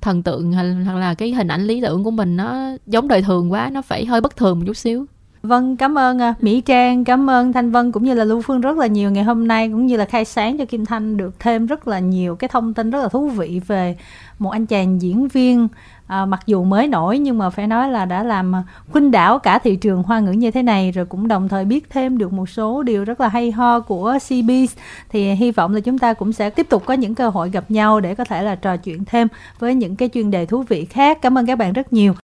thần 0.02 0.24
tượng 0.24 0.54
hoặc 0.86 0.96
là 0.96 1.14
cái 1.14 1.32
hình 1.32 1.48
ảnh 1.48 1.64
lý 1.64 1.82
tưởng 1.82 2.04
của 2.04 2.12
mình 2.12 2.38
nó 2.38 2.72
giống 2.88 3.08
đời 3.08 3.22
thường 3.22 3.52
quá 3.52 3.70
nó 3.74 3.82
phải 3.82 4.06
hơi 4.06 4.22
bất 4.22 4.36
thường 4.36 4.60
một 4.60 4.66
chút 4.68 4.78
xíu 4.78 5.06
Vâng, 5.46 5.78
cảm 5.78 5.98
ơn 5.98 6.22
à, 6.22 6.34
Mỹ 6.42 6.62
Trang, 6.62 7.04
cảm 7.04 7.30
ơn 7.30 7.54
Thanh 7.54 7.72
Vân 7.72 7.92
cũng 7.92 8.04
như 8.04 8.14
là 8.14 8.24
Lưu 8.24 8.42
Phương 8.42 8.62
rất 8.62 8.78
là 8.78 8.88
nhiều 8.88 9.12
ngày 9.12 9.24
hôm 9.24 9.48
nay 9.48 9.70
cũng 9.70 9.86
như 9.86 9.98
là 9.98 10.06
khai 10.06 10.26
sáng 10.26 10.58
cho 10.58 10.66
Kim 10.66 10.86
Thanh 10.86 11.18
được 11.18 11.40
thêm 11.40 11.66
rất 11.66 11.88
là 11.88 12.00
nhiều 12.00 12.36
cái 12.36 12.48
thông 12.48 12.74
tin 12.74 12.92
rất 12.92 13.02
là 13.02 13.08
thú 13.08 13.30
vị 13.30 13.62
về 13.68 13.98
một 14.40 14.50
anh 14.50 14.66
chàng 14.66 15.02
diễn 15.02 15.28
viên 15.28 15.68
à, 16.08 16.26
mặc 16.26 16.40
dù 16.46 16.64
mới 16.64 16.88
nổi 16.88 17.20
nhưng 17.20 17.38
mà 17.38 17.50
phải 17.50 17.68
nói 17.68 17.90
là 17.90 18.06
đã 18.06 18.24
làm 18.24 18.54
khuynh 18.92 19.12
đảo 19.12 19.40
cả 19.40 19.60
thị 19.60 19.76
trường 19.76 20.04
hoa 20.04 20.20
ngữ 20.20 20.32
như 20.32 20.52
thế 20.52 20.64
này 20.64 20.92
rồi 20.92 21.06
cũng 21.06 21.28
đồng 21.28 21.48
thời 21.48 21.66
biết 21.66 21.90
thêm 21.90 22.18
được 22.18 22.34
một 22.34 22.50
số 22.50 22.84
điều 22.84 23.04
rất 23.04 23.22
là 23.22 23.28
hay 23.28 23.52
ho 23.52 23.80
của 23.80 24.18
CB 24.30 24.52
thì 25.10 25.32
hy 25.32 25.52
vọng 25.52 25.74
là 25.74 25.80
chúng 25.80 26.00
ta 26.00 26.14
cũng 26.14 26.34
sẽ 26.34 26.50
tiếp 26.50 26.70
tục 26.70 26.84
có 26.86 26.94
những 26.94 27.16
cơ 27.16 27.30
hội 27.30 27.50
gặp 27.50 27.72
nhau 27.72 28.00
để 28.00 28.16
có 28.16 28.24
thể 28.24 28.44
là 28.44 28.56
trò 28.56 28.78
chuyện 28.78 29.06
thêm 29.06 29.28
với 29.60 29.76
những 29.76 29.96
cái 29.96 30.10
chuyên 30.14 30.32
đề 30.32 30.46
thú 30.46 30.64
vị 30.64 30.86
khác. 30.86 31.22
Cảm 31.22 31.38
ơn 31.38 31.46
các 31.46 31.58
bạn 31.58 31.74
rất 31.74 31.94
nhiều. 31.94 32.16